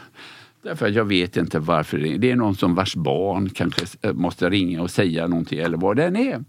Därför 0.62 0.88
att 0.88 0.93
jag 0.93 1.05
vet 1.05 1.38
inte 1.38 1.60
varför 1.60 1.97
det 1.97 2.18
Det 2.18 2.32
är 2.32 2.36
någon 2.36 2.55
som 2.55 2.76
vars 2.76 2.95
barn 2.95 3.49
kanske 3.49 4.14
måste 4.14 4.49
ringa 4.49 4.82
och 4.82 4.91
säga 4.91 5.28
någonting 5.28 5.60
eller 5.60 5.78
vad 5.78 5.95
den 5.95 6.16
är. 6.16 6.43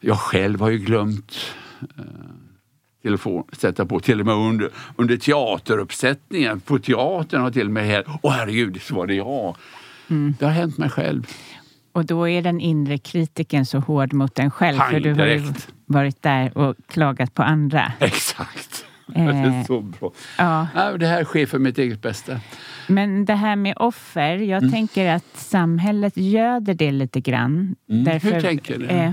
Jag 0.00 0.18
själv 0.18 0.60
har 0.60 0.70
ju 0.70 0.78
glömt 0.78 1.36
eh, 1.98 2.04
telefon, 3.02 3.44
sätta 3.52 3.86
på 3.86 4.00
till 4.00 4.20
och 4.20 4.26
med 4.26 4.34
under, 4.34 4.70
under 4.96 5.16
teateruppsättningen. 5.16 6.60
På 6.60 6.78
teatern 6.78 7.40
har 7.40 7.50
till 7.50 7.66
och 7.66 7.72
med 7.72 7.86
här, 7.86 8.04
åh 8.22 8.32
herregud, 8.32 8.82
så 8.82 8.94
var 8.94 9.06
det 9.06 9.14
jag. 9.14 9.56
Det 10.08 10.44
har 10.44 10.52
hänt 10.52 10.78
mig 10.78 10.90
själv. 10.90 11.26
Och 11.92 12.04
då 12.06 12.28
är 12.28 12.42
den 12.42 12.60
inre 12.60 12.98
kritiken 12.98 13.66
så 13.66 13.78
hård 13.78 14.12
mot 14.12 14.38
en 14.38 14.50
själv. 14.50 14.78
Pang, 14.78 14.90
för 14.90 15.00
du 15.00 15.14
har 15.14 15.26
ju 15.26 15.42
varit 15.86 16.22
där 16.22 16.58
och 16.58 16.74
klagat 16.88 17.34
på 17.34 17.42
andra. 17.42 17.92
Exakt. 18.00 18.84
Eh, 19.14 19.24
det 19.26 19.32
är 19.32 19.64
så 19.64 19.80
bra. 19.80 20.12
Ja. 20.38 20.68
Ja, 20.74 20.96
det 20.98 21.06
här 21.06 21.24
sker 21.24 21.46
för 21.46 21.58
mitt 21.58 21.78
eget 21.78 22.02
bästa. 22.02 22.40
Men 22.88 23.24
det 23.24 23.34
här 23.34 23.56
med 23.56 23.74
offer, 23.76 24.36
jag 24.36 24.58
Mm. 24.62 24.72
tänker 24.72 25.14
att 25.14 25.24
samhället 25.36 26.16
göder 26.16 26.74
det 26.74 26.90
lite 26.90 27.20
grann. 27.20 27.76
Mm. 27.90 28.20
Hur 28.22 28.40
tänker 28.40 28.78
du? 28.78 28.86
Eh, 28.86 29.12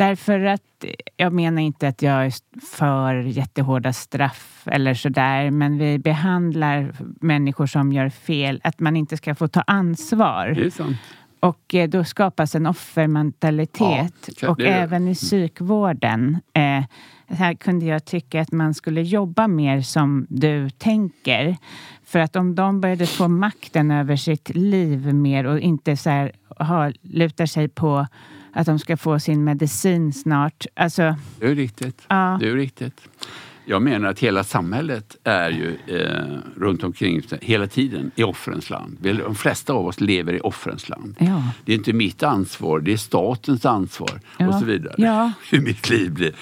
därför 0.00 0.44
att, 0.44 0.84
jag 1.16 1.32
menar 1.32 1.62
inte 1.62 1.88
att 1.88 2.02
jag 2.02 2.26
är 2.26 2.32
för 2.76 3.14
jättehårda 3.14 3.92
straff 3.92 4.62
eller 4.66 4.94
sådär, 4.94 5.50
men 5.50 5.78
vi 5.78 5.98
behandlar 5.98 6.92
människor 7.20 7.66
som 7.66 7.92
gör 7.92 8.08
fel, 8.08 8.60
att 8.64 8.80
man 8.80 8.96
inte 8.96 9.16
ska 9.16 9.34
få 9.34 9.48
ta 9.48 9.60
ansvar. 9.60 10.52
Det 10.56 10.66
är 10.66 10.70
sant. 10.70 10.96
Och 11.40 11.74
eh, 11.74 11.88
då 11.88 12.04
skapas 12.04 12.54
en 12.54 12.66
offermentalitet. 12.66 14.28
Ja, 14.42 14.50
och 14.50 14.60
även 14.60 15.08
i 15.08 15.14
psykvården. 15.14 16.38
Eh, 16.52 16.84
här 17.28 17.54
kunde 17.54 17.86
jag 17.86 18.04
tycka 18.04 18.40
att 18.40 18.52
man 18.52 18.74
skulle 18.74 19.02
jobba 19.02 19.48
mer 19.48 19.80
som 19.80 20.26
du 20.28 20.70
tänker. 20.70 21.56
För 22.04 22.18
att 22.18 22.36
om 22.36 22.54
de 22.54 22.80
började 22.80 23.06
få 23.06 23.28
makten 23.28 23.90
över 23.90 24.16
sitt 24.16 24.54
liv 24.54 25.14
mer 25.14 25.44
och 25.46 25.60
inte 25.60 25.96
så 25.96 26.10
här, 26.10 26.32
ha, 26.58 26.92
lutar 27.02 27.46
sig 27.46 27.68
på 27.68 28.06
att 28.52 28.66
de 28.66 28.78
ska 28.78 28.96
få 28.96 29.18
sin 29.20 29.44
medicin 29.44 30.12
snart. 30.12 30.66
Alltså, 30.74 31.14
Det 31.40 31.46
är 31.46 31.54
riktigt. 31.54 32.02
Ja. 32.08 32.36
Det 32.40 32.48
är 32.48 32.54
riktigt. 32.54 33.00
Jag 33.64 33.82
menar 33.82 34.08
att 34.08 34.18
hela 34.18 34.44
samhället 34.44 35.16
är 35.24 35.50
ju 35.50 35.76
eh, 35.86 36.38
runt 36.56 36.84
omkring 36.84 37.22
hela 37.40 37.66
tiden 37.66 38.10
i 38.14 38.22
offrens 38.22 38.70
land. 38.70 38.96
De 39.00 39.34
flesta 39.34 39.72
av 39.72 39.86
oss 39.86 40.00
lever 40.00 40.32
i 40.32 40.40
offrens 40.40 40.88
land. 40.88 41.16
ja. 41.18 41.42
Det 41.64 41.72
är 41.72 41.76
inte 41.76 41.92
mitt 41.92 42.22
ansvar, 42.22 42.80
det 42.80 42.92
är 42.92 42.96
statens 42.96 43.66
ansvar 43.66 44.20
Ja. 44.38 44.48
och 44.48 44.54
så 44.54 44.64
vidare. 44.64 44.94
Ja. 44.98 45.32
Hur 45.50 45.60
mitt 45.60 45.90
liv 45.90 46.12
blir. 46.12 46.32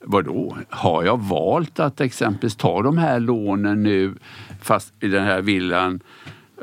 Vadå? 0.00 0.56
Har 0.70 1.04
jag 1.04 1.22
valt 1.22 1.80
att 1.80 2.00
exempelvis 2.00 2.56
ta 2.56 2.82
de 2.82 2.98
här 2.98 3.20
lånen 3.20 3.82
nu 3.82 4.14
fast 4.62 4.92
i 5.00 5.08
den 5.08 5.24
här 5.24 5.42
villan 5.42 6.00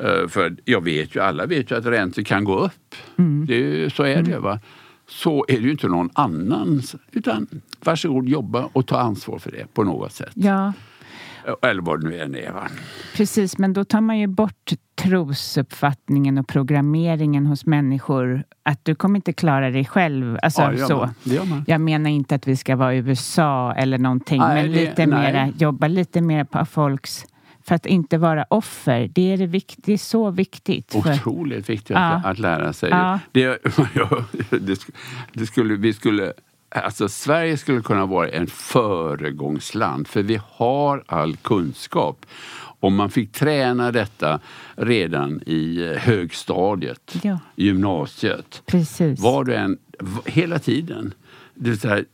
eh, 0.03 0.27
för 0.27 0.55
jag 0.65 0.83
vet 0.83 1.15
ju, 1.15 1.19
alla 1.19 1.45
vet 1.45 1.71
ju 1.71 1.77
att 1.77 1.85
räntor 1.85 2.21
kan 2.23 2.43
gå 2.43 2.59
upp. 2.59 2.95
Mm. 3.17 3.45
Det 3.45 3.53
är, 3.55 3.59
ju- 3.77 3.89
så 3.89 4.03
är 4.03 4.23
det. 4.23 4.39
va. 4.39 4.59
Så 5.07 5.45
är 5.47 5.53
det 5.53 5.63
ju 5.63 5.71
inte 5.71 5.87
någon 5.87 6.09
annans. 6.13 6.95
Utan 7.11 7.47
varsågod 7.83 8.29
jobba 8.29 8.69
och 8.73 8.85
ta 8.87 8.99
ansvar 8.99 9.39
för 9.39 9.51
det 9.51 9.73
på 9.73 9.83
något 9.83 10.11
sätt. 10.11 10.31
ja, 10.33 10.73
Eller 11.61 11.81
vad 11.81 12.01
det 12.01 12.09
nu 12.09 12.19
än 12.19 12.35
är. 12.35 12.51
Va? 12.51 12.67
precis. 13.15 13.57
Men 13.57 13.73
då 13.73 13.83
tar 13.85 14.01
man 14.01 14.19
ju 14.19 14.27
bort 14.27 14.71
trosuppfattningen 14.95 16.37
och 16.37 16.47
programmeringen 16.47 17.45
hos 17.45 17.65
människor. 17.65 18.43
Att 18.63 18.85
du 18.85 18.95
kommer 18.95 19.15
inte 19.15 19.33
klara 19.33 19.69
dig 19.71 19.85
själv. 19.85 20.37
Alltså, 20.41 20.61
Ja, 20.61 20.71
det 20.71 20.77
så. 20.77 20.97
man. 20.97 21.13
Det. 21.23 21.63
Jag 21.71 21.81
menar 21.81 22.09
inte 22.09 22.35
att 22.35 22.47
vi 22.47 22.55
ska 22.55 22.75
vara 22.75 22.93
i 22.95 22.97
USA 22.97 23.73
eller 23.73 23.97
någonting, 23.97 24.39
Nej, 24.41 24.63
men 24.63 24.71
det- 24.71 24.79
lite 24.79 25.05
nej. 25.05 25.33
mera, 25.33 25.47
jobba 25.57 25.87
lite 25.87 26.21
mer 26.21 26.43
på 26.43 26.65
folks... 26.65 27.25
För 27.67 27.75
att 27.75 27.85
inte 27.85 28.17
vara 28.17 28.45
offer, 28.49 29.09
det 29.13 29.33
är, 29.33 29.37
det 29.37 29.45
vikt, 29.47 29.75
det 29.77 29.93
är 29.93 29.97
så 29.97 30.29
viktigt. 30.31 30.91
För, 30.91 30.99
Otroligt 30.99 31.69
viktigt 31.69 31.89
Ja. 31.95 31.99
att, 32.13 32.25
att 32.25 32.39
lära 32.39 32.73
sig. 32.73 32.89
Ja. 32.89 33.19
Det, 33.31 33.41
ja, 33.93 34.25
det, 34.49 34.79
det 35.33 35.45
skulle, 35.45 35.75
vi 35.75 35.93
skulle, 35.93 36.33
alltså 36.69 37.09
Sverige 37.09 37.57
skulle 37.57 37.81
kunna 37.81 38.05
vara 38.05 38.29
en 38.29 38.47
föregångsland 38.47 40.07
för 40.07 40.23
vi 40.23 40.39
har 40.49 41.03
all 41.07 41.35
kunskap. 41.37 42.25
Om 42.79 42.95
man 42.95 43.09
fick 43.09 43.31
träna 43.31 43.91
detta 43.91 44.39
redan 44.75 45.41
i 45.45 45.81
eh, 45.91 45.97
högstadiet, 46.01 47.15
Ja. 47.23 47.39
gymnasiet, 47.55 48.61
precis. 48.65 49.19
var 49.19 49.43
du 49.43 49.55
än, 49.55 49.77
hela 50.25 50.59
tiden. 50.59 51.13
Det 51.53 51.77
så 51.77 51.87
här, 51.87 52.05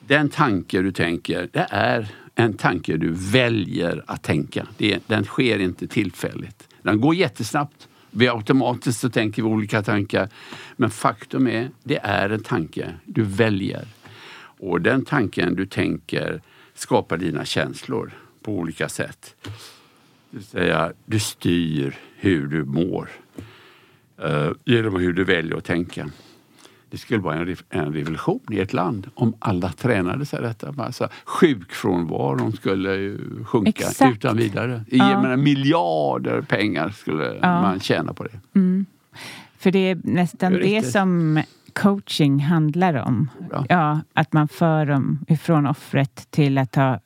den 0.00 0.28
tanke 0.28 0.82
du 0.82 0.92
tänker, 0.92 1.48
det 1.52 1.66
är 1.70 2.08
en 2.34 2.52
tanke 2.52 2.96
du 2.96 3.10
väljer 3.10 4.04
att 4.06 4.22
tänka. 4.22 4.66
Det 4.76 4.98
den 5.06 5.24
sker 5.24 5.58
inte 5.58 5.86
tillfälligt. 5.86 6.68
Den 6.82 7.00
går 7.00 7.14
jättesnabbt. 7.14 7.88
Vi 8.10 8.28
automatiskt 8.28 9.00
så 9.00 9.10
tänker 9.10 9.42
vi 9.42 9.48
olika 9.48 9.82
tankar. 9.82 10.28
Men 10.76 10.90
faktum 10.90 11.46
är, 11.46 11.70
det 11.82 11.98
är 11.98 12.30
en 12.30 12.42
tanke 12.42 12.94
du 13.04 13.22
väljer. 13.22 13.88
Och 14.34 14.80
den 14.80 15.04
tanken 15.04 15.54
du 15.54 15.66
tänker 15.66 16.42
skapar 16.74 17.16
dina 17.18 17.44
känslor 17.44 18.12
på 18.42 18.52
olika 18.52 18.88
sätt. 18.88 19.36
Det 19.42 19.50
vill 20.30 20.44
säga, 20.44 20.92
du 21.06 21.20
styr 21.20 21.98
hur 22.16 22.46
du 22.46 22.64
mår 22.64 23.08
eh, 24.22 24.50
genom 24.64 24.96
hur 24.96 25.12
du 25.12 25.24
väljer 25.24 25.56
att 25.56 25.64
tänka. 25.64 26.10
Det 26.92 26.98
skulle 26.98 27.20
vara 27.20 27.34
en, 27.36 27.46
rev- 27.46 27.62
en 27.70 27.92
revolution 27.94 28.40
i 28.50 28.58
ett 28.58 28.72
land 28.72 29.10
om 29.14 29.34
alla 29.38 29.68
tränade 29.68 30.26
sig 30.26 30.42
detta. 30.42 30.74
Alltså, 30.78 31.08
sjukfrånvaron 31.24 32.52
skulle 32.52 32.94
ju 32.94 33.44
sjunka 33.44 33.68
Exakt. 33.68 34.16
utan 34.16 34.36
vidare. 34.36 34.84
Ja. 34.90 35.10
Jag 35.10 35.22
menar, 35.22 35.36
miljarder 35.36 36.40
pengar 36.42 36.90
skulle 36.90 37.38
man 37.42 37.80
tjäna 37.80 38.12
på 38.12 38.24
det. 38.24 38.40
För 39.58 39.70
det 39.70 39.78
är 39.78 40.00
nästan 40.04 40.52
Det 40.52 40.68
är 40.68 40.82
det, 40.82 40.86
som 40.86 41.42
coaching 41.72 42.40
handlar 42.40 42.94
om. 42.94 43.30
Ja. 43.50 43.66
Ja, 43.68 44.00
att 44.12 44.32
man 44.32 44.48
för 44.48 44.86
dem 44.86 45.24
ifrån 45.28 45.66
offret 45.66 46.26
till 46.30 46.58
att 46.58 46.74
ha... 46.76 47.00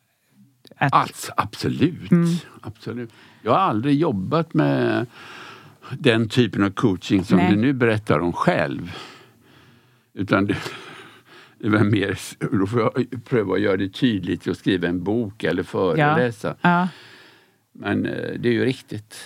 Att, 0.78 0.92
Alltså, 0.92 1.32
absolut. 1.36 2.10
Mm. 2.10 2.28
absolut. 2.60 3.10
Jag 3.42 3.52
har 3.52 3.58
aldrig 3.58 3.98
jobbat 3.98 4.54
med 4.54 5.06
den 5.98 6.28
typen 6.28 6.64
av 6.64 6.70
coaching 6.70 7.24
som 7.24 7.38
Nej. 7.38 7.50
du 7.50 7.56
nu 7.56 7.72
berättar 7.72 8.18
om 8.18 8.32
själv. 8.32 8.92
Utan 10.16 10.46
det, 10.46 10.56
det 11.58 11.68
var 11.68 11.84
mer, 11.84 12.18
då 12.58 12.66
får 12.66 12.80
jag 12.80 13.24
pröva 13.24 13.54
att 13.54 13.60
göra 13.60 13.76
det 13.76 13.88
tydligt 13.88 14.46
och 14.46 14.56
skriva 14.56 14.88
en 14.88 15.02
bok 15.04 15.44
eller 15.44 15.62
föreläsa. 15.62 16.56
ja, 16.60 16.88
Men 17.72 18.06
eh, 18.06 18.12
det 18.38 18.48
är 18.48 18.52
ju 18.52 18.64
riktigt. 18.64 19.16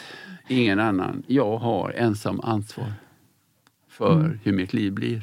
Ingen 0.48 0.80
annan. 0.80 1.22
Jag 1.26 1.56
har 1.58 1.90
ensam 1.90 2.40
ansvar 2.40 2.92
för 3.88 4.20
Mm. 4.20 4.38
hur 4.42 4.52
mitt 4.52 4.72
liv 4.72 4.92
blir. 4.92 5.22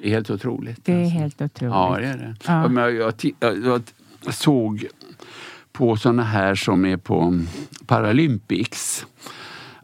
Det 0.00 0.06
är 0.08 0.10
helt 0.10 0.30
otroligt. 0.30 0.84
det 0.84 0.92
är 0.92 1.00
alltså. 1.02 1.18
helt 1.18 1.42
otroligt. 1.42 1.72
Ja, 1.74 1.96
det 2.00 2.06
är 2.06 2.16
det. 2.18 2.36
Ja. 2.46 2.62
Ja. 2.62 2.68
Men 2.68 2.96
jag, 2.96 3.14
jag, 3.40 3.82
jag 4.24 4.34
såg 4.34 4.86
på 5.72 5.96
såna 5.96 6.22
här 6.22 6.54
som 6.54 6.84
är 6.84 6.96
på 6.96 7.40
Paralympics. 7.86 9.06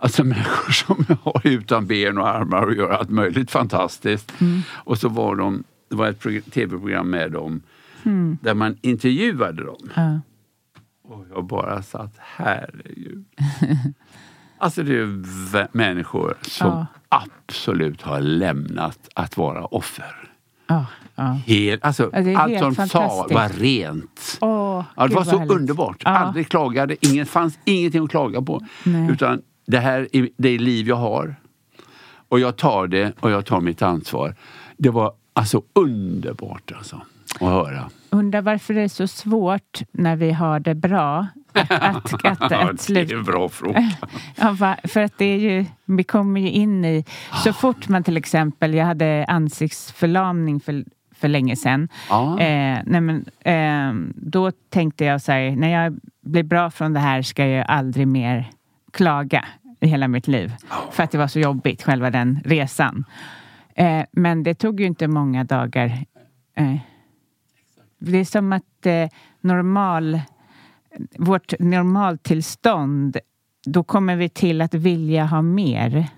Alltså 0.00 0.24
människor 0.24 0.72
som 0.72 1.04
har 1.22 1.40
utan 1.46 1.86
ben 1.86 2.18
och 2.18 2.28
armar 2.28 2.62
och 2.62 2.74
gör 2.74 2.90
allt 2.90 3.10
möjligt 3.10 3.50
fantastiskt. 3.50 4.32
Och 4.72 4.98
så 4.98 5.08
var 5.08 5.36
de, 5.36 5.64
det 5.90 5.96
var 5.96 6.08
ett 6.08 6.20
prog- 6.22 6.50
tv-program 6.52 7.10
med 7.10 7.32
dem 7.32 7.62
där 8.42 8.54
man 8.54 8.76
intervjuade 8.80 9.64
dem. 9.64 9.90
Ja. 9.96 10.20
Och 11.02 11.24
jag 11.34 11.44
bara 11.44 11.82
satt, 11.82 12.14
herregud. 12.18 13.24
alltså 14.58 14.82
det 14.82 14.94
är 14.98 15.76
människor 15.76 16.34
som 16.42 16.68
Ja. 16.68 16.86
absolut 17.08 18.02
har 18.02 18.20
lämnat 18.20 18.98
att 19.14 19.36
vara 19.36 19.64
offer. 19.64 20.14
Ja, 20.66 20.86
ja. 21.14 21.22
Helt, 21.46 21.84
alltså, 21.84 22.10
Ja, 22.12 22.20
det 22.22 22.34
allt 22.36 22.52
helt 22.52 22.76
de 22.76 22.88
sa 22.88 23.26
var 23.30 23.48
rent. 23.48 24.38
Åh, 24.40 24.84
det 25.08 25.14
var 25.14 25.24
så 25.24 25.38
härligt. 25.38 25.52
underbart. 25.52 26.02
Aldrig 26.04 26.48
klagade, 26.48 26.96
ingen, 27.06 27.26
fanns 27.26 27.58
ingenting 27.64 28.04
att 28.04 28.10
klaga 28.10 28.42
på. 28.42 28.66
Nej. 28.84 29.10
Utan 29.12 29.42
det 29.66 29.78
här 29.78 30.08
är 30.12 30.28
det 30.36 30.58
liv 30.58 30.88
jag 30.88 30.96
har. 30.96 31.34
Och 32.28 32.40
jag 32.40 32.56
tar 32.56 32.86
det 32.86 33.12
och 33.20 33.30
jag 33.30 33.46
tar 33.46 33.60
mitt 33.60 33.82
ansvar. 33.82 34.34
Det 34.76 34.90
var 34.90 35.12
alltså 35.32 35.62
underbart 35.72 36.72
alltså, 36.76 37.00
att 37.34 37.48
höra. 37.48 37.90
Undrar 38.10 38.42
varför 38.42 38.74
det 38.74 38.80
är 38.80 38.88
så 38.88 39.06
svårt 39.06 39.80
när 39.92 40.16
vi 40.16 40.32
har 40.32 40.60
det 40.60 40.74
bra 40.74 41.26
att, 41.52 41.70
att, 41.70 42.14
att, 42.24 42.50
Ja, 42.50 42.70
att 42.70 42.86
det 42.86 43.00
är 43.00 43.14
en 43.14 43.24
bra 43.24 43.48
fråga. 43.48 43.90
Ja, 44.36 44.76
för 44.84 45.00
att 45.00 45.18
det 45.18 45.24
är 45.24 45.38
ju, 45.38 45.64
vi 45.84 46.04
kommer 46.04 46.40
ju 46.40 46.50
in 46.50 46.84
i, 46.84 47.04
så 47.44 47.52
fort 47.52 47.88
man 47.88 48.04
till 48.04 48.16
exempel, 48.16 48.74
jag 48.74 48.84
hade 48.84 49.24
ansiktsförlamning 49.28 50.60
för, 50.60 50.84
för 51.14 51.28
länge 51.28 51.56
sedan. 51.56 51.88
Ja. 52.08 52.40
Eh, 52.40 52.78
nej 52.86 53.00
men, 53.00 53.24
eh, 53.40 54.10
då 54.14 54.50
tänkte 54.68 55.04
jag 55.04 55.22
så 55.22 55.32
här, 55.32 55.50
när 55.50 55.84
jag 55.84 55.98
blir 56.20 56.42
bra 56.42 56.70
från 56.70 56.92
det 56.92 57.00
här 57.00 57.22
ska 57.22 57.46
jag 57.46 57.66
aldrig 57.68 58.08
mer 58.08 58.50
klaga 58.90 59.44
i 59.80 59.86
hela 59.86 60.08
mitt 60.08 60.28
liv. 60.28 60.52
För 60.90 61.02
att 61.02 61.10
det 61.10 61.18
var 61.18 61.26
så 61.26 61.40
jobbigt, 61.40 61.82
själva 61.82 62.10
den 62.10 62.40
resan. 62.44 63.04
Eh, 63.74 64.04
men 64.12 64.42
det 64.42 64.54
tog 64.54 64.80
ju 64.80 64.86
inte 64.86 65.08
många 65.08 65.44
dagar. 65.44 66.04
Eh, 66.54 66.76
det 67.98 68.18
är 68.18 68.24
som 68.24 68.52
att 68.52 68.86
eh, 68.86 69.08
normal, 69.40 70.20
vårt 71.18 71.58
normaltillstånd, 71.58 73.16
då 73.64 73.84
kommer 73.84 74.16
vi 74.16 74.28
till 74.28 74.60
att 74.60 74.74
vilja 74.74 75.24
ha 75.24 75.42
mer. 75.42 76.08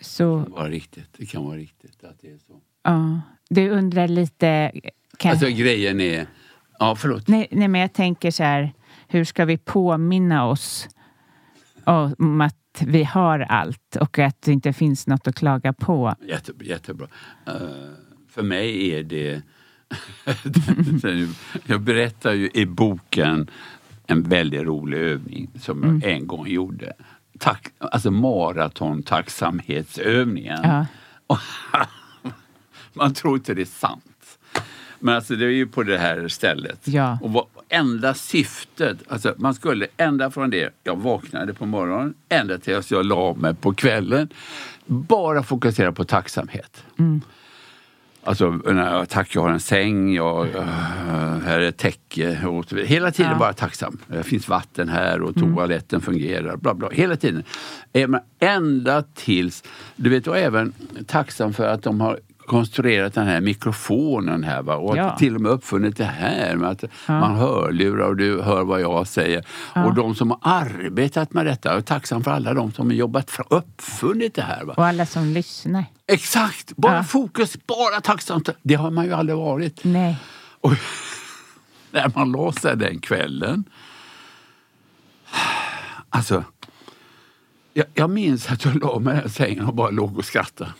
Så 0.00 0.38
Det 0.38 0.44
kan 0.44 0.52
vara 0.52 0.68
riktigt. 0.68 1.08
Det 1.16 1.26
kan 1.26 1.44
vara 1.44 1.56
riktigt 1.56 2.04
att 2.04 2.18
det 2.20 2.30
är 2.30 2.38
så. 2.38 2.60
ja, 2.82 3.20
du 3.48 3.70
undrar 3.70 4.08
lite... 4.08 4.72
Kan, 5.16 5.30
Alltså 5.30 5.46
grejen 5.46 6.00
är... 6.00 6.26
Ja, 6.80 6.94
förlåt. 6.96 7.28
nej, 7.28 7.48
nej, 7.50 7.68
men 7.68 7.80
jag 7.80 7.92
tänker 7.92 8.30
så 8.30 8.42
här, 8.42 8.72
hur 9.08 9.24
ska 9.24 9.44
vi 9.44 9.58
påminna 9.58 10.46
oss 10.46 10.88
om 11.84 12.40
att 12.40 12.56
vi 12.86 13.04
har 13.04 13.38
allt 13.40 13.96
och 14.00 14.18
att 14.18 14.42
det 14.42 14.52
inte 14.52 14.72
finns 14.72 15.06
något 15.06 15.26
att 15.28 15.34
klaga 15.34 15.72
på? 15.72 16.14
Jätte, 16.28 16.52
jättebra. 16.60 17.06
Eh, 17.46 17.52
för 18.30 18.42
mig 18.42 18.90
är 18.94 19.02
det... 19.02 19.42
jag 21.66 21.80
berättar 21.80 22.32
ju 22.32 22.50
i 22.54 22.66
boken 22.66 23.50
en 24.06 24.22
väldigt 24.22 24.62
rolig 24.62 24.98
övning 24.98 25.50
som 25.60 25.82
Mm. 25.84 26.00
jag 26.00 26.12
en 26.12 26.26
gång 26.26 26.46
gjorde. 26.48 26.92
Tack, 27.38 27.68
alltså 27.78 28.10
maratontacksamhetsövningen. 28.10 30.58
Ja. 30.62 30.86
Man 32.92 33.14
tror 33.14 33.36
inte 33.36 33.54
det 33.54 33.62
är 33.62 33.66
sant. 33.66 34.04
Men 35.00 35.14
alltså 35.14 35.36
det 35.36 35.44
är 35.44 35.50
ju 35.50 35.66
på 35.66 35.82
det 35.82 35.98
här 35.98 36.28
stället. 36.28 36.80
Ja. 36.84 37.18
Och 37.22 37.32
vad, 37.32 37.46
enda 37.68 38.14
syftet, 38.14 38.98
alltså 39.08 39.34
man 39.36 39.54
skulle 39.54 39.86
ända 39.96 40.30
från 40.30 40.50
det 40.50 40.70
jag 40.84 40.96
vaknade 40.96 41.54
på 41.54 41.66
morgonen 41.66 42.14
ända 42.28 42.58
tills 42.58 42.90
jag 42.90 43.06
la 43.06 43.34
mig 43.34 43.54
på 43.54 43.74
kvällen 43.74 44.28
bara 44.86 45.42
fokusera 45.42 45.92
på 45.92 46.04
tacksamhet. 46.04 46.84
Alltså, 48.24 48.50
när- 48.50 49.04
tack 49.04 49.34
jag 49.34 49.42
har 49.42 49.50
en 49.50 49.60
säng, 49.60 50.14
jag, 50.14 50.54
eh, 50.56 50.62
här 51.44 51.60
är 51.60 51.68
ett 51.68 51.76
täcke. 51.76 52.46
Och. 52.46 52.72
Hela 52.72 53.10
tiden 53.10 53.32
Ja. 53.32 53.38
bara 53.38 53.52
tacksam. 53.52 53.98
Det 54.06 54.22
finns 54.22 54.48
vatten 54.48 54.88
här 54.88 55.22
och 55.22 55.34
toaletten 55.34 56.00
fungerar. 56.00 56.56
Bla, 56.56 56.74
bla. 56.74 56.88
Hela 56.92 57.16
tiden. 57.16 57.42
Man 58.08 58.20
ända 58.38 59.02
tills... 59.14 59.62
Du 59.96 60.10
vet, 60.10 60.26
och 60.26 60.38
även 60.38 60.72
tacksam 61.06 61.52
för 61.52 61.68
att 61.68 61.82
de 61.82 62.00
har 62.00 62.20
konstruerat 62.50 63.14
den 63.14 63.26
här 63.26 63.40
mikrofonen 63.40 64.44
här. 64.44 64.62
Va? 64.62 64.76
Och 64.76 64.96
Ja. 64.96 65.16
till 65.16 65.34
och 65.34 65.40
med 65.40 65.52
uppfunnit 65.52 65.96
det 65.96 66.04
här 66.04 66.56
med 66.56 66.70
att 66.70 66.84
man 67.06 67.36
hörlurar 67.36 68.06
och 68.08 68.16
du 68.16 68.42
hör 68.42 68.64
vad 68.64 68.80
jag 68.80 69.06
säger. 69.06 69.44
Och 69.74 69.94
de 69.94 70.14
som 70.14 70.30
har 70.30 70.38
arbetat 70.42 71.32
med 71.32 71.46
detta, 71.46 71.68
jag 71.68 71.78
är 71.78 71.82
tacksam 71.82 72.24
för 72.24 72.30
alla 72.30 72.54
de 72.54 72.72
som 72.72 72.86
har 72.86 72.94
jobbat 72.94 73.30
fram, 73.30 73.46
uppfunnit 73.50 74.34
det 74.34 74.42
här. 74.42 74.64
Va? 74.64 74.74
Och 74.76 74.86
alla 74.86 75.06
som 75.06 75.24
lyssnar. 75.24 75.84
Exakt! 76.06 76.76
Bara 76.76 76.96
Ja. 76.96 77.02
fokus, 77.04 77.56
bara 77.66 78.00
tacksamt. 78.00 78.48
Det 78.62 78.74
har 78.74 78.90
man 78.90 79.04
ju 79.04 79.12
aldrig 79.12 79.36
varit. 79.38 79.84
Nej. 79.84 80.16
Och 80.60 80.72
när 81.90 82.12
man 82.14 82.32
la 82.32 82.52
sig 82.52 82.76
den 82.76 82.98
kvällen. 83.00 83.64
Alltså, 86.10 86.44
jag, 87.72 87.86
jag 87.94 88.10
minns 88.10 88.50
att 88.50 88.64
jag 88.64 88.76
la 88.76 88.98
mig 88.98 89.22
i 89.26 89.28
sängen 89.28 89.64
och 89.66 89.74
bara 89.74 89.90
låg 89.90 90.18
och 90.18 90.24
skrattade. 90.24 90.70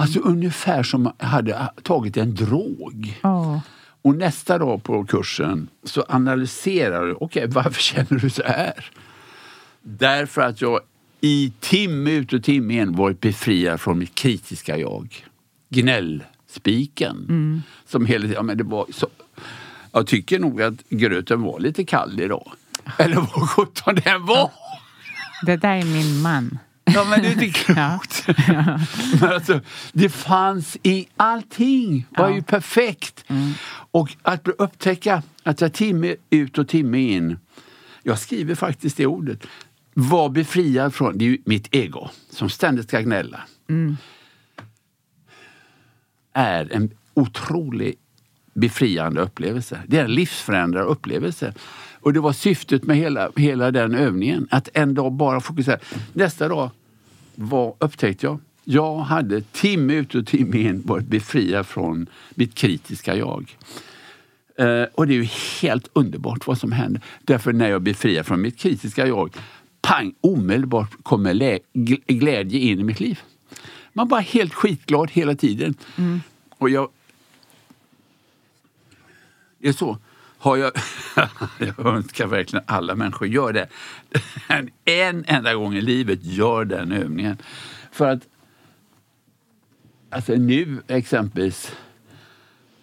Alltså 0.00 0.20
ungefär 0.20 0.82
som 0.82 1.12
jag 1.18 1.26
hade 1.26 1.70
tagit 1.82 2.16
en 2.16 2.34
drog. 2.34 3.20
Åh. 3.22 3.58
Och 4.02 4.14
nästa 4.14 4.58
dag 4.58 4.82
på 4.82 5.04
kursen 5.04 5.68
så 5.84 6.04
analyserar 6.08 7.06
du, 7.06 7.16
okej 7.20 7.46
varför 7.48 7.82
känner 7.82 8.20
du 8.20 8.30
så 8.30 8.42
här? 8.42 8.90
Därför 9.82 10.40
att 10.40 10.60
jag 10.60 10.80
i 11.20 11.52
timme 11.60 12.10
ut 12.10 12.32
och 12.32 12.44
timme 12.44 12.74
in 12.74 12.92
varit 12.92 13.20
befriad 13.20 13.80
från 13.80 13.98
mitt 13.98 14.14
kritiska 14.14 14.78
jag. 14.78 15.26
Gnällspiken. 15.68 17.62
Som 17.86 18.06
hela 18.06 18.22
tiden, 18.22 18.36
ja, 18.36 18.42
men 18.42 18.58
det 18.58 18.64
var 18.64 18.86
så, 18.90 19.06
jag 19.92 20.06
tycker 20.06 20.38
nog 20.38 20.62
att 20.62 20.88
gröten 20.88 21.42
var 21.42 21.60
lite 21.60 21.84
kall 21.84 22.20
idag. 22.20 22.52
Eller 22.98 23.16
vad 23.16 23.50
sjutton 23.50 23.94
den 24.04 24.26
var! 24.26 24.50
Det 25.46 25.56
där 25.56 25.76
är 25.76 25.84
min 25.84 26.22
man. 26.22 26.58
Ja 26.94 27.04
men 27.04 27.22
det 27.22 27.28
är 27.28 27.32
inte 27.32 27.48
klokt. 27.48 28.26
men 29.20 29.32
alltså, 29.32 29.60
det 29.92 30.08
fanns 30.08 30.76
i 30.82 31.08
allting. 31.16 32.06
var 32.10 32.30
ju 32.30 32.42
perfekt. 32.42 33.24
Och 33.90 34.16
att 34.22 34.48
upptäcka 34.48 35.22
att 35.42 35.60
jag 35.60 35.72
timme 35.72 36.16
ut 36.30 36.58
och 36.58 36.68
timme 36.68 36.98
in, 36.98 37.38
jag 38.02 38.18
skriver 38.18 38.54
faktiskt 38.54 38.96
det 38.96 39.06
ordet, 39.06 39.46
var 39.94 40.28
befriad 40.28 40.94
från, 40.94 41.18
det 41.18 41.24
är 41.24 41.28
ju 41.28 41.38
mitt 41.44 41.68
ego 41.74 42.08
som 42.30 42.50
ständigt 42.50 42.88
ska 42.88 43.00
gnälla. 43.00 43.40
Är 46.32 46.72
en 46.72 46.90
otrolig 47.14 47.94
befriande 48.54 49.20
upplevelse. 49.20 49.78
Det 49.86 49.98
är 49.98 50.04
en 50.04 50.14
livsförändrande 50.14 50.90
upplevelse. 50.90 51.54
Och 52.00 52.12
det 52.12 52.20
var 52.20 52.32
syftet 52.32 52.84
med 52.84 52.96
hela, 52.96 53.30
hela 53.36 53.70
den 53.70 53.94
övningen. 53.94 54.48
Att 54.50 54.68
en 54.74 54.94
dag 54.94 55.12
bara 55.12 55.40
fokusera. 55.40 55.78
Nästa 56.12 56.48
dag 56.48 56.70
var, 57.40 57.74
upptäckte 57.78 58.26
jag, 58.26 58.38
jag 58.64 58.96
hade 58.98 59.40
timme 59.40 59.94
ut 59.94 60.14
och 60.14 60.26
timme 60.26 60.58
in 60.58 60.82
varit 60.82 61.06
befriad 61.06 61.66
från 61.66 62.06
mitt 62.30 62.54
kritiska 62.54 63.16
jag. 63.16 63.56
Eh, 64.58 64.82
och 64.94 65.06
det 65.06 65.12
är 65.12 65.16
ju 65.16 65.28
helt 65.62 65.88
underbart 65.92 66.46
vad 66.46 66.58
som 66.58 66.72
händer. 66.72 67.02
Därför 67.22 67.52
när 67.52 67.68
jag 67.68 67.82
befriar 67.82 68.22
från 68.22 68.40
mitt 68.40 68.56
kritiska 68.58 69.06
jag, 69.06 69.36
pang, 69.80 70.14
omedelbart 70.20 71.02
kommer 71.02 71.34
lä- 71.34 71.58
gl- 71.72 72.02
glädje 72.06 72.60
in 72.60 72.80
i 72.80 72.84
mitt 72.84 73.00
liv. 73.00 73.20
Man 73.92 74.08
var 74.08 74.20
helt 74.20 74.54
skitglad 74.54 75.10
hela 75.10 75.34
tiden. 75.34 75.74
Och 76.58 76.70
jag... 76.70 76.88
Det 79.58 79.68
är 79.68 79.72
så. 79.72 79.98
Har 80.38 80.56
jag, 80.56 80.72
jag 81.58 81.86
önskar 81.86 82.26
verkligen 82.26 82.64
alla 82.68 82.94
människor 82.94 83.28
gör 83.28 83.52
det. 83.52 83.68
En, 84.84 85.24
enda 85.26 85.54
gång 85.54 85.74
i 85.74 85.80
livet, 85.80 86.18
gör 86.22 86.64
den 86.64 86.92
övningen. 86.92 87.36
För 87.92 88.08
att 88.08 88.20
Alltså 90.10 90.32
nu 90.32 90.82
exempelvis 90.88 91.72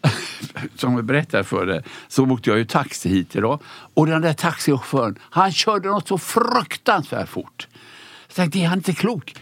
som 0.76 0.94
jag 0.94 1.06
berättade 1.06 1.44
för 1.44 1.66
dig, 1.66 1.84
så 2.08 2.32
åkte 2.32 2.50
jag 2.50 2.60
ju 2.60 2.66
taxi 2.66 3.10
hit 3.10 3.36
idag. 3.36 3.60
Och 3.94 4.08
den 4.08 4.22
där 4.22 4.34
taxichauffören, 4.34 5.20
han 5.22 5.52
körde 5.52 5.90
något 5.90 6.08
så 6.08 6.18
fruktansvärt 6.18 7.30
fort. 7.30 7.68
Jag 8.28 8.36
tänkte, 8.36 8.60
är 8.60 8.68
han 8.68 8.78
inte 8.78 8.94
klok? 8.94 9.36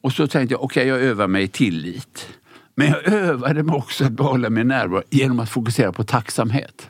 Och 0.00 0.12
så 0.12 0.26
tänkte 0.26 0.54
jag, 0.54 0.62
okej 0.62 0.86
jag 0.86 1.00
övar 1.00 1.26
mig 1.26 1.42
i 1.42 1.48
tillit. 1.48 2.28
Men 2.74 2.88
jag 2.88 3.12
övade 3.12 3.62
mig 3.62 3.74
också 3.74 4.04
att 4.04 4.12
behålla 4.12 4.50
min 4.50 4.68
närvaro 4.68 5.02
genom 5.10 5.40
att 5.40 5.50
fokusera 5.50 5.92
på 5.92 6.04
tacksamhet. 6.04 6.88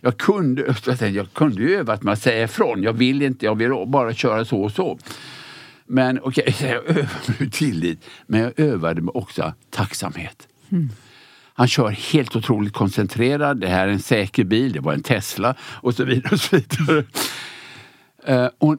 Jag 0.00 0.18
kunde, 0.18 0.62
jag 0.62 0.82
tänkte, 0.82 1.06
jag 1.06 1.32
kunde 1.32 1.62
ju 1.62 1.76
övat 1.76 2.02
med 2.02 2.12
att 2.12 2.22
säga 2.22 2.44
ifrån. 2.44 2.82
Jag 2.82 2.92
vill 2.92 3.22
inte, 3.22 3.46
jag 3.46 3.54
vill 3.54 3.84
bara 3.86 4.14
köra 4.14 4.44
så 4.44 4.62
och 4.62 4.72
så. 4.72 4.98
Men 5.86 6.20
okej, 6.22 6.54
jag 6.60 6.70
övade 6.70 7.34
mig 7.38 7.50
tillit. 7.50 8.04
Men 8.26 8.40
jag 8.40 8.52
övade 8.56 9.02
mig 9.02 9.12
också 9.14 9.52
tacksamhet. 9.70 10.48
Han 11.54 11.68
kör 11.68 11.88
helt 11.88 12.36
otroligt 12.36 12.72
koncentrerad. 12.72 13.60
Det 13.60 13.68
här 13.68 13.88
är 13.88 13.92
en 13.92 13.98
säker 13.98 14.44
bil, 14.44 14.72
det 14.72 14.80
var 14.80 14.92
en 14.92 15.02
Tesla 15.02 15.54
och 15.60 15.94
så 15.94 16.04
vidare. 16.04 16.32
Och 16.32 16.40
så 16.40 16.56
vidare. 16.56 17.04
Uh, 18.28 18.50
och 18.58 18.76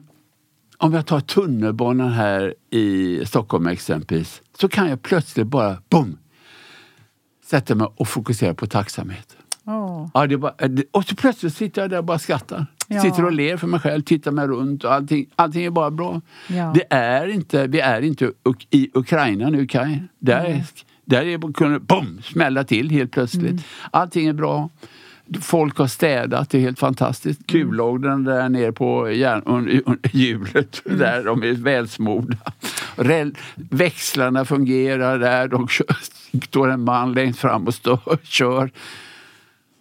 om 0.78 0.94
jag 0.94 1.06
tar 1.06 1.20
tunnelbanan 1.20 2.12
här 2.12 2.54
i 2.70 3.20
Stockholm 3.26 3.66
exempelvis 3.66 4.42
så 4.58 4.68
kan 4.68 4.88
jag 4.88 5.02
plötsligt 5.02 5.46
bara, 5.46 5.82
boom, 5.88 6.18
sätta 7.44 7.74
mig 7.74 7.88
och 7.96 8.08
fokusera 8.08 8.54
på 8.54 8.66
tacksamhet. 8.66 9.36
Ja, 10.14 10.26
det 10.26 10.36
bara, 10.38 10.68
det- 10.68 10.84
och 10.90 11.04
så 11.04 11.16
plötsligt 11.16 11.54
sitter 11.54 11.82
jag 11.82 11.90
där 11.90 11.98
och 11.98 12.04
bara 12.04 12.18
skrattar. 12.18 12.66
Ja. 12.88 13.00
Sitter 13.00 13.24
och 13.24 13.32
ler 13.32 13.56
för 13.56 13.66
mig 13.66 13.80
själv, 13.80 14.02
tittar 14.02 14.30
mig 14.30 14.46
runt 14.46 14.84
och 14.84 14.92
allting, 14.94 15.26
allting 15.36 15.64
är 15.64 15.70
bara 15.70 15.90
bra. 15.90 16.20
Ja. 16.48 16.72
Det 16.74 16.84
är 16.94 17.26
inte, 17.28 17.66
vi 17.66 17.80
är 17.80 18.02
inte 18.02 18.32
i 18.70 18.90
Ukraina 18.94 19.48
nu 19.50 19.66
Kaj. 19.66 20.02
Där, 20.18 20.64
där 21.04 21.22
är 21.26 21.38
det 21.38 21.78
boom, 21.80 22.20
smälla 22.24 22.64
till 22.64 22.90
helt 22.90 23.10
plötsligt. 23.10 23.50
Mm. 23.50 23.62
Allting 23.90 24.26
är 24.26 24.32
bra. 24.32 24.68
Folk 25.40 25.78
har 25.78 25.86
städat, 25.86 26.50
det 26.50 26.58
är 26.58 26.62
helt 26.62 26.78
fantastiskt. 26.78 27.52
Mm. 27.54 27.66
Kullagren 27.68 28.24
där 28.24 28.48
nere 28.48 28.72
på 28.72 29.10
järn, 29.10 29.42
under, 29.46 29.82
under 29.86 30.10
hjulet, 30.16 30.82
Mm. 30.86 30.98
där 30.98 31.24
de 31.24 31.42
är 31.42 31.52
välsmorda. 31.52 32.36
Räl, 32.96 33.34
växlarna 33.56 34.44
fungerar 34.44 35.18
där, 35.18 35.48
de 35.48 35.68
kör, 35.68 35.86
står 36.46 36.70
en 36.70 36.84
man 36.84 37.12
längst 37.12 37.38
fram 37.40 37.66
och 37.66 37.74
stör, 37.74 38.18
kör. 38.22 38.70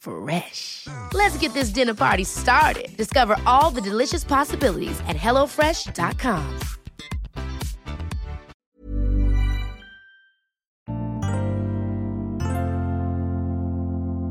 Fresh. 0.00 0.86
Let's 1.14 1.38
get 1.38 1.54
this 1.54 1.70
dinner 1.70 1.94
party 1.94 2.24
started. 2.24 2.96
Discover 2.96 3.36
all 3.46 3.70
the 3.70 3.80
delicious 3.80 4.24
possibilities 4.24 5.00
at 5.00 5.16
hellofresh.com. 5.16 6.58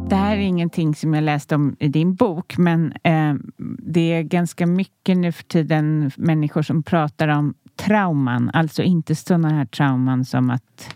Det 0.10 0.16
här 0.16 0.38
är 0.38 0.42
ingenting 0.42 0.96
som 0.96 1.14
jag 1.14 1.24
läste 1.24 1.56
om 1.56 1.76
i 1.80 1.88
din 1.88 2.16
bok, 2.16 2.58
men 2.58 2.94
eh, 3.04 3.36
det 3.80 4.14
är 4.14 4.22
ganska 4.22 4.68
mycket 4.68 5.18
nu 5.18 5.32
för 5.32 5.44
tiden 5.44 6.12
människor 6.18 6.62
som 6.62 6.84
pratar 6.84 7.28
om 7.28 7.54
trauman, 7.76 8.52
alltså 8.54 8.84
inte 8.84 9.16
sådana 9.16 9.50
här 9.50 9.66
trauman 9.66 10.26
som 10.26 10.50
att 10.50 10.96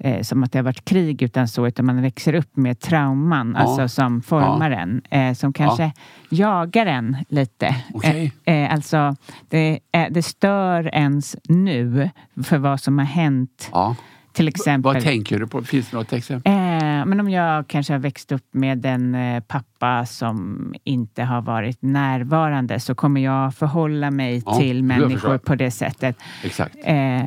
eh, 0.00 0.22
som 0.22 0.42
att 0.42 0.52
det 0.52 0.58
har 0.58 0.64
varit 0.64 0.84
krig 0.84 1.22
utan 1.22 1.48
så, 1.48 1.66
utan 1.66 1.86
man 1.86 2.02
växer 2.02 2.34
upp 2.34 2.56
med 2.56 2.80
trauman, 2.80 3.52
Ja. 3.58 3.60
alltså 3.64 3.88
som 3.88 4.22
formar 4.22 4.70
Ja. 4.70 4.78
en, 4.78 5.02
eh, 5.10 5.34
som 5.34 5.52
kanske 5.52 5.92
jagar 6.30 6.86
en 6.86 7.16
lite. 7.28 7.76
Okej. 7.94 8.32
Eh, 8.44 8.54
eh, 8.54 8.72
alltså, 8.74 9.16
det, 9.48 9.78
eh, 9.92 10.06
det 10.10 10.22
stör 10.22 10.94
ens 10.94 11.36
nu 11.48 12.10
för 12.44 12.58
vad 12.58 12.80
som 12.80 12.98
har 12.98 13.06
hänt. 13.06 13.68
Ja. 13.72 13.96
Till 14.32 14.48
exempel. 14.48 14.94
Vad 14.94 15.02
tänker 15.02 15.38
du 15.38 15.46
på? 15.46 15.62
Finns 15.62 15.90
det 15.90 15.96
något 15.96 16.12
exempel? 16.12 16.52
Eh, 16.52 17.06
men 17.06 17.20
om 17.20 17.30
jag 17.30 17.68
kanske 17.68 17.92
har 17.92 17.98
växt 17.98 18.32
upp 18.32 18.46
med 18.52 18.86
en 18.86 19.16
pappa 19.48 20.06
som 20.06 20.74
inte 20.84 21.22
har 21.24 21.42
varit 21.42 21.82
närvarande 21.82 22.80
så 22.80 22.94
kommer 22.94 23.20
jag 23.20 23.54
förhålla 23.54 24.10
mig 24.10 24.42
Ja, 24.46 24.54
till 24.58 24.84
människor 24.84 25.38
på 25.38 25.54
det 25.54 25.70
sättet. 25.70 26.16
Exakt. 26.44 26.76
Eh, 26.84 27.22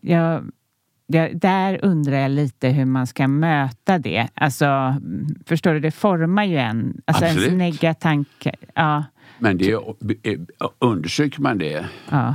jag, 0.00 0.44
där 1.34 1.84
undrar 1.84 2.16
jag 2.16 2.30
lite 2.30 2.68
hur 2.68 2.84
man 2.84 3.06
ska 3.06 3.28
möta 3.28 3.98
det. 3.98 4.28
Alltså, 4.34 4.64
mm, 4.64 5.26
förstår 5.46 5.72
du, 5.72 5.80
det 5.80 5.90
formar 5.90 6.44
ju 6.44 6.56
en. 6.56 7.00
Alltså 7.04 7.24
ens 7.24 7.36
Absolut. 7.36 7.58
negativa 7.58 7.94
tankar. 7.94 8.56
Ja, 8.74 9.04
Men 9.38 9.58
det, 9.58 9.78
undersöker 10.78 11.40
man 11.40 11.58
det 11.58 11.86
ja, 12.10 12.34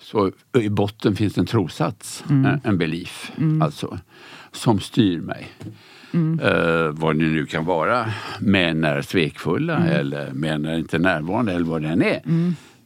så 0.00 0.32
i 0.58 0.68
botten 0.68 1.16
finns 1.16 1.38
en 1.38 1.46
trossats, 1.46 2.24
en, 2.28 2.60
en 2.64 2.78
belief, 2.78 3.32
alltså, 3.62 3.98
som 4.52 4.80
styr 4.80 5.20
mig. 5.20 5.48
Eh, 6.42 6.90
vad 6.90 7.18
det 7.18 7.24
nu 7.24 7.46
kan 7.46 7.64
vara. 7.64 8.06
Män 8.40 8.84
är 8.84 9.02
svekfulla 9.02 9.86
eller 9.86 10.32
män 10.32 10.64
är 10.64 10.78
inte 10.78 10.98
närvarande 10.98 11.52
eller 11.52 11.66
vad 11.66 11.82
det 11.82 11.88
än 11.88 12.02
är. 12.02 12.20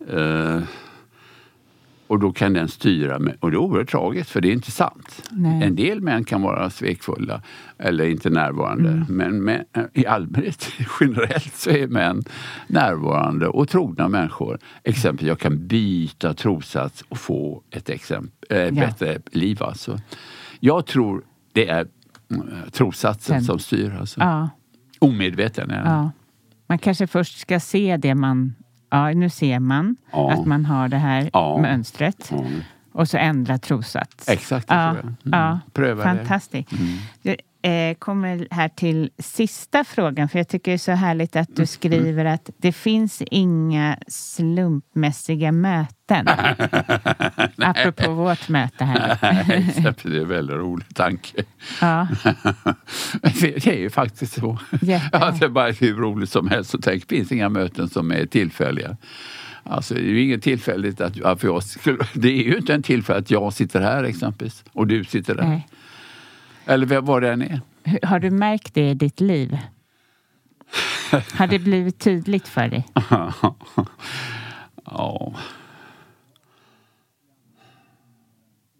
Eh, 0.09 0.63
och 2.11 2.19
då 2.19 2.33
kan 2.33 2.53
den 2.53 2.69
styra 2.69 3.19
mig. 3.19 3.37
Och 3.41 3.51
det 3.51 3.55
är 3.55 3.59
oerhört 3.59 3.91
tragiskt 3.91 4.31
för 4.31 4.41
det 4.41 4.49
är 4.49 4.53
inte 4.53 4.71
sant. 4.71 5.23
Nej. 5.31 5.63
En 5.63 5.77
del 5.77 6.01
män 6.01 6.25
kan 6.25 6.43
vara 6.43 6.71
svekfulla 6.71 7.43
eller 7.79 8.05
inte 8.05 8.31
närvarande. 8.31 9.07
Men 9.09 9.45
män, 9.45 9.65
i 9.93 10.07
allmänhet, 10.07 10.73
generellt, 11.01 11.55
så 11.55 11.71
är 11.71 11.87
män 11.87 12.23
närvarande 12.67 13.49
och 13.49 13.69
trogna 13.69 14.09
människor. 14.09 14.59
Exempel, 14.85 15.27
jag 15.27 15.39
kan 15.39 15.67
byta 15.67 16.35
trossats 16.35 17.05
och 17.09 17.19
få 17.19 17.63
ett 17.71 17.91
exempel, 17.91 18.59
äh, 18.69 18.75
bättre 18.75 19.19
liv. 19.33 19.63
Alltså. 19.63 20.01
Jag 20.61 20.87
tror 20.87 21.23
det 21.53 21.69
är 21.69 21.87
mm, 22.31 22.47
trossatsen 22.73 23.37
Den- 23.37 23.45
som 23.45 23.59
styr. 23.59 23.97
Alltså. 24.01 24.21
ja, 24.21 24.49
Omedveten 24.99 25.71
ja. 25.85 26.11
Man 26.67 26.79
kanske 26.79 27.07
först 27.07 27.39
ska 27.39 27.61
se 27.61 27.97
det 27.97 28.15
man... 28.15 28.55
Ja, 28.91 29.11
nu 29.13 29.31
ser 29.31 29.59
man 29.59 29.97
Ja. 30.13 30.33
att 30.33 30.47
man 30.47 30.65
har 30.65 30.89
det 30.89 30.97
här 30.97 31.31
Ja. 31.33 31.59
mönstret. 31.59 32.29
Ja. 32.31 32.45
Och 32.93 33.09
så 33.09 33.17
ändra 33.17 33.59
trossats. 33.59 34.29
Exakt, 34.29 34.69
det 34.69 34.75
ja, 34.75 34.87
jag. 34.87 35.05
Mm. 35.05 35.15
Ja, 35.25 35.61
Pröva 35.73 36.03
det. 36.49 36.65
Mm. 36.73 36.97
Eh, 37.63 37.95
kommer 37.99 38.49
här 38.51 38.69
till 38.69 39.11
sista 39.19 39.85
frågan, 39.85 40.29
för 40.29 40.39
jag 40.39 40.49
tycker 40.49 40.71
det 40.71 40.75
är 40.77 40.79
så 40.79 40.93
härligt 40.93 41.37
att 41.37 41.49
Mm. 41.49 41.57
du 41.57 41.67
skriver 41.67 42.25
att 42.25 42.51
det 42.59 42.73
finns 42.73 43.23
inga 43.31 43.99
slumpmässiga 44.09 45.53
möten. 45.53 46.29
Apropå 47.57 48.13
vårt 48.13 48.49
möte 48.49 48.85
här. 48.85 49.19
Det 50.03 50.17
är 50.17 50.21
en 50.23 50.29
väldigt 50.29 50.57
rolig 50.57 50.95
tanke. 50.95 51.43
Ja, 51.81 52.09
Det 53.41 53.67
är 53.67 53.79
ju 53.79 53.91
faktiskt 53.91 54.33
så. 54.41 54.59
Jätte. 54.81 55.09
Ja, 55.13 55.31
det 55.41 55.45
är 55.45 55.49
bara 55.49 55.71
hur 55.71 55.95
roligt 55.95 56.31
som 56.31 56.49
helst. 56.49 56.75
Och 56.75 56.83
tänk, 56.83 57.09
det 57.09 57.17
finns 57.17 57.33
inga 57.33 57.49
möten 57.49 57.89
som 57.89 58.11
är 58.13 58.27
tillfälliga. 58.27 58.97
Alltså, 59.63 59.95
det 59.95 60.01
är 60.01 60.05
ju 60.05 60.23
inget 60.23 60.43
tillfälligt 60.43 61.01
att, 61.01 61.23
att 61.23 61.43
jag 61.43 61.63
skulle, 61.63 61.99
det 62.15 62.29
är 62.29 62.43
ju 62.45 62.57
inte 62.57 62.75
en 62.75 62.83
tillfälle 62.83 63.19
att 63.19 63.31
jag 63.31 63.53
sitter 63.53 63.81
här 63.81 64.05
exempelvis 64.05 64.65
och 64.73 64.87
du 64.87 65.05
sitter 65.05 65.35
där. 65.35 65.43
nej. 65.45 65.67
Eller 66.67 67.01
vad- 67.01 67.23
det 67.23 67.33
än 67.33 67.43
är. 67.43 67.61
Har 68.03 68.19
du 68.19 68.31
märkt 68.31 68.75
det 68.75 68.91
i 68.91 68.95
ditt 68.95 69.21
liv? 69.21 69.59
Har 71.35 71.47
det 71.47 71.59
blivit 71.59 71.99
tydligt 71.99 72.49
för 72.49 72.69
dig? 72.69 72.87
ja. 74.85 75.35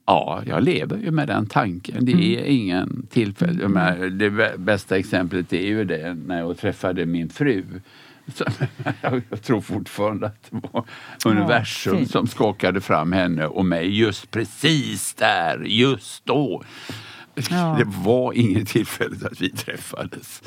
Ja, 0.07 0.43
jag 0.47 0.63
lever 0.63 0.97
ju 0.99 1.11
med 1.11 1.29
den 1.29 1.47
tanken. 1.47 2.05
Det 2.05 2.13
är 2.39 2.45
ingen 2.45 3.07
tillfälle. 3.11 3.63
Jag 3.63 3.71
menar, 3.71 3.97
Det 4.07 4.31
bä- 4.31 4.59
bästa 4.59 4.97
exemplet 4.99 5.53
är 5.53 5.67
ju 5.67 5.85
det 5.85 6.15
när 6.15 6.39
jag 6.39 6.59
träffade 6.59 7.07
min 7.07 7.29
fru. 7.29 7.65
Så, 8.35 8.45
jag 9.31 9.43
tror 9.43 9.61
fortfarande 9.61 10.27
att 10.27 10.49
det 10.51 10.61
var 10.73 10.85
universum 11.27 11.97
fint. 11.99 12.11
som 12.11 12.27
skakade 12.27 12.81
fram 12.81 13.13
henne 13.13 13.47
och 13.47 13.65
mig 13.65 13.99
just 13.99 14.31
precis 14.31 15.15
där, 15.15 15.59
just 15.67 16.27
då. 16.27 16.63
Ja. 17.51 17.77
Det 17.79 17.85
var 18.05 18.33
inget 18.33 18.69
tillfälle 18.69 19.17
att 19.27 19.41
vi 19.41 19.51
träffades. 19.51 20.43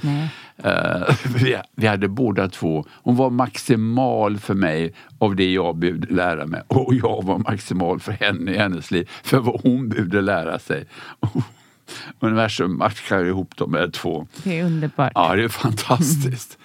Eh, 0.57 1.15
vi, 1.35 1.57
vi 1.75 1.87
hade 1.87 2.07
båda 2.07 2.49
två, 2.49 2.85
hon 3.03 3.15
var 3.15 3.29
maximal 3.29 4.37
för 4.37 4.53
mig 4.53 4.93
av 5.19 5.35
det 5.35 5.51
jag 5.51 5.77
behövde 5.77 6.13
lära 6.13 6.45
mig 6.45 6.61
och 6.67 6.93
jag 6.93 7.23
var 7.23 7.37
maximal 7.37 7.99
för 7.99 8.11
henne 8.11 8.51
i 8.51 8.57
hennes 8.57 8.91
liv 8.91 9.09
för 9.23 9.39
vad 9.39 9.61
hon 9.61 9.89
behövde 9.89 10.21
lära 10.21 10.59
sig. 10.59 10.85
Universum 12.19 12.77
matchar 12.77 13.25
ihop 13.25 13.53
de 13.57 13.73
här 13.73 13.89
två. 13.89 14.27
Det 14.43 14.59
är 14.59 14.65
underbart. 14.65 15.11
Ja, 15.15 15.35
det 15.35 15.43
är 15.43 15.49
fantastiskt. 15.49 16.57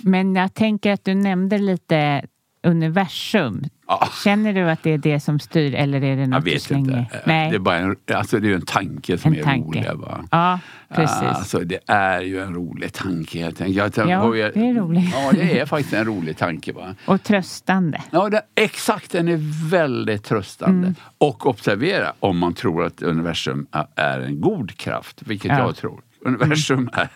Men 0.00 0.34
jag 0.34 0.54
tänker 0.54 0.92
att 0.92 1.04
du 1.04 1.14
nämnde 1.14 1.58
lite 1.58 2.26
universum. 2.62 3.64
Ja. 3.90 4.08
Känner 4.24 4.52
du 4.52 4.70
att 4.70 4.82
det 4.82 4.90
är 4.92 4.98
det 4.98 5.20
som 5.20 5.38
styr 5.40 5.74
eller 5.74 6.02
är 6.04 6.16
det 6.16 6.20
Jag 6.22 6.28
något 6.28 6.44
du 6.44 6.50
vet 6.50 6.62
slänger? 6.62 6.98
inte. 6.98 7.20
Nej. 7.26 7.50
Det 7.50 7.56
är 7.56 7.60
bara 7.60 7.76
en, 7.76 7.96
alltså 8.14 8.40
det 8.40 8.50
är 8.50 8.54
en 8.54 8.66
tanke 8.66 9.18
som 9.18 9.32
En 9.32 9.38
är 9.38 9.42
tanke. 9.44 9.68
rolig. 9.68 9.90
Va? 10.00 10.24
Ja, 10.30 10.60
precis. 10.94 11.22
Alltså, 11.22 11.58
det 11.58 11.78
är 11.86 12.20
ju 12.20 12.40
en 12.42 12.54
rolig 12.54 12.92
tanke 12.92 13.38
helt 13.38 13.60
enkelt. 13.60 13.96
Jag 13.96 14.08
Ja, 14.10 14.36
jag- 14.36 14.54
det 14.54 14.60
är 14.68 14.74
roligt. 14.74 15.10
Ja, 15.14 15.30
det 15.32 15.58
är 15.60 15.66
faktiskt 15.66 15.92
en 15.94 16.04
rolig 16.04 16.36
tanke. 16.36 16.72
Va? 16.72 16.94
Och 17.04 17.22
tröstande. 17.22 18.02
Ja, 18.10 18.28
det, 18.28 18.42
exakt. 18.54 19.12
Den 19.12 19.28
är 19.28 19.68
väldigt 19.70 20.24
tröstande. 20.24 20.86
Mm. 20.86 20.94
Och 21.18 21.46
observera 21.46 22.12
om 22.20 22.38
man 22.38 22.54
tror 22.54 22.84
att 22.84 23.02
universum 23.02 23.66
är 23.96 24.20
en 24.20 24.40
god 24.40 24.76
kraft, 24.76 25.22
vilket 25.26 25.50
Ja. 25.50 25.58
jag 25.58 25.76
tror. 25.76 26.00
Universum 26.24 26.90
är 26.92 27.08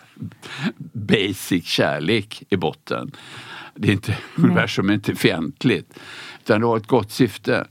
basic 0.93 1.65
kärlek 1.65 2.43
i 2.49 2.55
botten. 2.57 3.11
Det 3.75 3.87
är 3.87 3.91
inte, 3.91 4.17
universum 4.35 4.89
är 4.89 4.93
inte 4.93 5.15
fientligt. 5.15 5.99
Utan 6.43 6.61
det 6.61 6.67
har 6.67 6.77
ett 6.77 6.87
gott 6.87 7.11
syfte. 7.11 7.65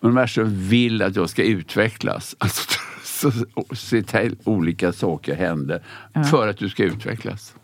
Universum 0.00 0.68
vill 0.68 1.02
att 1.02 1.16
jag 1.16 1.30
ska 1.30 1.42
utvecklas. 1.42 2.36
Alltså, 2.42 2.78
så, 3.04 3.30
se 3.74 4.02
till 4.02 4.36
olika 4.44 4.92
saker 4.92 5.34
händer 5.34 5.82
för 6.30 6.48
att 6.48 6.58
du 6.58 6.68
ska 6.68 6.82
utvecklas. 6.84 7.54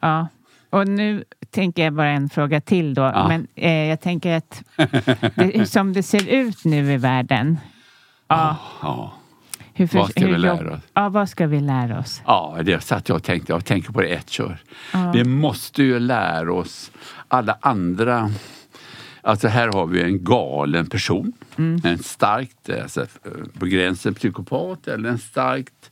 Ja. 0.00 0.28
Och 0.70 0.88
nu 0.88 1.24
tänker 1.50 1.84
jag 1.84 1.92
bara 1.92 2.08
en 2.08 2.28
fråga 2.28 2.60
till 2.60 2.94
då. 2.94 3.02
Ja. 3.02 3.28
Men 3.28 3.46
eh, 3.54 3.72
jag 3.72 4.00
tänker 4.00 4.36
att 4.36 4.62
det, 5.34 5.70
som 5.70 5.92
det 5.92 6.02
ser 6.02 6.28
ut 6.28 6.64
nu 6.64 6.92
i 6.92 6.96
världen. 6.96 7.58
Ja. 8.28 8.56
Ja. 8.82 9.12
Hur 9.74 9.86
för- 9.86 9.98
Vad 9.98 10.10
ska 10.10 10.20
vi 10.26 10.30
hur 10.32 10.38
lära 10.38 10.56
jobb- 10.62 10.72
oss? 10.72 10.80
Ja, 10.94 11.08
vad 11.08 11.28
ska 11.28 11.46
vi 11.46 11.60
lära 11.60 11.98
oss? 11.98 12.22
Ja, 12.26 12.58
det 12.64 12.80
satt 12.80 13.08
jag 13.08 13.16
och 13.16 13.22
tänkte. 13.22 13.52
Jag 13.52 13.64
tänker 13.64 13.92
på 13.92 14.00
det 14.00 14.08
ett 14.08 14.30
kör. 14.30 14.58
Vi 15.14 15.24
måste 15.24 15.82
ju 15.82 15.98
lära 16.00 16.52
oss 16.54 16.90
alla 17.28 17.58
andra. 17.60 18.30
Alltså 19.22 19.48
här 19.48 19.68
har 19.68 19.86
vi 19.86 20.02
en 20.02 20.24
galen 20.24 20.86
person. 20.86 21.32
En 21.84 21.98
starkt, 21.98 22.70
alltså, 22.82 23.06
på 23.58 23.66
gränsen 23.66 24.14
psykopat 24.14 24.88
eller 24.88 25.08
en 25.08 25.18
starkt 25.18 25.90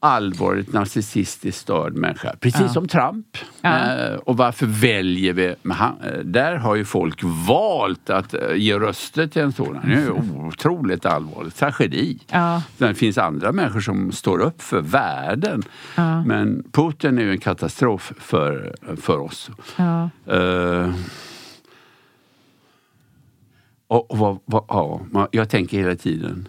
allvarligt 0.00 0.72
narcissistiskt 0.72 1.60
störd 1.60 1.94
människa. 1.94 2.36
Precis 2.40 2.72
som 2.72 2.88
Trump. 2.88 3.26
Eh, 3.62 4.14
och 4.14 4.36
varför 4.36 4.66
väljer 4.66 5.32
vi... 5.32 5.54
Han, 5.68 5.96
eh, 6.02 6.18
där 6.18 6.56
har 6.56 6.74
ju 6.74 6.84
folk 6.84 7.20
valt 7.22 8.10
att 8.10 8.34
eh, 8.34 8.40
ge 8.54 8.78
röster 8.78 9.26
till 9.26 9.42
en 9.42 9.52
sådan. 9.52 9.82
Det 9.84 9.94
är 9.94 10.00
ju 10.00 10.10
otroligt 10.10 11.06
allvarligt. 11.06 11.56
Tragedi. 11.56 12.18
Ja. 12.30 12.62
Det 12.78 12.94
finns 12.94 13.18
andra 13.18 13.52
människor 13.52 13.80
som 13.80 14.12
står 14.12 14.38
upp 14.38 14.62
för 14.62 14.80
världen. 14.80 15.62
Men 16.24 16.64
Putin 16.72 17.18
är 17.18 17.22
ju 17.22 17.30
en 17.30 17.40
katastrof 17.40 18.12
för, 18.18 18.74
för 19.00 19.18
oss. 19.18 19.50
Ja. 19.76 20.10
Eh, 20.26 20.94
och, 23.86 24.10
och 24.10 24.18
vad, 24.18 24.38
vad, 24.44 24.64
ja, 24.68 25.28
jag 25.32 25.50
tänker 25.50 25.78
hela 25.78 25.96
tiden, 25.96 26.48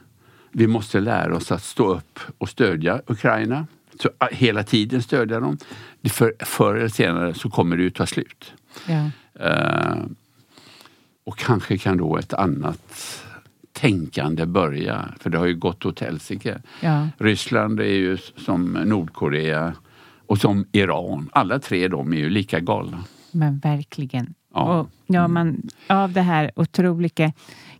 vi 0.51 0.67
måste 0.67 0.99
lära 0.99 1.35
oss 1.35 1.51
att 1.51 1.63
stå 1.63 1.93
upp 1.93 2.19
och 2.37 2.49
stödja 2.49 3.01
Ukraina. 3.07 3.67
Så, 4.01 4.09
äh, 4.19 4.27
hela 4.31 4.63
tiden 4.63 5.01
stödja 5.01 5.39
dem. 5.39 5.57
För, 6.09 6.33
förr 6.39 6.75
eller 6.75 6.87
senare 6.87 7.33
så 7.33 7.49
kommer 7.49 7.77
det 7.77 7.83
ju 7.83 7.89
ta 7.89 8.05
slut. 8.05 8.53
Ja. 8.87 9.09
Eh, 9.45 9.97
och 11.23 11.37
kanske 11.37 11.77
kan 11.77 11.97
då 11.97 12.17
ett 12.17 12.33
annat 12.33 13.23
tänkande 13.71 14.45
börja. 14.45 15.13
För 15.19 15.29
det 15.29 15.37
har 15.37 15.45
ju 15.45 15.55
gått 15.55 15.85
åt 15.85 15.99
helsike. 15.99 16.61
Ja. 16.81 17.07
Ryssland 17.17 17.79
är 17.79 17.83
ju 17.83 18.17
som 18.17 18.71
Nordkorea 18.71 19.73
och 20.25 20.37
som 20.37 20.65
Iran. 20.71 21.29
Alla 21.31 21.59
tre 21.59 21.87
de 21.87 22.13
är 22.13 22.17
ju 22.17 22.29
lika 22.29 22.59
galna. 22.59 23.03
Men 23.31 23.59
verkligen. 23.59 24.33
Ja. 24.53 24.79
Och, 24.79 24.89
ja, 25.07 25.27
man, 25.27 25.69
av 25.87 26.11
det 26.11 26.21
här 26.21 26.51
otroliga 26.55 27.33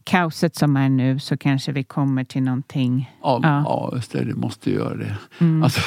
kaoset 0.04 0.56
som 0.56 0.78
är 0.78 0.90
nu 0.90 1.20
så 1.20 1.38
kanske 1.38 1.72
vi 1.72 1.84
kommer 1.84 2.24
till 2.24 2.42
någonting. 2.44 3.12
Ja, 3.22 3.40
Ja. 3.44 3.64
ja. 3.66 3.92
just 3.96 4.12
det, 4.12 4.24
det 4.24 4.36
måste 4.36 4.72
göra 4.72 4.96
det. 4.96 5.18
Alltså, 5.64 5.82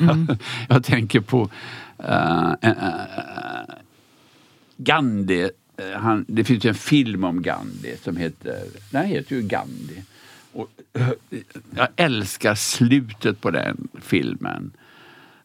jag 0.68 0.84
tänker 0.84 1.20
på 1.20 1.48
eh, 1.98 2.52
eh, 2.60 2.74
Gandhi. 4.76 5.50
Han, 5.96 6.24
det 6.28 6.44
finns 6.44 6.64
ju 6.64 6.68
en 6.68 6.74
film 6.74 7.24
om 7.24 7.42
Gandhi 7.42 7.96
som 8.02 8.16
heter, 8.16 8.58
den 8.90 9.06
heter 9.06 9.36
ju 9.36 9.42
Gandhi. 9.42 10.02
Och, 10.52 10.68
jag 11.76 11.88
älskar 11.96 12.54
slutet 12.54 13.40
på 13.40 13.50
den 13.50 13.88
filmen. 14.02 14.70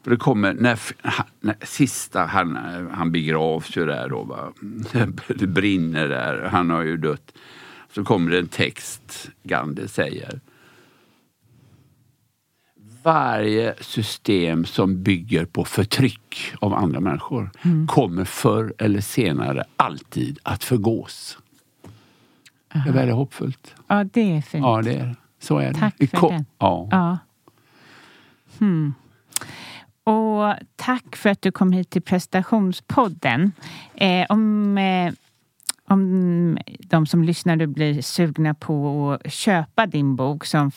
För 0.03 0.11
det 0.11 0.17
kommer, 0.17 0.53
när, 0.53 0.79
när 1.39 1.55
sista, 1.65 2.25
han, 2.25 2.55
han 2.91 3.11
begravs 3.11 3.77
ju 3.77 3.85
där 3.85 4.09
då. 4.09 4.23
Va? 4.23 4.53
Det 5.27 5.47
brinner 5.47 6.07
där, 6.07 6.49
han 6.51 6.69
har 6.69 6.83
ju 6.83 6.97
dött. 6.97 7.33
Så 7.91 8.03
kommer 8.03 8.31
det 8.31 8.39
en 8.39 8.47
text, 8.47 9.29
Gandhi 9.43 9.87
säger. 9.87 10.39
Varje 13.03 13.75
system 13.81 14.65
som 14.65 15.03
bygger 15.03 15.45
på 15.45 15.65
förtryck 15.65 16.53
av 16.59 16.73
andra 16.73 16.99
människor 16.99 17.49
kommer 17.87 18.25
förr 18.25 18.73
eller 18.77 19.01
senare 19.01 19.63
alltid 19.75 20.39
att 20.43 20.63
förgås. 20.63 21.37
Det 22.73 22.89
är 22.89 22.93
väldigt 22.93 23.15
hoppfullt. 23.15 23.75
Ja, 23.87 24.03
det 24.03 24.37
är 24.37 24.41
fint. 24.41 24.63
Ja, 24.63 24.81
det 24.81 24.93
är 24.93 25.05
det. 25.05 25.15
Så 25.39 25.57
är 25.57 25.73
det. 25.73 25.79
Tack 25.79 25.95
för 25.97 26.29
den. 26.29 26.45
Ja. 26.57 26.87
Ja. 26.91 27.17
Hmm. 28.59 28.93
Och 30.03 30.53
tack 30.75 31.15
för 31.15 31.29
att 31.29 31.41
du 31.41 31.51
kom 31.51 31.71
hit 31.71 31.89
till 31.89 32.01
prestationspodden. 32.01 33.51
Eh, 33.95 34.25
om, 34.29 34.77
eh, 34.77 35.13
om 35.87 36.57
de 36.79 37.05
som 37.05 37.23
lyssnar 37.23 37.55
nu 37.55 37.67
blir 37.67 38.01
sugna 38.01 38.53
på 38.53 39.11
att 39.25 39.31
köpa 39.33 39.85
din 39.85 40.15
bok 40.15 40.45
som 40.45 40.71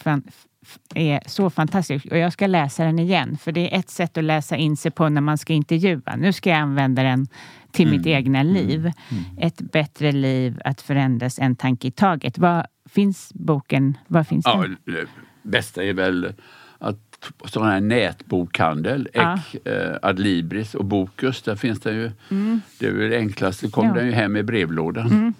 är 0.94 1.20
så 1.26 1.50
fantastisk 1.50 2.06
och 2.06 2.18
jag 2.18 2.32
ska 2.32 2.46
läsa 2.46 2.84
den 2.84 2.98
igen 2.98 3.38
för 3.38 3.52
det 3.52 3.74
är 3.74 3.78
ett 3.78 3.90
sätt 3.90 4.18
att 4.18 4.24
läsa 4.24 4.56
in 4.56 4.76
sig 4.76 4.90
på 4.90 5.08
när 5.08 5.20
man 5.20 5.38
ska 5.38 5.52
intervjua. 5.52 6.16
Nu 6.16 6.32
ska 6.32 6.50
jag 6.50 6.58
använda 6.58 7.02
den 7.02 7.26
till 7.70 7.88
mitt 7.90 8.06
egna 8.06 8.42
liv. 8.42 8.92
Ett 9.38 9.60
bättre 9.60 10.12
liv 10.12 10.60
att 10.64 10.80
förändras 10.80 11.38
en 11.38 11.56
tanke 11.56 11.88
i 11.88 11.90
taget. 11.90 12.38
Var 12.38 12.66
finns 12.88 13.32
boken? 13.34 13.96
Var 14.06 14.24
finns 14.24 14.46
Ja, 14.46 14.62
den? 14.62 14.76
det 14.84 15.06
bästa 15.42 15.84
är 15.84 15.92
väl 15.92 16.34
att 16.78 17.11
sån 17.44 17.66
här 17.66 17.80
nätbokhandel, 17.80 19.08
Ja. 19.14 19.38
Ek, 19.54 19.66
eh, 19.66 19.96
Adlibris 20.02 20.74
och 20.74 20.84
Bokus, 20.84 21.42
där 21.42 21.56
finns 21.56 21.80
det 21.80 21.92
ju. 21.92 22.10
Det 22.78 22.86
är 22.86 22.92
väl 22.92 23.10
det 23.10 23.16
enklaste, 23.18 23.68
kommer 23.68 23.88
Ja. 23.88 23.94
den 23.94 24.06
ju 24.06 24.12
hem 24.12 24.36
i 24.36 24.42
brevlådan. 24.42 25.34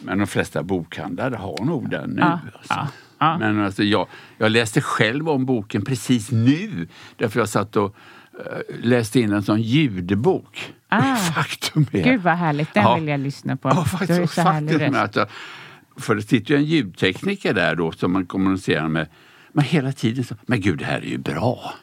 Men 0.00 0.18
de 0.18 0.26
flesta 0.26 0.62
bokhandlare 0.62 1.36
har 1.36 1.64
nog 1.64 1.90
den 1.90 2.10
nu. 2.10 2.20
Ja, 2.20 2.40
Alltså. 2.58 2.88
ja. 3.18 3.38
Men 3.38 3.60
alltså 3.64 3.82
jag, 3.82 4.06
jag 4.38 4.52
läste 4.52 4.80
själv 4.80 5.28
om 5.28 5.46
boken 5.46 5.84
precis 5.84 6.30
nu. 6.30 6.88
Därför 7.16 7.40
jag 7.40 7.48
satt 7.48 7.76
och 7.76 7.96
eh, 8.38 8.76
läste 8.82 9.20
in 9.20 9.32
en 9.32 9.42
sån 9.42 9.62
ljudbok. 9.62 10.72
Ah. 10.88 11.16
Faktum 11.34 11.86
är... 11.92 12.04
Gud 12.04 12.20
vad 12.22 12.34
härligt, 12.34 12.74
den 12.74 12.82
Ja. 12.82 12.94
vill 12.94 13.08
jag 13.08 13.20
lyssna 13.20 13.56
på. 13.56 13.68
Ja, 13.68 13.86
med 14.00 14.80
röst. 14.80 14.96
att 14.96 15.16
jag, 15.16 15.28
För 15.96 16.14
det 16.14 16.22
sitter 16.22 16.50
ju 16.54 16.56
en 16.56 16.64
ljudtekniker 16.64 17.54
där 17.54 17.74
då 17.74 17.92
som 17.92 18.12
man 18.12 18.26
kommunicerar 18.26 18.88
med. 18.88 19.08
Men 19.56 19.64
hela 19.64 19.92
tiden 19.92 20.24
så, 20.24 20.34
men 20.46 20.60
gud 20.60 20.78
det 20.78 20.84
här 20.84 20.98
är 20.98 21.06
ju 21.06 21.18
bra. 21.18 21.74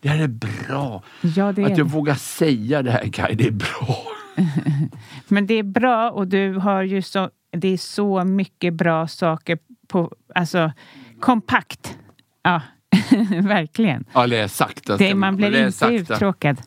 Det 0.00 0.08
här 0.08 0.22
är 0.22 0.28
bra. 0.28 1.02
Ja, 1.20 1.52
det 1.52 1.62
är 1.62 1.66
att 1.66 1.76
du 1.76 1.82
det. 1.82 1.88
vågar 1.88 2.14
säga 2.14 2.82
det 2.82 2.90
här 2.90 3.08
Kaj, 3.12 3.34
det 3.34 3.46
är 3.46 3.50
bra. 3.50 4.02
Men 5.28 5.46
det 5.46 5.54
är 5.54 5.62
bra 5.62 6.10
och 6.10 6.28
du 6.28 6.54
har 6.54 6.82
ju 6.82 7.02
så, 7.02 7.30
det 7.50 7.68
är 7.68 7.76
så 7.76 8.24
mycket 8.24 8.74
bra 8.74 9.08
saker 9.08 9.58
på, 9.88 10.12
alltså 10.34 10.72
kompakt. 11.20 11.98
Ja, 12.42 12.60
verkligen. 13.42 14.04
Ja, 14.12 14.26
läs 14.26 14.56
sakta. 14.56 14.96
Det, 14.96 15.14
man 15.14 15.36
blir 15.36 15.58
inte 15.58 15.72
sakta. 15.72 15.94
uttråkad. 15.94 16.62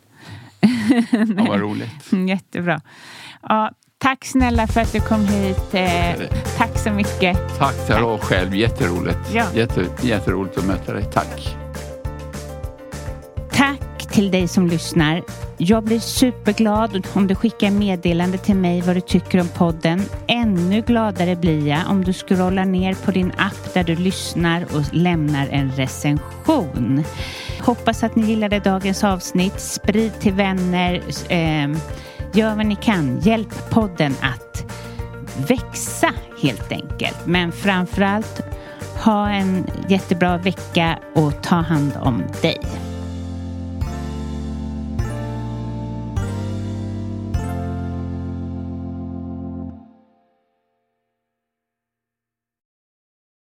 Ja, 1.38 1.46
vad 1.48 1.60
roligt. 1.60 2.14
Jättebra. 2.30 2.82
Ja, 3.42 3.72
tack 3.98 4.26
snälla 4.26 4.68
för 4.68 4.82
att 4.82 4.92
du 4.92 5.00
kom 5.00 5.28
hit. 5.28 5.74
Eh, 5.74 6.28
tack 6.58 6.78
så 6.78 6.90
mycket. 6.92 7.38
Tack 7.58 7.88
Tara 7.88 8.18
själv, 8.18 8.56
jätteroligt. 8.56 9.18
Ja. 9.34 9.46
Jätte, 9.54 9.86
jätteroligt 10.02 10.58
att 10.58 10.66
möta 10.66 10.94
dig. 10.94 11.04
Tack. 11.14 11.56
Tack 13.52 14.12
till 14.12 14.32
dig 14.32 14.48
som 14.48 14.68
lyssnar. 14.68 15.24
Jag 15.58 15.84
blir 15.84 16.00
superglad 16.00 17.08
om 17.14 17.28
du 17.28 17.36
skickar 17.36 17.72
meddelande 17.72 18.38
till 18.38 18.56
mig 18.56 18.82
vad 18.82 18.96
du 18.96 19.02
tycker 19.02 19.42
om 19.42 19.48
podden. 19.48 20.02
Ännu 20.28 20.82
gladare 20.82 21.36
blir 21.36 21.68
jag 21.68 21.80
om 21.90 22.04
du 22.04 22.14
scrollar 22.14 22.66
ner 22.66 22.94
på 22.94 23.12
din 23.12 23.32
app 23.38 23.74
där 23.74 23.84
du 23.84 23.96
lyssnar 23.96 24.64
och 24.64 24.94
lämnar 24.94 25.48
en 25.48 25.72
recension. 25.72 27.04
Hoppas 27.60 28.04
att 28.04 28.16
ni 28.16 28.28
gillade 28.28 28.60
dagens 28.60 29.04
avsnitt. 29.04 29.60
Sprid 29.60 30.20
till 30.20 30.34
vänner. 30.34 31.02
Eh, 31.30 31.68
gör 32.36 32.56
vad 32.56 32.66
ni 32.66 32.76
kan. 32.76 33.20
Hjälp 33.20 33.70
podden 33.70 34.16
att 34.22 34.64
växa 35.50 36.14
helt 36.42 36.72
enkelt. 36.72 37.26
Men 37.26 37.52
framförallt 37.52 38.42
ha 39.04 39.30
en 39.30 39.68
jättebra 39.88 40.38
vecka 40.38 41.00
och 41.14 41.44
ta 41.44 41.56
hand 41.56 41.92
om 42.02 42.24
dig. 42.42 42.60